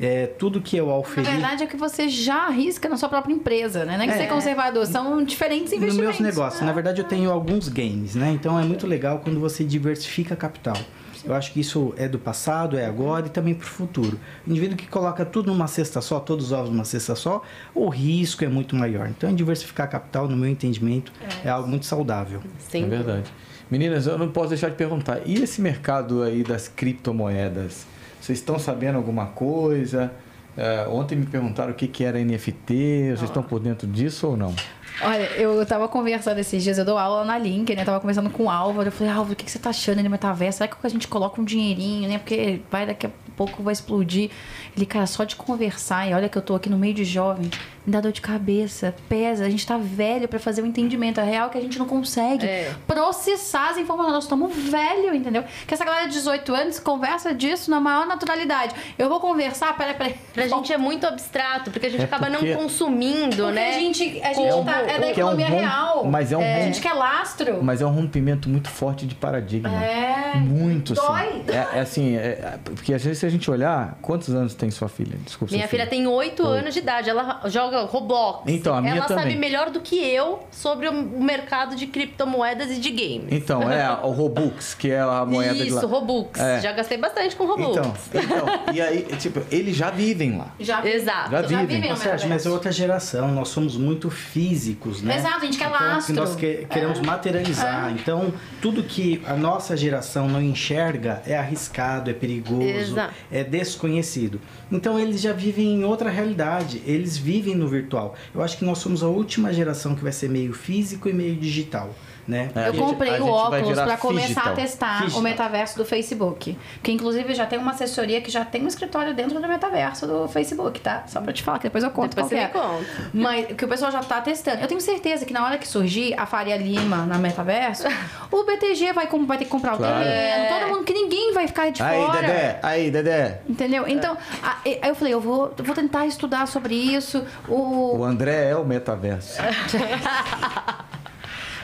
[0.00, 3.32] É, tudo que eu Na auferi verdade é que você já arrisca na sua própria
[3.32, 3.96] empresa, né?
[3.96, 4.16] Não é que É.
[4.16, 6.18] você é conservador, são diferentes nos investimentos.
[6.20, 6.62] meus negócios.
[6.62, 8.30] Na verdade, eu tenho alguns games, né?
[8.32, 10.76] Então é muito legal quando você diversifica capital.
[11.24, 14.18] Eu acho que isso é do passado, é agora e também para o futuro.
[14.46, 17.42] O indivíduo que coloca tudo numa cesta só, todos os ovos numa cesta só,
[17.74, 19.08] o risco é muito maior.
[19.08, 21.10] Então, diversificar capital, no meu entendimento,
[21.42, 22.42] é, algo muito saudável.
[22.58, 23.32] sem É verdade.
[23.70, 25.20] Meninas, eu não posso deixar de perguntar.
[25.24, 27.86] E esse mercado aí das criptomoedas?
[28.24, 30.10] Vocês estão sabendo alguma coisa?
[30.56, 33.08] É, ontem me perguntaram o que, que era NFT.
[33.08, 34.54] Vocês estão por dentro disso ou não?
[35.02, 37.82] Olha, eu tava conversando esses dias, eu dou aula na Link, né?
[37.82, 38.88] Eu tava conversando com o Álvaro.
[38.88, 40.58] Eu falei, Álvaro, o que, que você tá achando de metaverso?
[40.58, 42.18] Será que a gente coloca um dinheirinho, né?
[42.18, 44.30] Porque vai daqui a pouco vai explodir.
[44.76, 47.50] Ele, cara, só de conversar, e olha que eu tô aqui no meio de jovem,
[47.86, 51.20] me dá dor de cabeça, pesa, a gente tá velho para fazer o entendimento.
[51.20, 52.72] A real é que a gente não consegue É.
[52.86, 54.14] processar as informações.
[54.14, 55.44] Nós estamos velho, entendeu?
[55.66, 58.74] Que essa galera de 18 anos conversa disso na maior naturalidade.
[58.96, 60.14] Eu vou conversar, peraí, peraí.
[60.32, 63.70] Pra gente é muito abstrato, porque a gente É acaba porque- não consumindo, Porque né?
[63.70, 66.04] a gente, a gente Como- tá, é da que é um economia rom- real.
[66.04, 67.62] mas é um A rom- gente quer lastro.
[67.62, 69.68] Mas é um rompimento muito forte de paradigma.
[69.84, 70.36] É.
[70.36, 71.04] Muito, Dói.
[71.04, 71.44] assim.
[71.48, 74.70] É, é assim, é- é- porque às vezes se a gente olhar, quantos anos tem
[74.70, 75.16] sua filha?
[75.24, 75.52] Desculpa.
[75.54, 78.42] Minha sua filha tem 8 anos de idade, ela joga Roblox.
[78.46, 79.36] Então, a minha ela sabe também.
[79.38, 83.26] melhor do que eu sobre o mercado de criptomoedas e de games.
[83.30, 85.78] Então, é o Robux, que é a moeda de lá.
[85.78, 86.38] Isso, Robux.
[86.40, 86.60] É.
[86.60, 87.76] Já gastei bastante com Robux.
[87.76, 90.48] Então, então, e aí, tipo, eles já vivem lá.
[90.58, 91.30] Já Exato.
[91.30, 91.66] Já vivem.
[91.66, 95.16] vivem Ô, Sérgio, mas é outra geração, nós somos muito físicos, né?
[95.16, 96.14] Exato, a gente quer então, lastro.
[96.14, 97.92] Nós que- queremos materializar.
[97.92, 103.14] Então, tudo que a nossa geração não enxerga é arriscado, é perigoso, Exato.
[103.30, 104.40] é desconhecido.
[104.70, 108.14] Então, eles já vivem em outra realidade, eles vivem no virtual.
[108.34, 111.36] Eu acho que nós somos a última geração que vai ser meio físico e meio
[111.36, 111.94] digital,
[112.26, 112.50] né?
[112.54, 114.52] É, Eu gente- comprei o óculos pra começar digital.
[114.52, 115.20] a testar Digital.
[115.20, 116.58] o metaverso do Facebook.
[116.82, 120.26] Que inclusive já tem uma assessoria que já tem um escritório dentro do metaverso do
[120.28, 121.04] Facebook, tá?
[121.06, 122.48] Só pra te falar, que depois eu conto Depois qual você é.
[122.48, 123.10] conta.
[123.12, 124.60] Mas que o pessoal já tá testando.
[124.62, 127.84] Eu tenho certeza que na hora que surgir a Faria Lima na metaverso,
[128.30, 129.94] o BTG vai, vai ter que comprar Claro.
[129.96, 132.20] o terreno, todo mundo, que ninguém vai ficar de Aí, fora.
[132.20, 133.40] Dedé, aí, Dedé.
[133.48, 133.84] Entendeu?
[133.86, 134.16] Então,
[134.64, 137.24] aí eu falei, eu vou, vou tentar estudar sobre isso.
[137.48, 139.38] O, O André é o metaverso.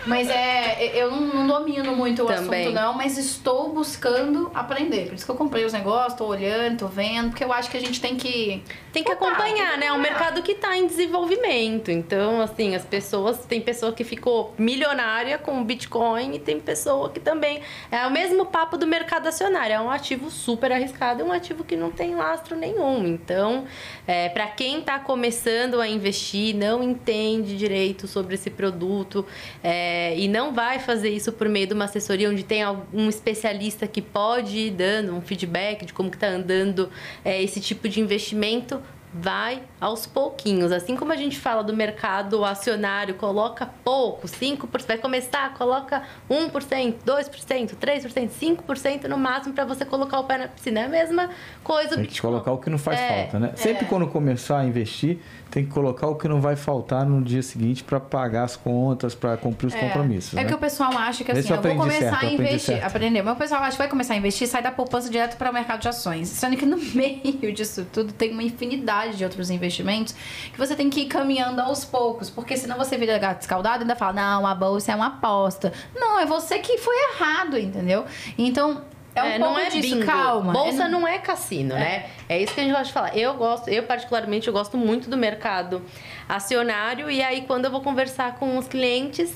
[0.07, 2.63] Mas é, eu não, domino muito o Também.
[2.63, 5.07] assunto, não, mas estou buscando aprender.
[5.07, 7.77] Por isso que eu comprei os negócios, tô olhando, tô vendo, porque eu acho que
[7.77, 8.63] a gente tem que.
[8.93, 9.87] Tem que acompanhar, né?
[9.87, 11.91] É um mercado que tá em desenvolvimento.
[11.91, 13.45] Então, assim, as pessoas.
[13.45, 17.61] Tem pessoa que ficou milionária com o Bitcoin e tem pessoa que também.
[17.91, 19.75] É o mesmo papo do mercado acionário.
[19.75, 23.07] É um ativo super arriscado, é um ativo que não tem lastro nenhum.
[23.07, 23.65] Então,
[24.07, 29.25] é, para quem tá começando a investir, não entende direito sobre esse produto
[29.63, 33.87] é, e não vai fazer isso por meio de uma assessoria onde tem algum especialista
[33.87, 36.91] que pode ir dando um feedback de como que tá andando
[37.25, 38.81] é, esse tipo de investimento,
[39.13, 40.71] vai aos pouquinhos.
[40.73, 46.95] Assim como a gente fala do mercado acionário, coloca pouco, 5%, vai começar, coloca 1%,
[47.05, 50.81] 2%, 3%, 5% no máximo para você colocar o pé na piscina.
[50.81, 51.31] É a mesma
[51.65, 53.53] coisa Tem que colocar o que não faz É, falta, né?
[53.57, 55.19] Sempre quando começar a investir,
[55.51, 59.15] tem que colocar o que não vai faltar no dia seguinte para pagar as contas,
[59.15, 60.35] para cumprir os É, compromissos.
[60.35, 60.49] é né?
[60.49, 62.61] que o pessoal acha que assim, se eu eu vou começar certo, a investir.
[62.61, 62.85] certo.
[62.85, 63.25] Aprendeu.
[63.25, 65.55] Mas o pessoal acha que vai começar a investir sai da poupança direto para o
[65.55, 66.29] mercado de ações.
[66.29, 70.15] Sendo que no meio disso tudo tem uma infinidade de outros investimentos
[70.53, 72.29] que você tem que ir caminhando aos poucos.
[72.31, 75.73] Porque senão você vira gato escaldado e ainda fala, não, a bolsa é uma aposta.
[75.95, 78.05] Não, é você que foi errado, entendeu?
[78.39, 78.83] Então,
[79.15, 80.07] é um É, não é disso, bingo.
[80.07, 80.53] calma.
[80.53, 82.07] Bolsa É- não é cassino, né?
[82.29, 83.17] É isso que a gente gosta de falar.
[83.17, 85.83] Eu gosto, eu particularmente, eu gosto muito do mercado
[86.29, 87.11] acionário.
[87.11, 89.33] E aí, quando eu vou conversar com os clientes,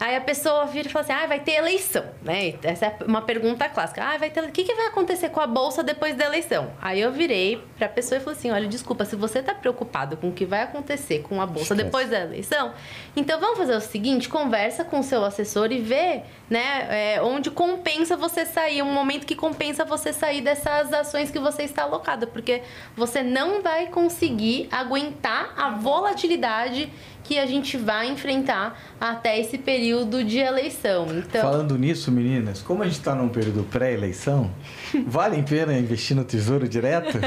[0.00, 2.54] aí a pessoa vira e fala assim: ah, vai ter eleição, né?
[2.62, 4.02] Essa é uma pergunta clássica.
[4.02, 4.42] Ah, vai ter.
[4.42, 6.70] O que, que vai acontecer com a bolsa depois da eleição?
[6.80, 10.30] Aí eu virei pra pessoa e falei assim: olha, desculpa, se você tá preocupado com
[10.30, 11.84] o que vai acontecer com a bolsa Esquece.
[11.84, 12.72] depois da eleição,
[13.14, 17.50] então vamos fazer o seguinte: conversa com o seu assessor e vê, né, é, onde
[17.50, 22.26] compensa você sair, um momento que compensa você sair dessas ações que você está alocado,
[22.26, 22.62] porque
[22.96, 26.90] você não vai conseguir aguentar a volatilidade
[27.30, 31.06] que a gente vai enfrentar até esse período de eleição.
[31.16, 34.50] Então, Falando nisso, meninas, como a gente está num período pré-eleição,
[35.06, 37.16] vale a pena investir no Tesouro Direto?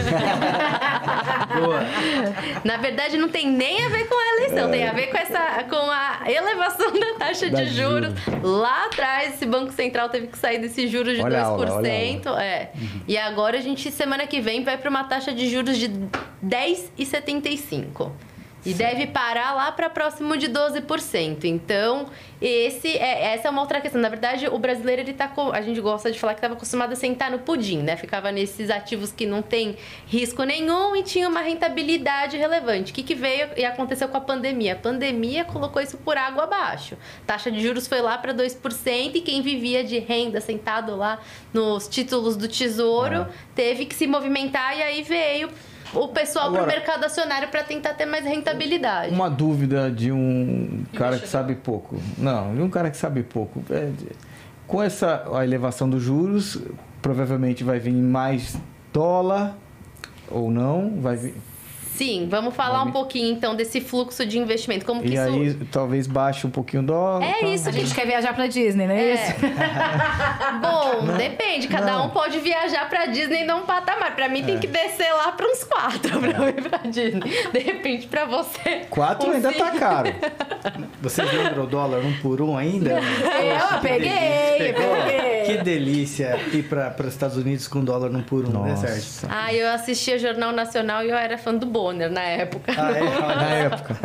[1.56, 1.80] Boa.
[2.66, 5.64] na verdade, não tem nem a ver com a eleição, tem a ver com essa
[5.70, 8.14] com a elevação da taxa Da de juros.
[8.43, 11.47] Lá atrás, esse Banco Central teve que sair desse juros de Olha a 2%.
[11.47, 12.74] aula, olha É.
[13.08, 15.89] E agora a gente, semana que vem, vai para uma taxa de juros de
[16.45, 18.12] 10,75%.
[18.66, 21.43] E deve parar lá para próximo de 12%.
[21.43, 22.07] Então,
[22.41, 24.01] esse é, essa é uma outra questão.
[24.01, 26.93] Na verdade, o brasileiro, ele tá com, a gente gosta de falar que estava acostumado
[26.93, 27.97] a sentar no pudim, né?
[27.97, 29.76] Ficava nesses ativos que não tem
[30.07, 32.91] risco nenhum e tinha uma rentabilidade relevante.
[32.91, 34.74] O que, que veio e aconteceu com a pandemia?
[34.74, 36.97] A pandemia colocou isso por água abaixo.
[37.26, 41.20] Taxa de juros foi lá para 2% e quem vivia de renda sentado lá
[41.53, 45.49] nos títulos do Tesouro teve que se movimentar e aí veio
[45.94, 49.14] o pessoal para o mercado acionário para tentar ter mais rentabilidade.
[49.14, 52.00] Uma dúvida de um cara que sabe pouco.
[52.18, 53.64] Não, de um cara que sabe pouco.
[53.70, 53.89] É,
[54.68, 56.60] com essa a elevação dos juros,
[57.02, 58.58] provavelmente vai vir mais
[58.91, 59.58] dólar
[60.30, 61.00] ou não?
[61.02, 61.36] Vai vir.
[61.98, 64.86] Sim, vamos falar um pouquinho então desse fluxo de investimento.
[64.86, 65.22] Como que E isso.
[65.24, 67.24] aí talvez baixe um pouquinho o dólar.
[67.24, 67.46] É tá?
[67.48, 69.14] isso A que gente quer viajar pra Disney, não é, É.
[69.14, 69.34] isso?
[70.62, 71.68] Bom, depende.
[71.68, 72.06] Cada Não.
[72.08, 74.16] um pode viajar pra Disney num patamar.
[74.16, 77.22] Pra mim tem que descer lá pra uns quatro pra eu ir pra Disney.
[77.52, 78.82] De repente, pra você.
[78.89, 79.63] Quatro um ainda cinco.
[79.63, 80.09] tá caro.
[81.01, 82.92] Vocês lembram o dólar um por um ainda?
[82.92, 84.09] Eu peguei,
[84.74, 85.42] peguei.
[85.45, 88.95] Que delícia ir para os Estados Unidos com dólar um por um, né, Sérgio?
[88.97, 89.28] Nossa.
[89.29, 92.74] Ah, eu assistia Jornal Nacional e eu era fã do Bonner na época.
[92.78, 93.03] Ah, é?
[93.33, 93.97] Na época.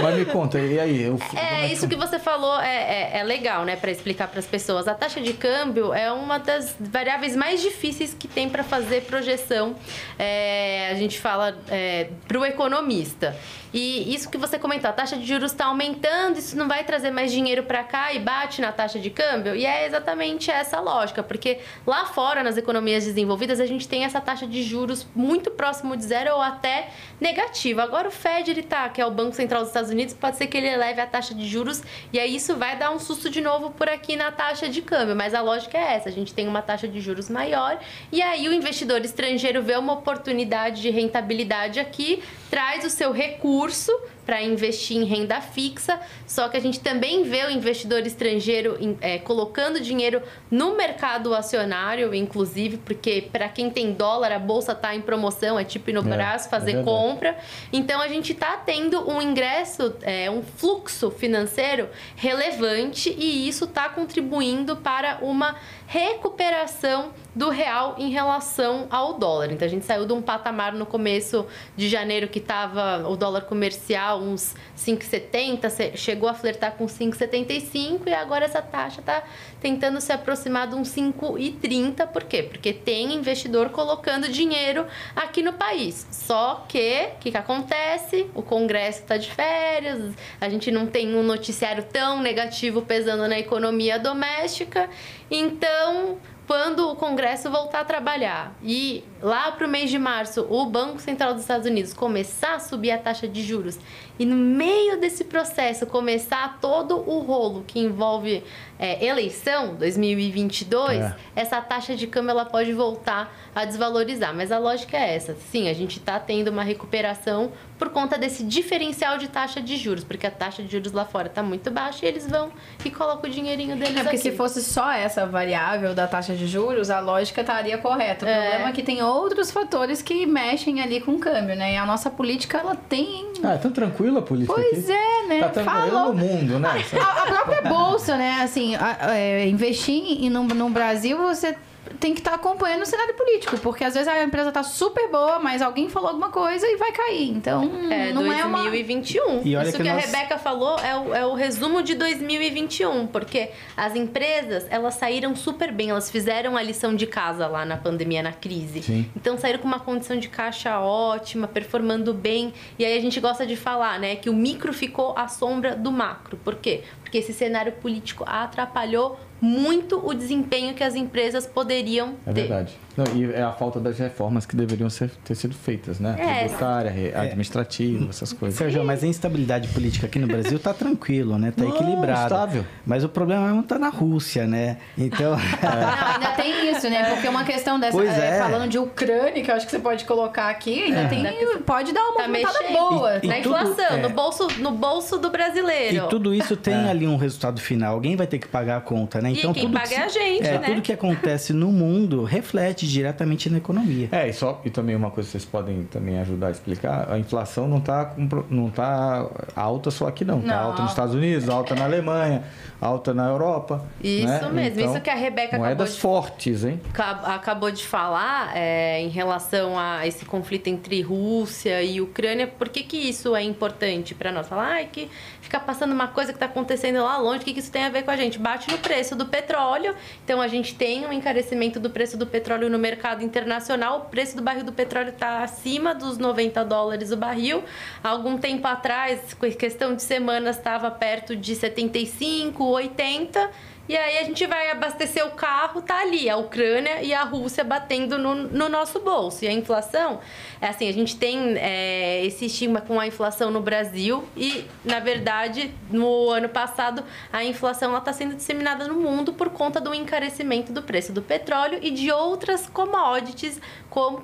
[0.00, 1.02] Mas me conta, e aí?
[1.02, 4.46] Eu, É, isso que você falou é, é, é legal, né, para explicar para as
[4.46, 4.88] pessoas.
[4.88, 9.74] A taxa de câmbio é uma das variáveis mais difíceis que tem para fazer projeção.
[10.18, 13.36] É, a gente fala é, para o economista.
[13.72, 17.10] E isso que você comentou, a taxa de juros está aumentando, isso não vai trazer
[17.10, 19.54] mais dinheiro para cá e bate na taxa de câmbio?
[19.54, 24.20] E é exatamente essa lógica, porque lá fora, nas economias desenvolvidas, a gente tem essa
[24.20, 26.90] taxa de juros muito próximo de zero ou até
[27.20, 27.82] negativa.
[27.82, 30.46] Agora o Fed, ele tá, que é o Banco Central dos Estados Unidos, pode ser
[30.46, 31.82] que ele eleve a taxa de juros
[32.12, 35.14] e aí isso vai dar um susto de novo por aqui na taxa de câmbio.
[35.14, 37.78] Mas a lógica é essa, a gente tem uma taxa de juros maior
[38.10, 43.92] e aí o investidor estrangeiro vê uma oportunidade de rentabilidade aqui, traz o seu recurso
[44.30, 49.18] para investir em renda fixa, só que a gente também vê o investidor estrangeiro é,
[49.18, 55.00] colocando dinheiro no mercado acionário, inclusive, porque para quem tem dólar, a bolsa está em
[55.00, 56.84] promoção, é tipo ir no É, braço é fazer verdade.
[56.86, 57.38] compra.
[57.72, 63.88] Então a gente está tendo um ingresso, é, um fluxo financeiro relevante e isso está
[63.88, 65.56] contribuindo para uma
[65.90, 69.50] recuperação do real em relação ao dólar.
[69.52, 71.46] Então a gente saiu de um patamar no começo
[71.76, 78.02] de janeiro que estava o dólar comercial uns 5,70, se- chegou a flertar com 5,75
[78.06, 79.22] e agora essa taxa está
[79.60, 82.06] tentando se aproximar de uns 5,30.
[82.08, 82.42] Por quê?
[82.42, 84.86] Porque tem investidor colocando dinheiro
[85.16, 86.06] aqui no país.
[86.10, 88.28] Só que o que, que acontece?
[88.34, 93.38] O Congresso está de férias, a gente não tem um noticiário tão negativo pesando na
[93.38, 94.88] economia doméstica.
[95.30, 100.66] Então, quando o Congresso voltar a trabalhar e lá para o mês de março o
[100.66, 103.78] Banco Central dos Estados Unidos começar a subir a taxa de juros
[104.18, 108.42] e no meio desse processo começar todo o rolo que envolve
[108.78, 111.14] é, eleição 2022, É.
[111.36, 114.34] essa taxa de câmbio ela pode voltar a desvalorizar.
[114.34, 115.34] Mas a lógica é essa.
[115.50, 120.04] Sim, a gente está tendo uma recuperação por conta desse diferencial de taxa de juros,
[120.04, 122.50] porque a taxa de juros lá fora está muito baixa e eles vão
[122.84, 124.18] e colocam o dinheirinho deles É porque aqui.
[124.18, 128.24] se fosse só essa variável da taxa de juros, a lógica estaria correta.
[128.24, 128.40] O É.
[128.48, 131.74] problema é que tem outros fatores que mexem ali com o câmbio, né?
[131.74, 133.32] E a nossa política, ela tem.
[133.42, 134.92] Ah, é tão tranquila a política Pois aqui.
[134.92, 135.40] é, né?
[135.40, 136.14] Tá tranquila Falou.
[136.14, 136.68] no mundo, né?
[137.00, 138.40] A, a própria bolsa, né?
[138.42, 141.54] Assim, a- é, investir no, no Brasil, você
[141.98, 145.38] tem que estar acompanhando o cenário político, porque às vezes a empresa tá super boa,
[145.38, 147.28] mas alguém falou alguma coisa e vai cair.
[147.30, 149.42] Então, É, não é uma 2021.
[149.44, 151.94] E olha Isso que que, a nós- Rebeca falou é o, é o resumo de
[151.94, 157.64] 2021, porque as empresas, elas saíram super bem, elas fizeram a lição de casa lá
[157.64, 158.82] na pandemia, na crise.
[158.82, 159.10] Sim.
[159.16, 162.52] Então saíram com uma condição de caixa ótima, performando bem.
[162.78, 165.90] E aí a gente gosta de falar, né, que o micro ficou à sombra do
[165.90, 166.36] macro.
[166.44, 166.82] Por quê?
[167.10, 172.42] Porque esse cenário político atrapalhou muito o desempenho que as empresas poderiam É ter.
[172.42, 172.78] verdade.
[172.96, 176.16] Não, e é a falta das reformas que deveriam ser, ter sido feitas, né?
[176.18, 176.44] É.
[176.44, 178.58] Tributária, re- administrativa, essas coisas.
[178.58, 181.52] Sérgio, mas a instabilidade política aqui no Brasil tá tranquilo, né?
[181.56, 182.22] Tá Não, equilibrado.
[182.22, 182.66] estável.
[182.84, 184.78] Mas o problema mesmo tá na Rússia, né?
[184.98, 187.04] Então, Não, ainda tem isso, né?
[187.14, 188.38] Porque uma questão dessa, Pois é, é.
[188.38, 191.24] falando de Ucrânia, que eu acho que você pode colocar aqui, ainda tem.
[191.64, 192.76] Pode dar uma Tá movimentada mexendo.
[192.78, 193.14] boa.
[193.16, 194.02] E- e Na tudo- inflação, é.
[194.02, 195.96] no, bolso, no bolso do brasileiro.
[196.06, 197.94] e tudo isso tem ali um resultado final.
[197.94, 199.30] Alguém vai ter que pagar a conta, né?
[199.30, 200.66] E Então quem tudo paga que, é a gente, é, né?
[200.66, 204.08] tudo que acontece no mundo reflete diretamente na economia.
[204.12, 207.18] É, e, só, e também uma coisa que vocês podem também ajudar a explicar, a
[207.18, 208.14] inflação não está
[208.48, 210.66] não tá alta só aqui não, tá Não.
[210.70, 212.44] alta nos Estados Unidos, alta na Alemanha,
[212.80, 213.84] alta na Europa.
[214.02, 214.50] Isso né?
[214.52, 216.80] mesmo, Então, isso que a Rebeca acabou Moedas de fortes, hein?
[216.92, 222.68] Ca- acabou de falar é, em relação a esse conflito entre Rússia e Ucrânia, por
[222.68, 224.48] que, que isso é importante para nós?
[224.48, 225.08] Falar, ai, que
[225.40, 227.88] fica passando uma coisa que está acontecendo lá longe, o que, que isso tem a
[227.88, 228.38] ver com a gente?
[228.38, 229.94] Bate no preço do petróleo,
[230.24, 234.36] então a gente tem um encarecimento do preço do petróleo no mercado internacional, o preço
[234.36, 237.62] do barril do petróleo está acima dos 90 dólares o barril.
[238.02, 243.50] Algum tempo atrás, questão de semanas, estava perto de 75, 80.
[243.90, 247.64] E aí a gente vai abastecer o carro, tá ali a Ucrânia e a Rússia
[247.64, 249.44] batendo no, no nosso bolso.
[249.44, 250.20] E a inflação,
[250.60, 255.00] é assim, a gente tem é, esse estigma com a inflação no Brasil e, na
[255.00, 257.02] verdade, no ano passado,
[257.32, 261.80] a inflação está sendo disseminada no mundo por conta do encarecimento do preço do petróleo
[261.82, 263.60] e de outras commodities,
[263.90, 264.22] como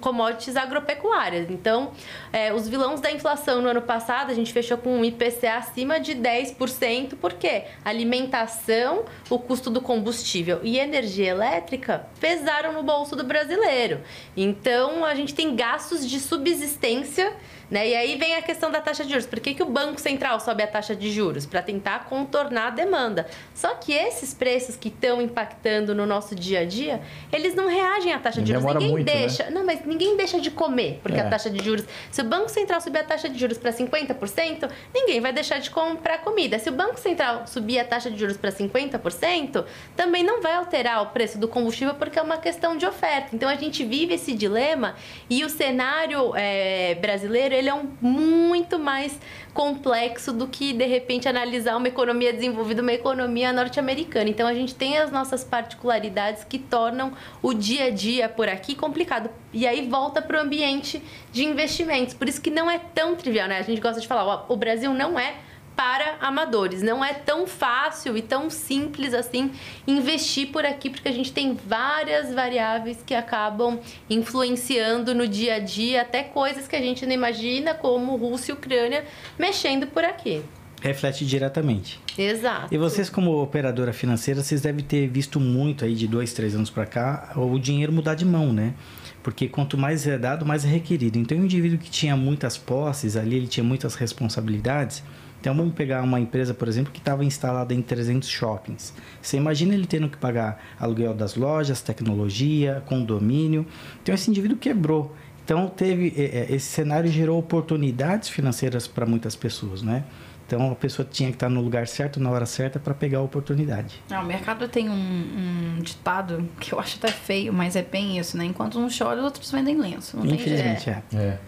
[0.00, 1.50] commodities agropecuárias.
[1.50, 1.92] Então,
[2.32, 5.98] é, os vilões da inflação no ano passado, a gente fechou com um IPCA acima
[5.98, 7.64] de 10%, por quê?
[7.84, 14.00] Alimentação, o custo do combustível e energia elétrica pesaram no bolso do brasileiro.
[14.36, 17.34] Então, a gente tem gastos de subsistência
[17.70, 17.88] né?
[17.88, 19.26] E aí vem a questão da taxa de juros.
[19.26, 21.46] Por que, que o Banco Central sobe a taxa de juros?
[21.46, 23.26] Para tentar contornar a demanda.
[23.54, 27.00] Só que esses preços que estão impactando no nosso dia a dia,
[27.32, 28.64] eles não reagem à taxa de juros.
[28.74, 29.20] Ninguém muito, né?
[29.20, 29.44] deixa.
[29.44, 29.50] Né?
[29.50, 31.22] Não, mas ninguém deixa de comer, porque é.
[31.22, 31.84] a taxa de juros.
[32.10, 35.70] Se o Banco Central subir a taxa de juros para 50%, ninguém vai deixar de
[35.70, 36.58] comprar comida.
[36.58, 39.64] Se o Banco Central subir a taxa de juros para 50%,
[39.96, 43.34] também não vai alterar o preço do combustível, porque é uma questão de oferta.
[43.34, 44.94] Então a gente vive esse dilema
[45.28, 49.18] e o cenário é, brasileiro ele é um muito mais
[49.52, 54.28] complexo do que de repente analisar uma economia desenvolvida, uma economia norte-americana.
[54.28, 57.12] Então a gente tem as nossas particularidades que tornam
[57.42, 59.30] o dia a dia por aqui complicado.
[59.52, 61.02] E aí volta para o ambiente
[61.32, 62.14] de investimentos.
[62.14, 63.58] Por isso que não é tão trivial, né?
[63.58, 65.34] A gente gosta de falar, o Brasil não é
[65.76, 66.82] para amadores.
[66.82, 69.50] Não é tão fácil e tão simples assim
[69.86, 73.78] investir por aqui, porque a gente tem várias variáveis que acabam
[74.08, 78.54] influenciando no dia a dia, até coisas que a gente não imagina, como Rússia e
[78.54, 79.04] Ucrânia,
[79.38, 80.42] mexendo por aqui.
[80.80, 81.98] Reflete diretamente.
[82.16, 82.72] Exato.
[82.72, 86.68] E vocês, como operadora financeira, vocês devem ter visto muito aí de dois, três anos
[86.68, 88.74] para cá o dinheiro mudar de mão, né?
[89.22, 91.18] Porque quanto mais é dado, mais é requerido.
[91.18, 95.02] Então, o indivíduo que tinha muitas posses ali, ele tinha muitas responsabilidades
[95.44, 98.94] então vamos pegar uma empresa, por exemplo, que estava instalada em 300 shoppings.
[99.20, 103.66] Você imagina ele tendo que pagar aluguel das lojas, tecnologia, condomínio.
[104.02, 105.14] Então esse indivíduo quebrou.
[105.44, 110.04] Então teve é, é, esse cenário gerou oportunidades financeiras para muitas pessoas, né?
[110.46, 113.22] Então a pessoa tinha que estar no lugar certo na hora certa para pegar a
[113.22, 114.02] oportunidade.
[114.08, 118.18] Não, o mercado tem um, um, ditado que eu acho até feio, mas é bem
[118.18, 118.46] isso, né?
[118.46, 120.16] Enquanto um chora, os outros vendem lenço.
[120.16, 121.02] Não Infelizmente é.
[121.12, 121.38] é.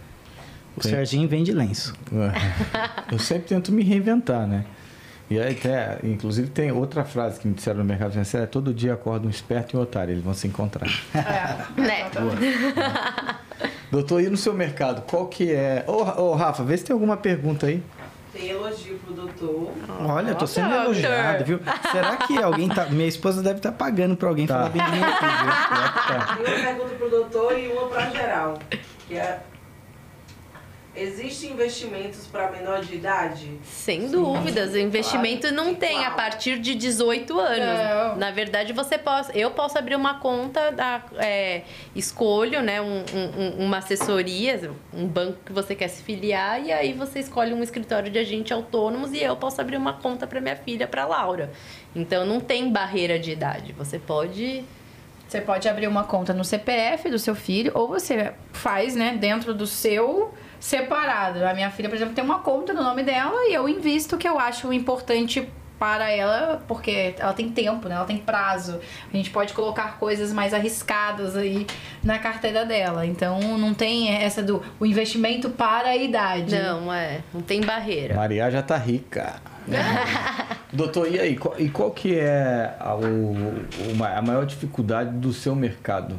[0.77, 0.90] O Tem...
[0.90, 1.94] Serginho vende lenço.
[2.12, 3.15] É.
[3.15, 4.65] Eu sempre tento me reinventar, né?
[5.28, 8.73] E aí até, inclusive tem outra frase que me disseram no mercado financeiro, é todo
[8.73, 10.89] dia acorda um esperto e um otário, eles vão se encontrar.
[11.15, 12.11] É, né?
[13.90, 15.85] Doutor, e no seu mercado, qual que é...
[15.86, 17.82] Ô, oh, oh, Rafa, vê se tem alguma pergunta aí.
[18.32, 19.73] Tem elogio pro doutor.
[20.01, 21.61] Olha, tô sendo Nossa, elogiado, viu?
[21.90, 22.86] Será que alguém tá...
[22.86, 24.55] Minha esposa deve estar tá pagando pra alguém tá.
[24.55, 26.44] falar bem de mim aqui, viu?
[26.44, 28.59] Tem uma pergunta pro doutor e uma pra geral.
[29.09, 29.40] Que é
[30.97, 33.51] Existem investimentos para menor de idade?
[33.62, 34.73] Sem dúvidas.
[34.73, 35.56] O investimento claro.
[35.56, 37.59] não tem a partir de 18 anos.
[37.59, 38.16] Não.
[38.16, 41.62] Na verdade, você pode, eu posso abrir uma conta, da, é,
[41.94, 46.93] escolho né, um, um, uma assessoria, um banco que você quer se filiar, e aí
[46.94, 50.56] você escolhe um escritório de agente autônomos e eu posso abrir uma conta para minha
[50.56, 51.52] filha, para Laura.
[51.94, 53.73] Então não tem barreira de idade.
[53.74, 54.64] Você pode
[55.27, 59.53] você pode abrir uma conta no CPF do seu filho ou você faz, né, dentro
[59.53, 61.44] do seu separado.
[61.44, 64.19] A minha filha, por exemplo, tem uma conta no nome dela e eu invisto o
[64.19, 65.48] que eu acho importante
[65.78, 67.97] para ela, porque ela tem tempo, né?
[67.97, 68.81] Ela tem prazo.
[69.12, 71.66] A gente pode colocar coisas mais arriscadas aí
[72.03, 73.05] na carteira dela.
[73.05, 76.59] Então não tem essa do o investimento para a idade.
[76.59, 78.15] Não, é, não tem barreira.
[78.15, 79.35] Maria já tá rica.
[80.73, 85.55] Doutor, e aí, qual, e qual que é a, o, a maior dificuldade do seu
[85.55, 86.19] mercado?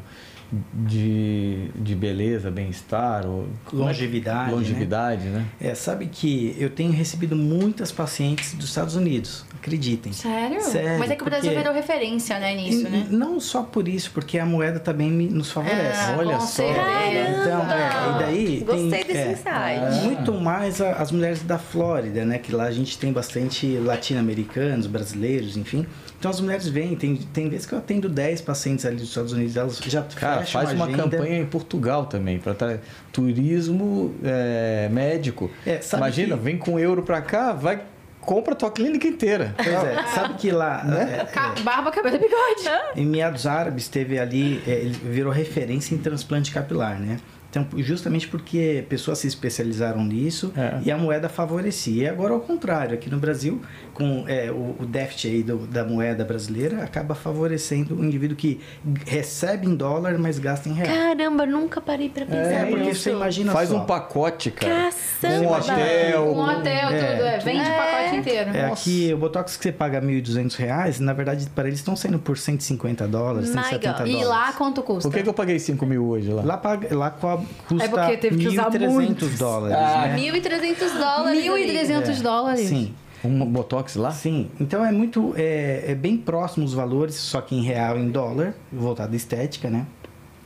[0.74, 3.26] De, de beleza, bem-estar,
[3.72, 5.46] longevidade, longevidade, né?
[5.60, 5.70] né?
[5.70, 10.14] É, sabe que eu tenho recebido muitas pacientes dos Estados Unidos, acreditem.
[10.14, 10.62] Sério?
[10.62, 13.08] Sério Mas é que o Brasil virou referência, né, nisso, né?
[13.10, 16.00] Não só por isso, porque a moeda também nos favorece.
[16.00, 16.64] Ah, Olha só.
[16.64, 20.06] Então, é, e daí Gostei tem, desse é, insight.
[20.06, 22.38] Muito mais a, as mulheres da Flórida, né?
[22.38, 25.86] Que lá a gente tem bastante latino-americanos, brasileiros, enfim.
[26.20, 29.32] Então as mulheres vêm, tem, tem vezes que eu atendo 10 pacientes ali dos Estados
[29.34, 31.04] Unidos, elas já Cara, faz uma agenda.
[31.04, 32.80] campanha em Portugal também, para
[33.12, 35.52] turismo é, médico.
[35.66, 36.44] É, Imagina, que...
[36.44, 37.82] vem com euro para cá, vai
[38.28, 39.56] compra a tua clínica inteira.
[39.56, 40.84] Pois é, sabe que lá.
[40.88, 41.26] Né?
[41.34, 42.70] É, é, Barba, cabelo e bigode.
[42.96, 47.20] Em Meados Árabes teve ali, é, ele virou referência em transplante capilar, né?
[47.50, 50.80] Então, justamente porque pessoas se especializaram nisso É.
[50.84, 52.04] e a moeda favorecia.
[52.04, 53.62] E agora ao contrário, aqui no Brasil,
[53.94, 58.60] com é, o, o déficit aí do- da moeda brasileira, acaba favorecendo o indivíduo que
[59.06, 60.88] recebe em dólar, mas gasta em real.
[60.94, 63.02] Caramba, nunca parei pra pensar É, porque nisso.
[63.04, 63.78] você imagina Faz só.
[63.78, 64.92] um pacote, cara.
[64.92, 65.46] Caçamba.
[65.48, 66.24] Um hotel.
[66.34, 67.26] Um hotel, É, tudo.
[67.28, 68.50] É, vende o pacote inteiro.
[68.58, 72.20] É, aqui o Botox que você paga 1.200 reais, na verdade, para eles estão saindo
[72.20, 74.08] por 150 dólares, My 170 God.
[74.08, 74.28] E dólares.
[74.30, 75.10] lá quanto custa?
[75.10, 76.44] Por que, que eu paguei 5 mil hoje lá?
[76.44, 79.38] Lá, paga, lá co- custa É porque teve que usar 1.300 muitos.
[79.40, 80.16] dólares, Ah, né?
[80.18, 81.46] 1.300 dólares.
[81.46, 82.68] 1.300 É, dólares.
[82.70, 82.94] Sim,
[83.24, 84.12] Um botox lá?
[84.12, 84.50] sim.
[84.60, 88.10] Então é muito, é, é bem próximo os valores, só que em real e em
[88.10, 89.86] dólar, voltado à estética, né?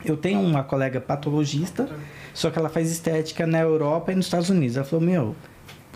[0.04, 1.88] Eu tenho uma colega patologista,
[2.34, 4.76] só que ela faz estética na Europa e nos Estados Unidos.
[4.76, 5.36] Ela falou, meu,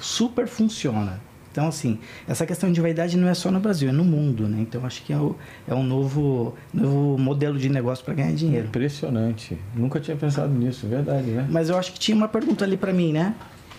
[0.00, 1.20] super funciona.
[1.56, 4.58] Então, assim, essa questão de vaidade não é só no Brasil, é no mundo, né?
[4.60, 5.34] Então, acho que é, o-
[5.66, 8.66] é um novo, novo modelo de negócio para ganhar dinheiro.
[8.66, 9.56] Impressionante.
[9.74, 11.46] Nunca tinha pensado nisso, verdade, né?
[11.50, 13.34] Mas eu acho que tinha uma pergunta ali para mim, né?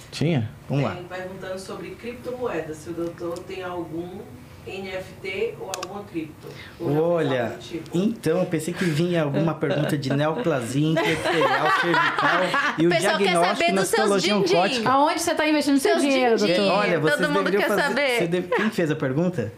[0.10, 0.50] Tinha?
[0.68, 0.96] Vamos lá.
[0.96, 4.22] Tem perguntando sobre criptomoedas, se o doutor tem algum
[4.68, 6.48] NFT ou alguma cripto.
[6.80, 7.98] Ou Olha, tipo.
[7.98, 12.40] então eu pensei que vinha alguma pergunta de neoplasia intraepitelial cervical
[12.78, 14.56] e o, O pessoal quer diagnóstico saber na dos seus citologia din-din.
[14.56, 14.90] oncótica.
[14.90, 16.56] Aonde você está investindo seu Seus dinheiro, din-din.
[16.56, 16.74] doutor?
[16.78, 17.82] Olha, vocês Todo mundo quer fazer.
[17.82, 18.18] saber.
[18.20, 19.54] você deve- Quem fez a pergunta?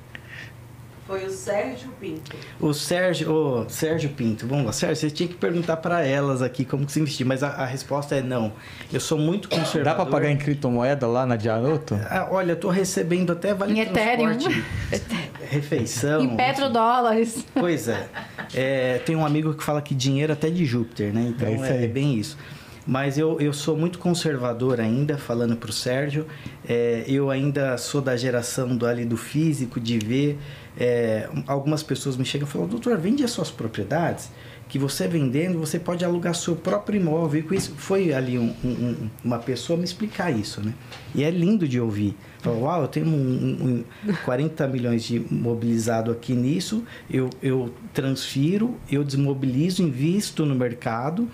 [1.10, 2.36] Foi o Sérgio Pinto.
[2.60, 4.46] O Sérgio, ô, Sérgio Pinto.
[4.46, 7.42] Vamos lá, Sérgio, você tinha que perguntar para elas aqui como que se investir, mas
[7.42, 8.54] a, a resposta é não.
[8.94, 9.84] Eu sou muito conservador.
[9.86, 12.00] Dá pra pagar em criptomoeda lá na Dianuto?
[12.08, 14.38] Ah, olha, eu tô recebendo até vale Em Ethereum.
[15.50, 16.22] refeição.
[16.22, 17.44] Em petrodólares.
[17.56, 18.08] Pois é.
[18.54, 18.98] é.
[19.00, 21.34] Tem um amigo que fala que dinheiro até de Júpiter, né?
[21.36, 21.88] Então É é, isso aí.
[21.88, 22.38] bem isso.
[22.86, 26.26] Mas eu, eu sou muito conservador ainda, falando pro Sérgio.
[26.68, 30.40] É, eu ainda sou da geração do, ali do físico, de ver.
[30.80, 34.30] É, algumas pessoas me chegam e falam, doutor, vende as suas propriedades,
[34.70, 37.40] que você vendendo, você pode alugar seu próprio imóvel.
[37.40, 40.74] E com isso, foi ali um- um- um- uma pessoa me explicar isso, né?
[41.16, 42.16] E é lindo de ouvir.
[42.42, 43.84] Falou, uau, eu tenho um
[44.24, 51.28] 40 milhões de mobilizado aqui nisso, eu, eu transfiro, eu desmobilizo, invisto no mercado.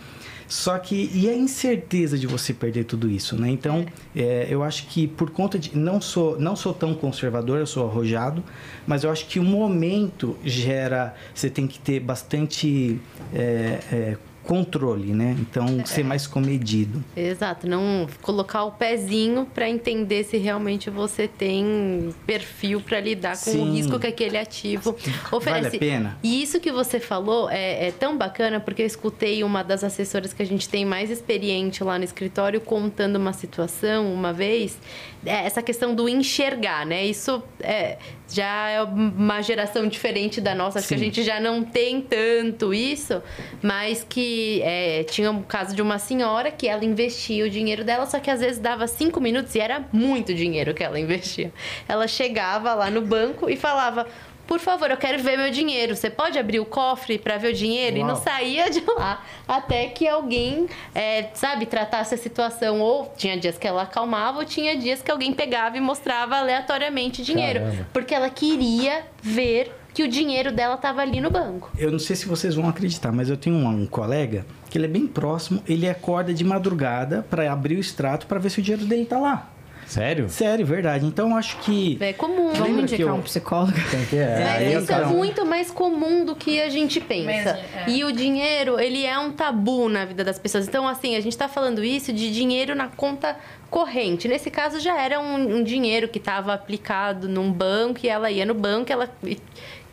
[0.47, 3.49] Só que, e a incerteza de você perder tudo isso, né?
[3.49, 3.85] Então,
[4.15, 5.75] é, eu acho que por conta de.
[5.77, 8.43] Não sou, não sou tão conservador, eu sou arrojado,
[8.85, 11.15] mas eu acho que o momento gera.
[11.33, 12.99] Você tem que ter bastante
[13.33, 15.35] é, é, controle, né?
[15.39, 17.03] Então, ser mais comedido.
[17.15, 23.49] Exato, não colocar o pezinho para entender se realmente você tem perfil para lidar com
[23.49, 23.71] o Sim.
[23.73, 24.95] risco que aquele ativo
[25.31, 25.63] oferece.
[25.63, 26.17] Vale a pena?
[26.23, 30.33] E isso que você falou é, é tão bacana porque eu escutei uma das assessoras
[30.33, 34.77] que a gente tem mais experiente lá no escritório contando uma situação uma vez,
[35.25, 37.05] é, essa questão do enxergar, né?
[37.05, 37.97] Isso é,
[38.29, 41.05] já é uma geração diferente da nossa, acho que a Sim.
[41.05, 43.21] gente já não tem tanto isso,
[43.61, 48.05] mas que é, tinha um caso de uma senhora que ela investia o dinheiro dela,
[48.05, 51.51] só que às vezes dava cinco minutos e era muito dinheiro que ela investia.
[51.87, 54.07] Ela chegava lá no banco e falava.
[54.47, 55.95] Por favor, eu quero ver meu dinheiro.
[55.95, 57.97] Você pode abrir o cofre para ver o dinheiro?
[57.97, 58.23] E não Uau.
[58.23, 62.79] saía de lá até que alguém, é, sabe, tratasse a situação.
[62.79, 67.23] Ou tinha dias que ela acalmava, ou tinha dias que alguém pegava e mostrava aleatoriamente
[67.23, 67.61] dinheiro.
[67.61, 67.87] Caramba.
[67.91, 71.71] Porque ela queria ver que o dinheiro dela estava ali no banco.
[71.77, 74.85] Eu não sei se vocês vão acreditar, mas eu tenho um, um colega que ele
[74.85, 78.61] é bem próximo, ele acorda de madrugada para abrir o extrato para ver se o
[78.61, 79.49] dinheiro dele tá lá.
[79.87, 80.27] Sério?
[80.29, 81.05] Sério, verdade.
[81.05, 82.47] Então eu acho que É comum.
[82.47, 83.73] Lembra Vamos que indicar eu- um psicólogo.
[83.91, 84.71] Tem que é.
[84.73, 87.53] Eu isso é muito mais comum do que a gente pensa.
[87.53, 87.89] Mesmo, é.
[87.89, 90.67] E o dinheiro, ele é um tabu na vida das pessoas.
[90.67, 93.37] Então, assim, a gente tá falando isso de dinheiro na conta
[93.69, 94.27] corrente.
[94.27, 98.43] Nesse caso, já era um, um dinheiro que estava aplicado num banco e ela ia
[98.45, 99.07] no banco, ela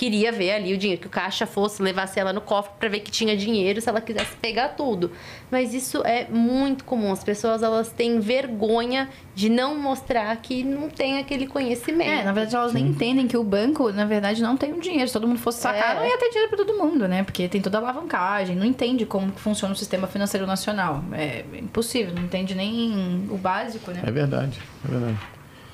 [0.02, 2.98] queria ver ali o dinheiro, que o caixa fosse, levasse ela no cofre para ver
[3.00, 5.12] que tinha dinheiro, se ela quisesse pegar tudo.
[5.48, 7.12] Mas isso é muito comum.
[7.12, 12.10] As pessoas, elas têm vergonha de não mostrar que não tem aquele conhecimento.
[12.10, 15.06] É, na verdade elas nem entendem que o banco, na verdade, não tem o dinheiro.
[15.06, 16.00] Se todo mundo fosse sacar, É.
[16.00, 17.22] não ia ter dinheiro pra todo mundo, né?
[17.22, 21.04] Porque tem toda a alavancagem, não entende como funciona o sistema financeiro nacional.
[21.12, 24.02] É impossível, não entende nem o básico, né?
[24.04, 25.18] É verdade, é verdade.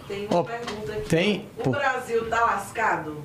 [0.06, 1.09] Tem uma Ó, pergunta aqui.
[1.09, 1.70] tem- O.
[1.70, 3.24] Brasil tá lascado?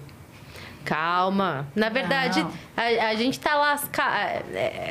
[0.85, 1.67] Calma.
[1.75, 2.45] Na verdade,
[2.75, 4.43] a, a gente tá lascado.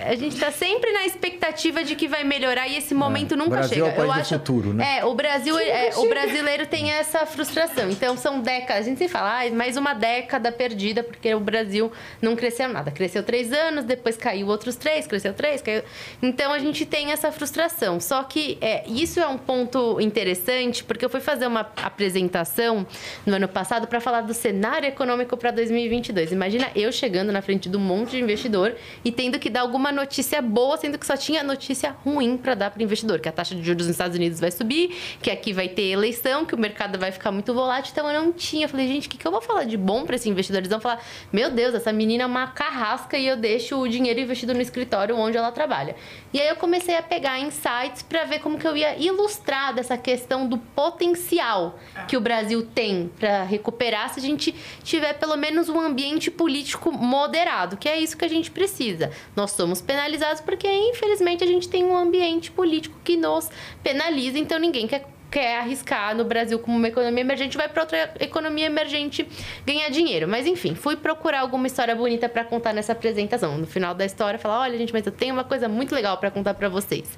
[0.06, 3.51] A gente tá sempre na expectativa de que vai melhorar e esse momento o nunca
[3.51, 4.01] Brasil chega.
[4.01, 4.98] é o país do futuro, né?
[4.98, 7.90] É, o Brasil, é, o brasileiro tem essa frustração.
[7.90, 8.86] Então são décadas.
[8.86, 12.90] A gente sempre fala, ah, mais uma década perdida, porque o Brasil não cresceu nada.
[12.90, 15.82] Cresceu três anos, depois caiu outros três, cresceu três, caiu.
[16.23, 18.01] Então a gente tem essa frustração.
[18.01, 22.86] Só que é, isso é um ponto interessante, porque eu fui fazer uma apresentação
[23.27, 25.81] no ano passado para falar do cenário econômico para 2020.
[25.88, 26.32] 2022.
[26.32, 29.90] Imagina eu chegando na frente de um monte de investidor e tendo que dar alguma
[29.90, 33.54] notícia boa, sendo que só tinha notícia ruim para dar para investidor, que a taxa
[33.54, 36.98] de juros nos Estados Unidos vai subir, que aqui vai ter eleição, que o mercado
[36.98, 37.92] vai ficar muito volátil.
[37.92, 38.64] Então eu não tinha.
[38.64, 40.59] Eu falei, gente, o que, que eu vou falar de bom para esse investidor?
[40.59, 44.20] Eles vão falar, meu Deus, essa menina é uma carrasca e eu deixo o dinheiro
[44.20, 45.96] investido no escritório onde ela trabalha.
[46.32, 49.98] E aí eu comecei a pegar insights para ver como que eu ia ilustrar dessa
[49.98, 51.78] questão do potencial
[52.09, 56.90] que o Brasil tem para recuperar se a gente tiver pelo menos um ambiente político
[56.90, 59.10] moderado, que é isso que a gente precisa.
[59.36, 63.50] Nós somos penalizados porque infelizmente a gente tem um ambiente político que nos
[63.82, 68.14] penaliza, então ninguém quer quer arriscar no Brasil como uma economia emergente, vai para outra
[68.20, 69.26] economia emergente
[69.64, 70.28] ganhar dinheiro.
[70.28, 73.56] Mas enfim, fui procurar alguma história bonita para contar nessa apresentação.
[73.56, 76.30] No final da história, falar: olha, gente, mas eu tenho uma coisa muito legal para
[76.30, 77.09] contar para vocês.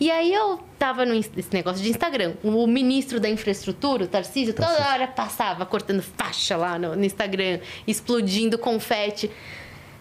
[0.00, 2.32] E aí eu tava nesse negócio de Instagram.
[2.42, 7.60] O ministro da infraestrutura, o Tarcísio, toda hora passava cortando faixa lá no, no Instagram,
[7.86, 9.30] explodindo confete.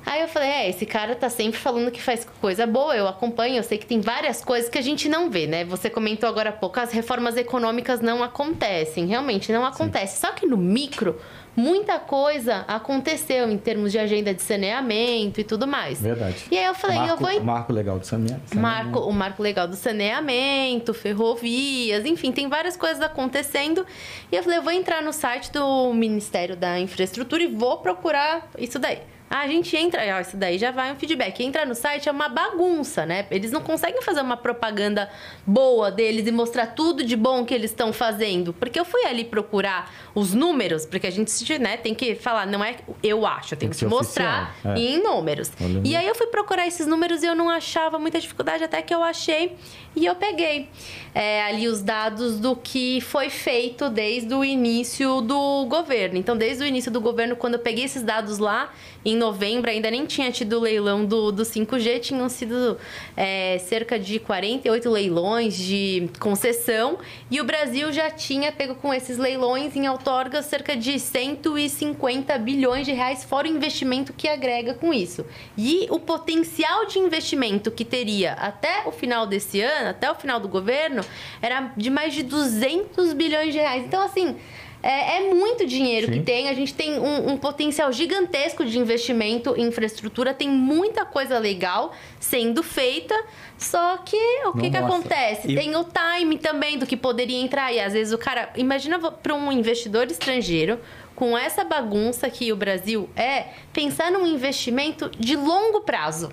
[0.06, 3.58] Aí eu falei, é, esse cara tá sempre falando que faz coisa boa, eu acompanho,
[3.58, 5.66] eu sei que tem várias coisas que a gente não vê, né?
[5.66, 10.16] Você comentou agora há pouco, as reformas econômicas não acontecem, realmente não acontece.
[10.16, 10.28] Sim.
[10.28, 11.20] Só que no micro,
[11.56, 16.02] muita coisa aconteceu em termos de agenda de saneamento e tudo mais.
[16.02, 16.46] Verdade.
[16.50, 17.44] E aí eu falei, marco, eu vou.
[17.44, 18.58] Marco legal do saneamento.
[18.58, 23.86] Marco, o marco legal do saneamento, ferrovias, enfim, tem várias coisas acontecendo.
[24.32, 28.50] E eu falei, eu vou entrar no site do Ministério da Infraestrutura e vou procurar
[28.58, 29.00] isso daí.
[29.30, 31.44] A gente entra, ó, isso daí já vai um feedback.
[31.44, 33.28] Entra no site é uma bagunça, né?
[33.30, 35.10] Eles não conseguem fazer uma propaganda
[35.46, 38.54] boa deles e mostrar tudo de bom que eles estão fazendo.
[38.54, 42.64] Porque eu fui ali procurar os números, porque a gente né, tem que falar, não
[42.64, 44.80] é eu acho, eu tenho tem que, que mostrar é.
[44.80, 45.52] em números.
[45.62, 48.82] Olha e aí eu fui procurar esses números e eu não achava muita dificuldade, até
[48.82, 49.56] que eu achei
[49.96, 50.70] e eu peguei
[51.14, 56.18] é, ali os dados do que foi feito desde o início do governo.
[56.18, 58.72] Então, desde o início do governo, quando eu peguei esses dados lá,
[59.04, 62.78] em novembro, ainda nem tinha tido leilão do, do 5G, tinham sido
[63.16, 66.98] é, cerca de 48 leilões de concessão
[67.32, 72.86] e o Brasil já tinha pego com esses leilões em outorgas cerca de 150 bilhões
[72.86, 75.26] de reais, fora o investimento que agrega com isso.
[75.58, 80.40] E o potencial de investimento que teria até o final desse ano, até o final
[80.40, 81.02] do governo,
[81.42, 83.84] era de mais de 200 bilhões de reais.
[83.86, 84.36] Então, assim,
[84.82, 86.14] é, é, muito dinheiro Sim.
[86.14, 86.50] que tem.
[86.50, 90.34] A gente tem um, um, potencial gigantesco de investimento em infraestrutura.
[90.34, 93.16] Tem muita coisa legal sendo feita.
[93.58, 95.52] Só que o que, que acontece?
[95.52, 95.56] E...
[95.56, 97.74] Tem o time também do que poderia entrar.
[97.74, 98.52] E às vezes o cara.
[98.56, 100.80] Imagina para um investidor estrangeiro.
[101.16, 106.30] Com essa bagunça que o Brasil é, pensar num investimento de longo prazo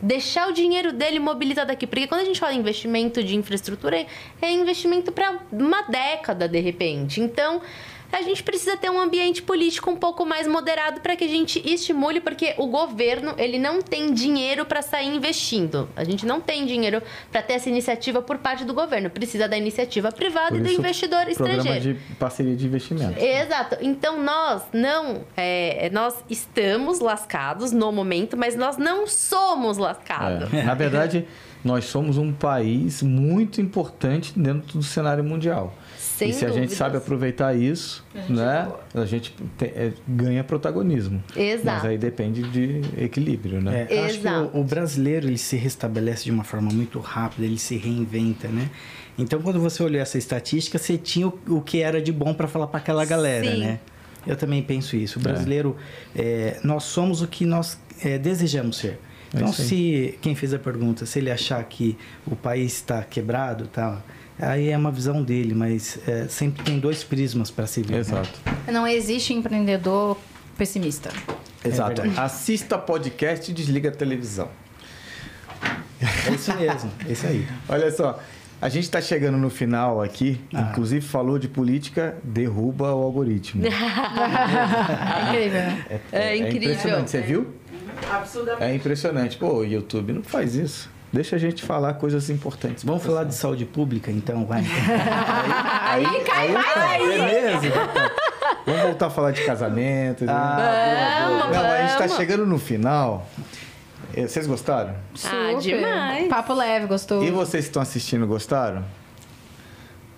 [0.00, 1.86] deixar o dinheiro dele mobilizado aqui.
[1.86, 4.06] Porque quando a gente fala em investimento de infraestrutura,
[4.40, 7.20] é investimento para uma década, de repente.
[7.20, 7.60] Então,
[8.12, 11.62] a gente precisa ter um ambiente político um pouco mais moderado para que a gente
[11.64, 15.88] estimule, porque o governo ele não tem dinheiro para sair investindo.
[15.94, 19.10] A gente não tem dinheiro para ter essa iniciativa por parte do governo.
[19.10, 21.62] Precisa da iniciativa privada por e do investidor estrangeiro.
[21.62, 23.18] Programa de parceria de investimento.
[23.18, 23.76] Exato.
[23.80, 30.52] Então nós não, é, nós estamos lascados no momento, mas nós não somos lascados.
[30.52, 30.62] É.
[30.62, 31.26] Na verdade,
[31.64, 35.74] nós somos um país muito importante dentro do cenário mundial.
[36.18, 36.56] Sem e se dúvidas.
[36.56, 41.22] a gente sabe aproveitar isso, a né, a gente tem, é, ganha protagonismo.
[41.36, 41.64] Exato.
[41.64, 43.86] Mas aí depende de equilíbrio, né?
[43.88, 47.56] É, acho que o, o, brasileiro ele se restabelece de uma forma muito rápida, ele
[47.56, 48.68] se reinventa, né?
[49.16, 52.48] Então, quando você olhou essa estatística, você tinha o, o que era de bom para
[52.48, 53.60] falar para aquela galera, Sim.
[53.60, 53.78] né?
[54.26, 55.20] Eu também penso isso.
[55.20, 55.76] O brasileiro,
[56.16, 56.58] é.
[56.64, 58.98] nós somos o que nós é, desejamos ser.
[59.32, 61.96] É então, se quem fez a pergunta, se ele achar que
[62.26, 64.02] o país está quebrado, tá,
[64.38, 67.94] aí é uma visão dele, mas é, sempre tem dois prismas para se ver.
[67.94, 68.00] Né?
[68.00, 68.40] Exato.
[68.44, 68.72] Né?
[68.72, 70.16] Não existe empreendedor
[70.56, 71.10] pessimista.
[71.64, 72.02] Exato.
[72.02, 74.48] É Assista podcast e desliga a televisão.
[76.00, 77.46] É isso mesmo, é isso aí.
[77.68, 78.20] Olha só,
[78.60, 80.68] a gente está chegando no final aqui, ah.
[80.70, 83.64] inclusive falou de política, derruba o algoritmo.
[83.66, 85.60] é incrível.
[85.60, 86.70] É, é, é incrível.
[86.70, 87.46] impressionante, você viu?
[88.10, 88.64] Absurdamente.
[88.64, 89.36] É impressionante.
[89.36, 90.88] Pô, o YouTube não faz isso.
[91.12, 92.84] Deixa a gente falar coisas importantes.
[92.84, 94.60] Vamos falar de saúde pública, então, vai.
[95.82, 97.08] aí, aí, aí cai mais aí.
[97.08, 97.72] Beleza.
[98.66, 100.24] Vamos voltar a falar de casamento.
[100.26, 100.32] Né?
[100.32, 103.26] Ah, vamos, Não, a gente está chegando no final.
[104.14, 104.94] Eh, vocês gostaram?
[105.24, 106.28] Ah, demais.
[106.28, 107.24] Papo leve, gostou.
[107.24, 108.84] E vocês que estão assistindo, gostaram?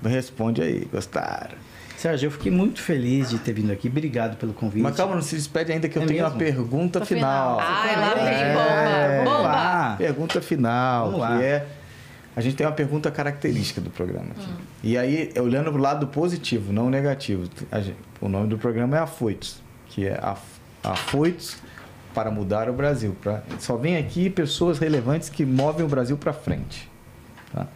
[0.02, 1.56] Responde aí, gostaram.
[2.00, 3.86] Sérgio, eu fiquei muito feliz de ter vindo aqui.
[3.86, 4.82] Obrigado pelo convite.
[4.82, 6.34] Mas calma, não se despede ainda que eu é tenho mesmo?
[6.34, 7.58] a pergunta final.
[7.58, 7.60] final.
[7.60, 9.38] Ah, lá vem é, bomba.
[9.38, 9.94] Lá.
[9.98, 11.36] Pergunta final, Vamos lá.
[11.36, 11.66] que é...
[12.34, 14.30] A gente tem uma pergunta característica do programa.
[14.38, 14.54] Hum.
[14.82, 17.44] E aí, olhando para o lado positivo, não negativo.
[17.70, 20.18] Gente, o nome do programa é Afoitos, que é
[20.82, 21.58] afoitos
[22.14, 23.14] para mudar o Brasil.
[23.20, 26.88] Pra, só vem aqui pessoas relevantes que movem o Brasil para frente.
[27.52, 27.66] Tá?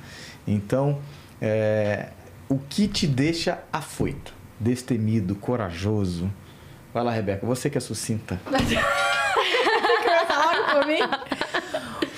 [0.46, 0.98] Então,
[1.42, 2.08] é,
[2.48, 6.30] o que te deixa afoito, destemido, corajoso?
[6.92, 8.40] Vai lá, Rebeca, você que é sucinta.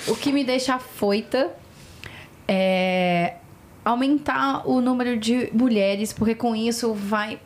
[0.09, 1.53] O que me deixa afoita
[2.47, 3.35] é
[3.85, 7.41] aumentar o número de mulheres, porque com isso vai.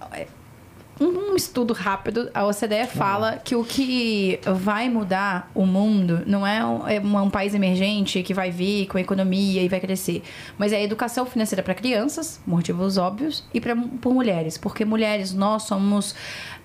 [1.00, 6.62] Um estudo rápido, a OCDE fala que o que vai mudar o mundo não é
[6.62, 10.22] um, é um país emergente que vai vir com a economia e vai crescer,
[10.58, 15.32] mas é a educação financeira para crianças, motivos óbvios, e para por mulheres, porque mulheres
[15.32, 16.14] nós somos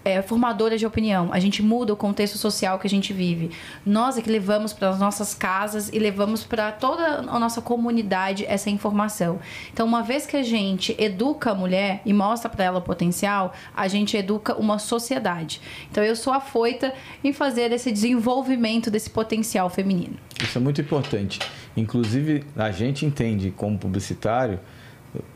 [0.05, 1.29] é, formadoras de opinião.
[1.33, 3.49] A gente muda o contexto social que a gente vive.
[3.83, 8.45] Nós é que levamos para as nossas casas e levamos para toda a nossa comunidade
[8.47, 9.39] essa informação.
[9.73, 13.53] Então, uma vez que a gente educa a mulher e mostra para ela o potencial,
[13.75, 15.59] a gente educa uma sociedade.
[15.89, 20.17] Então, eu sou afoita em fazer esse desenvolvimento desse potencial feminino.
[20.39, 21.39] Isso é muito importante.
[21.75, 24.59] Inclusive, a gente entende como publicitário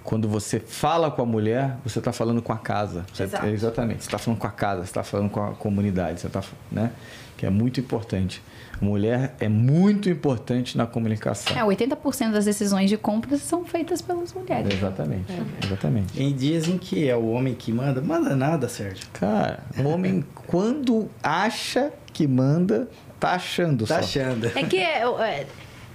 [0.03, 3.05] quando você fala com a mulher, você está falando com a casa.
[3.13, 3.45] Você, Exato.
[3.47, 4.03] exatamente.
[4.03, 6.91] Você está falando com a casa, você está falando com a comunidade, você tá, né?
[7.37, 8.41] Que é muito importante.
[8.81, 11.57] Mulher é muito importante na comunicação.
[11.57, 14.73] É, 80% das decisões de compras são feitas pelas mulheres.
[14.73, 15.33] Exatamente.
[15.65, 16.21] Exatamente.
[16.21, 19.05] Em dias em que é o homem que manda, manda nada, Sérgio.
[19.13, 22.87] Cara, o homem, quando acha que manda,
[23.19, 23.99] tá achando Tá só.
[23.99, 24.45] achando.
[24.55, 25.03] É que é,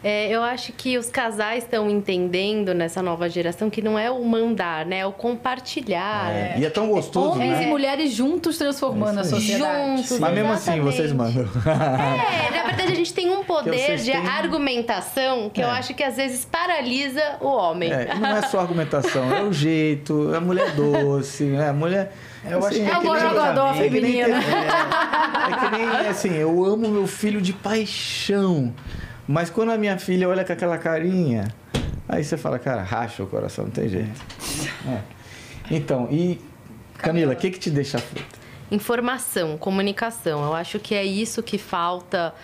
[0.05, 4.23] é, eu acho que os casais estão entendendo nessa nova geração que não é o
[4.25, 4.99] mandar, né?
[4.99, 6.31] É o compartilhar.
[6.31, 7.63] É, E é tão gostoso, Homens né?
[7.65, 9.97] e mulheres juntos transformando É a sociedade.
[9.97, 11.45] Juntos, Mas mesmo assim, vocês mandam.
[11.67, 15.71] É, na verdade a gente tem um poder de têm- argumentação que eu É.
[15.71, 17.93] acho que às vezes paralisa o homem.
[17.93, 21.71] É, e não é só argumentação, é o jeito, é a mulher doce, né?
[21.71, 22.13] A mulher.
[22.47, 23.09] Eu acho que É o que.
[23.09, 24.35] É que nem, feminino.
[24.37, 28.73] é, é que nem assim, eu amo meu filho de paixão.
[29.27, 31.49] Mas quando a minha filha olha com aquela carinha,
[32.09, 34.21] aí você fala, cara, racha o coração, não tem jeito.
[34.87, 35.01] É.
[35.71, 36.39] Então, e
[36.99, 38.45] Camila, o que, que te deixa aflita?
[38.71, 40.43] Informação, comunicação.
[40.43, 42.35] Eu acho que é isso que falta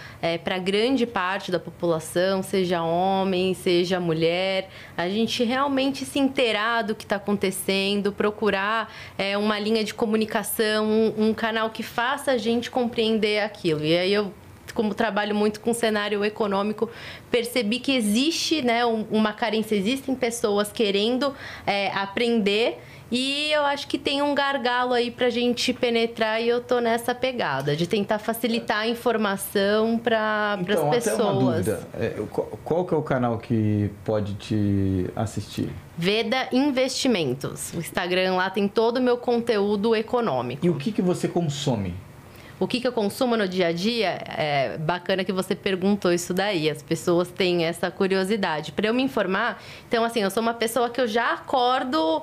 [0.44, 4.68] para grande parte da população, seja homem, seja mulher.
[4.96, 10.86] A gente realmente se inteirar do que está acontecendo, procurar é, uma linha de comunicação,
[10.86, 13.82] um, um canal que faça a gente compreender aquilo.
[13.82, 14.32] E aí eu
[14.72, 16.88] como trabalho muito com cenário econômico,
[17.30, 21.34] percebi que existe né, um- uma carência, existem pessoas querendo
[21.66, 22.78] é, aprender
[23.12, 27.12] e eu acho que tem um gargalo aí pra gente penetrar e eu tô nessa
[27.12, 31.38] pegada de tentar facilitar a informação para as Então, até uma pessoas.
[31.66, 31.88] dúvida.
[31.98, 35.68] É, qual, qual que é o canal que pode te assistir?
[35.98, 37.72] Veda Investimentos.
[37.74, 40.64] O Instagram lá tem todo o meu conteúdo econômico.
[40.64, 41.94] E o que, que você consome?
[42.60, 44.18] O que, que eu consumo no dia a dia?
[44.36, 46.68] É bacana que você perguntou isso daí.
[46.68, 48.70] As pessoas têm essa curiosidade.
[48.72, 52.22] Para eu me informar, então, assim, eu sou uma pessoa que eu já acordo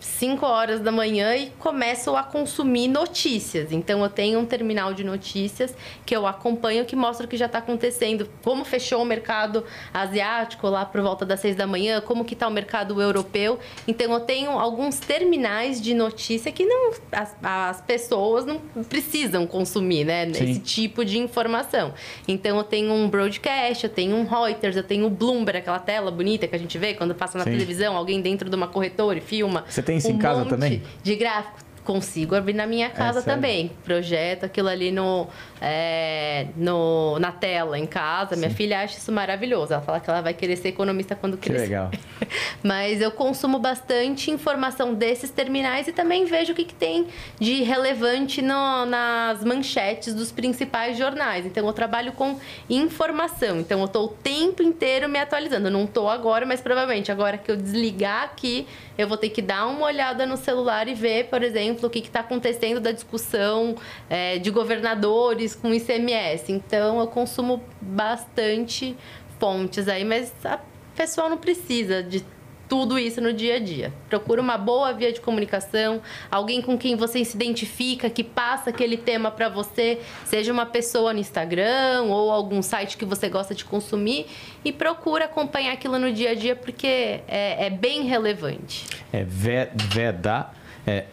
[0.00, 3.70] 5 horas da manhã e começo a consumir notícias.
[3.70, 5.76] Então, eu tenho um terminal de notícias
[6.06, 8.30] que eu acompanho que mostra o que já está acontecendo.
[8.42, 9.62] Como fechou o mercado
[9.92, 13.58] asiático lá por volta das 6 da manhã, como que está o mercado europeu.
[13.86, 18.58] Então, eu tenho alguns terminais de notícia que não as, as pessoas não
[18.88, 20.32] precisam consumir, né?
[20.32, 20.50] Sim.
[20.50, 21.92] Esse tipo de informação.
[22.26, 26.10] Então, eu tenho um broadcast, eu tenho um Reuters, eu tenho o Bloomberg, aquela tela
[26.10, 27.50] bonita que a gente vê quando passa na Sim.
[27.50, 29.64] televisão, alguém dentro de uma corretora e filma.
[29.68, 30.82] Você tem isso um em casa também?
[31.02, 31.69] De gráfico.
[31.84, 33.34] Consigo abrir na minha casa sério?
[33.36, 33.70] também.
[33.84, 35.26] Projeto aquilo ali no,
[35.60, 38.36] é, no, na tela em casa.
[38.36, 39.72] Minha filha acha isso maravilhoso.
[39.72, 41.64] Ela fala que ela vai querer ser economista quando Que crescer.
[41.64, 41.90] legal.
[42.62, 47.06] Mas eu consumo bastante informação desses terminais e também vejo o que, que tem
[47.38, 51.46] de relevante no- nas manchetes dos principais jornais.
[51.46, 52.38] Então eu trabalho com
[52.68, 53.58] informação.
[53.60, 55.68] Então eu estou o tempo inteiro me atualizando.
[55.68, 58.66] Eu não estou agora, mas provavelmente agora que eu desligar aqui,
[58.98, 61.98] eu vou ter que dar uma olhada no celular e ver, por exemplo, o que
[62.00, 63.76] está acontecendo da discussão
[64.08, 66.50] é, de governadores com ICMS.
[66.52, 68.96] Então eu consumo bastante
[69.38, 70.58] fontes aí, mas a
[70.96, 72.24] pessoa não precisa de
[72.68, 73.92] tudo isso no dia a dia.
[74.08, 78.96] Procura uma boa via de comunicação, alguém com quem você se identifica, que passa aquele
[78.96, 83.64] tema para você, seja uma pessoa no Instagram ou algum site que você gosta de
[83.64, 84.26] consumir
[84.64, 86.86] e procura acompanhar aquilo no dia a dia porque
[87.26, 88.86] é, é bem relevante.
[89.12, 90.50] É Ve- Veda,
[90.86, 91.06] é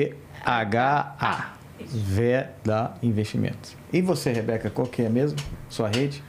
[0.00, 1.50] V-E-E-D-H-A.
[1.92, 3.74] Veda Investimentos.
[3.92, 5.38] E você, Rebeca, qual que é mesmo?
[5.68, 6.22] Sua rede?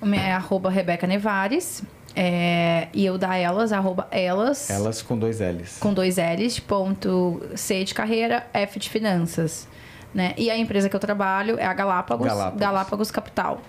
[0.00, 1.82] O meu é arroba Rebeca Nevares.
[2.14, 5.78] é, e eu da elas, arroba elas, Elas com dois L's.
[5.78, 9.66] com dois L's, ponto C de carreira, F de finanças.
[10.14, 10.34] Né?
[10.36, 12.60] E a empresa que eu trabalho é a Galápagos, Galápagos.
[12.60, 13.60] Galápagos Capital.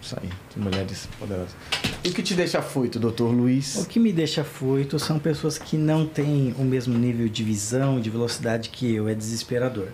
[0.00, 1.54] Isso aí, mulheres poderosas.
[2.04, 3.76] E o que te deixa afoito, doutor Luiz?
[3.76, 8.00] O que me deixa foito são pessoas que não têm o mesmo nível de visão,
[8.00, 9.86] de velocidade que eu, é desesperador.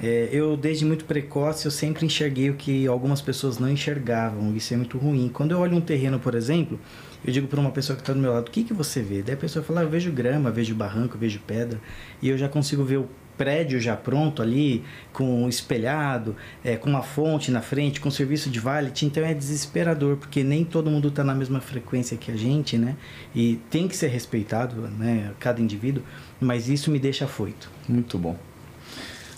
[0.00, 4.72] É, eu, desde muito precoce, eu sempre enxerguei o que algumas pessoas não enxergavam, isso
[4.72, 5.28] é muito ruim.
[5.28, 6.78] Quando eu olho um terreno, por exemplo,
[7.24, 9.20] eu digo para uma pessoa que está do meu lado, o que, que você vê?
[9.20, 11.80] Daí a pessoa fala, ah, eu vejo grama, vejo barranco, vejo pedra,
[12.22, 13.08] e eu já consigo ver o
[13.40, 14.84] prédio já pronto ali,
[15.14, 20.18] com espelhado, é, com uma fonte na frente, com serviço de valet, então é desesperador,
[20.18, 22.96] porque nem todo mundo está na mesma frequência que a gente, né?
[23.34, 26.02] E tem que ser respeitado, né, cada indivíduo,
[26.38, 27.70] mas isso me deixa afoito.
[27.88, 28.49] Muito bom.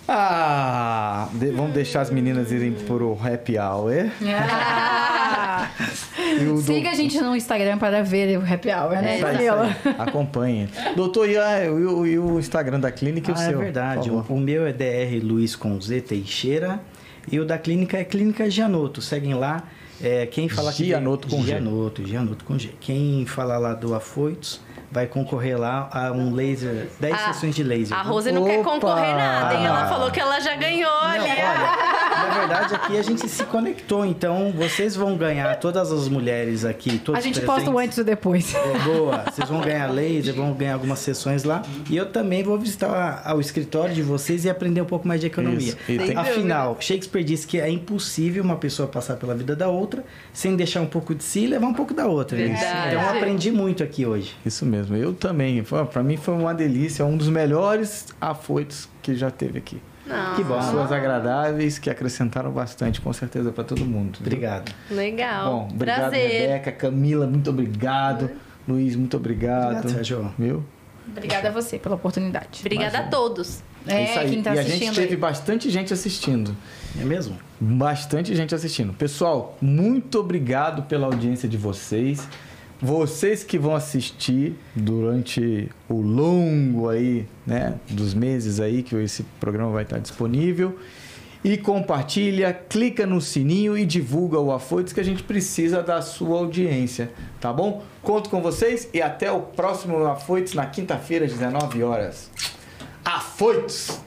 [0.08, 4.10] Ah, de- vamos deixar as meninas irem pro happy hour.
[6.52, 9.36] O Siga dou- a gente no Instagram para ver o happy hour, né, Isso aí,
[9.36, 9.64] Danilo?
[9.70, 9.94] isso aí.
[9.98, 10.68] Acompanhe.
[10.96, 13.60] Doutor, e, a- e o, e o Instagram da clínica e o ah, seu?
[13.60, 14.10] é verdade.
[14.10, 16.80] O, o meu é DR Luiz com Z Teixeira
[17.30, 19.00] e o da clínica é Clínica Gianoto.
[19.00, 19.62] Seguem lá.
[20.02, 21.46] É, quem fala que Gianoto com G.
[21.52, 22.70] Gianoto, Gianoto com G.
[22.80, 24.60] Quem falar lá do Afoitos
[24.92, 27.96] vai concorrer lá a um laser, 10 Ah, sessões de laser.
[27.96, 28.70] A Rose não quer Opa!
[28.70, 29.64] concorrer nada, hein?
[29.66, 31.18] Ela falou que ela já ganhou Não, ali.
[31.30, 36.64] olha, na verdade aqui a gente se conectou, então vocês vão ganhar todas as mulheres
[36.64, 37.54] aqui, todos A gente presentes.
[37.64, 38.54] posta o antes e o depois.
[38.54, 41.62] É, boa, vocês vão ganhar laser, vão ganhar algumas sessões lá.
[41.88, 45.26] E eu também vou visitar o escritório de vocês e aprender um pouco mais de
[45.26, 45.68] economia.
[45.68, 50.04] Isso, tem- Afinal, Shakespeare disse que é impossível uma pessoa passar pela vida da outra
[50.32, 52.36] sem deixar um pouco de si e levar um pouco da outra.
[52.36, 52.54] né?
[52.88, 54.34] Então eu aprendi muito aqui hoje.
[54.44, 55.62] Isso mesmo, eu também.
[55.64, 59.80] Foi- Pra mim foi uma delícia, um dos melhores afoitos que já teve aqui.
[60.06, 60.34] Não.
[60.34, 60.56] Que bom.
[60.56, 64.18] Pessoas agradáveis que acrescentaram bastante, com certeza, para todo mundo.
[64.20, 64.72] Obrigado.
[64.90, 65.50] Legal.
[65.50, 66.40] Bom, obrigado, Prazer.
[66.48, 66.72] Rebeca.
[66.72, 68.30] Camila, muito obrigado.
[68.66, 69.78] Luiz, muito obrigado.
[69.78, 70.34] Obrigado, Sérgio.
[70.38, 70.64] Viu?
[71.08, 72.60] Obrigada a você pela oportunidade.
[72.60, 73.62] Obrigada a todos.
[73.86, 74.30] É, isso aí.
[74.30, 75.16] quem tá e a gente teve aí.
[75.16, 76.56] bastante gente assistindo.
[77.00, 77.36] É mesmo?
[77.60, 78.92] Bastante gente assistindo.
[78.92, 82.28] Pessoal, muito obrigado pela audiência de vocês.
[82.82, 89.70] Vocês que vão assistir durante o longo aí, né, dos meses aí que esse programa
[89.70, 90.76] vai estar disponível.
[91.44, 96.38] E compartilha, clica no sininho e divulga o Afoitos que a gente precisa da sua
[96.38, 97.84] audiência, tá bom?
[98.02, 102.30] Conto com vocês e até o próximo Afoitos na quinta-feira às 19 horas.
[103.04, 104.00] Afoitos!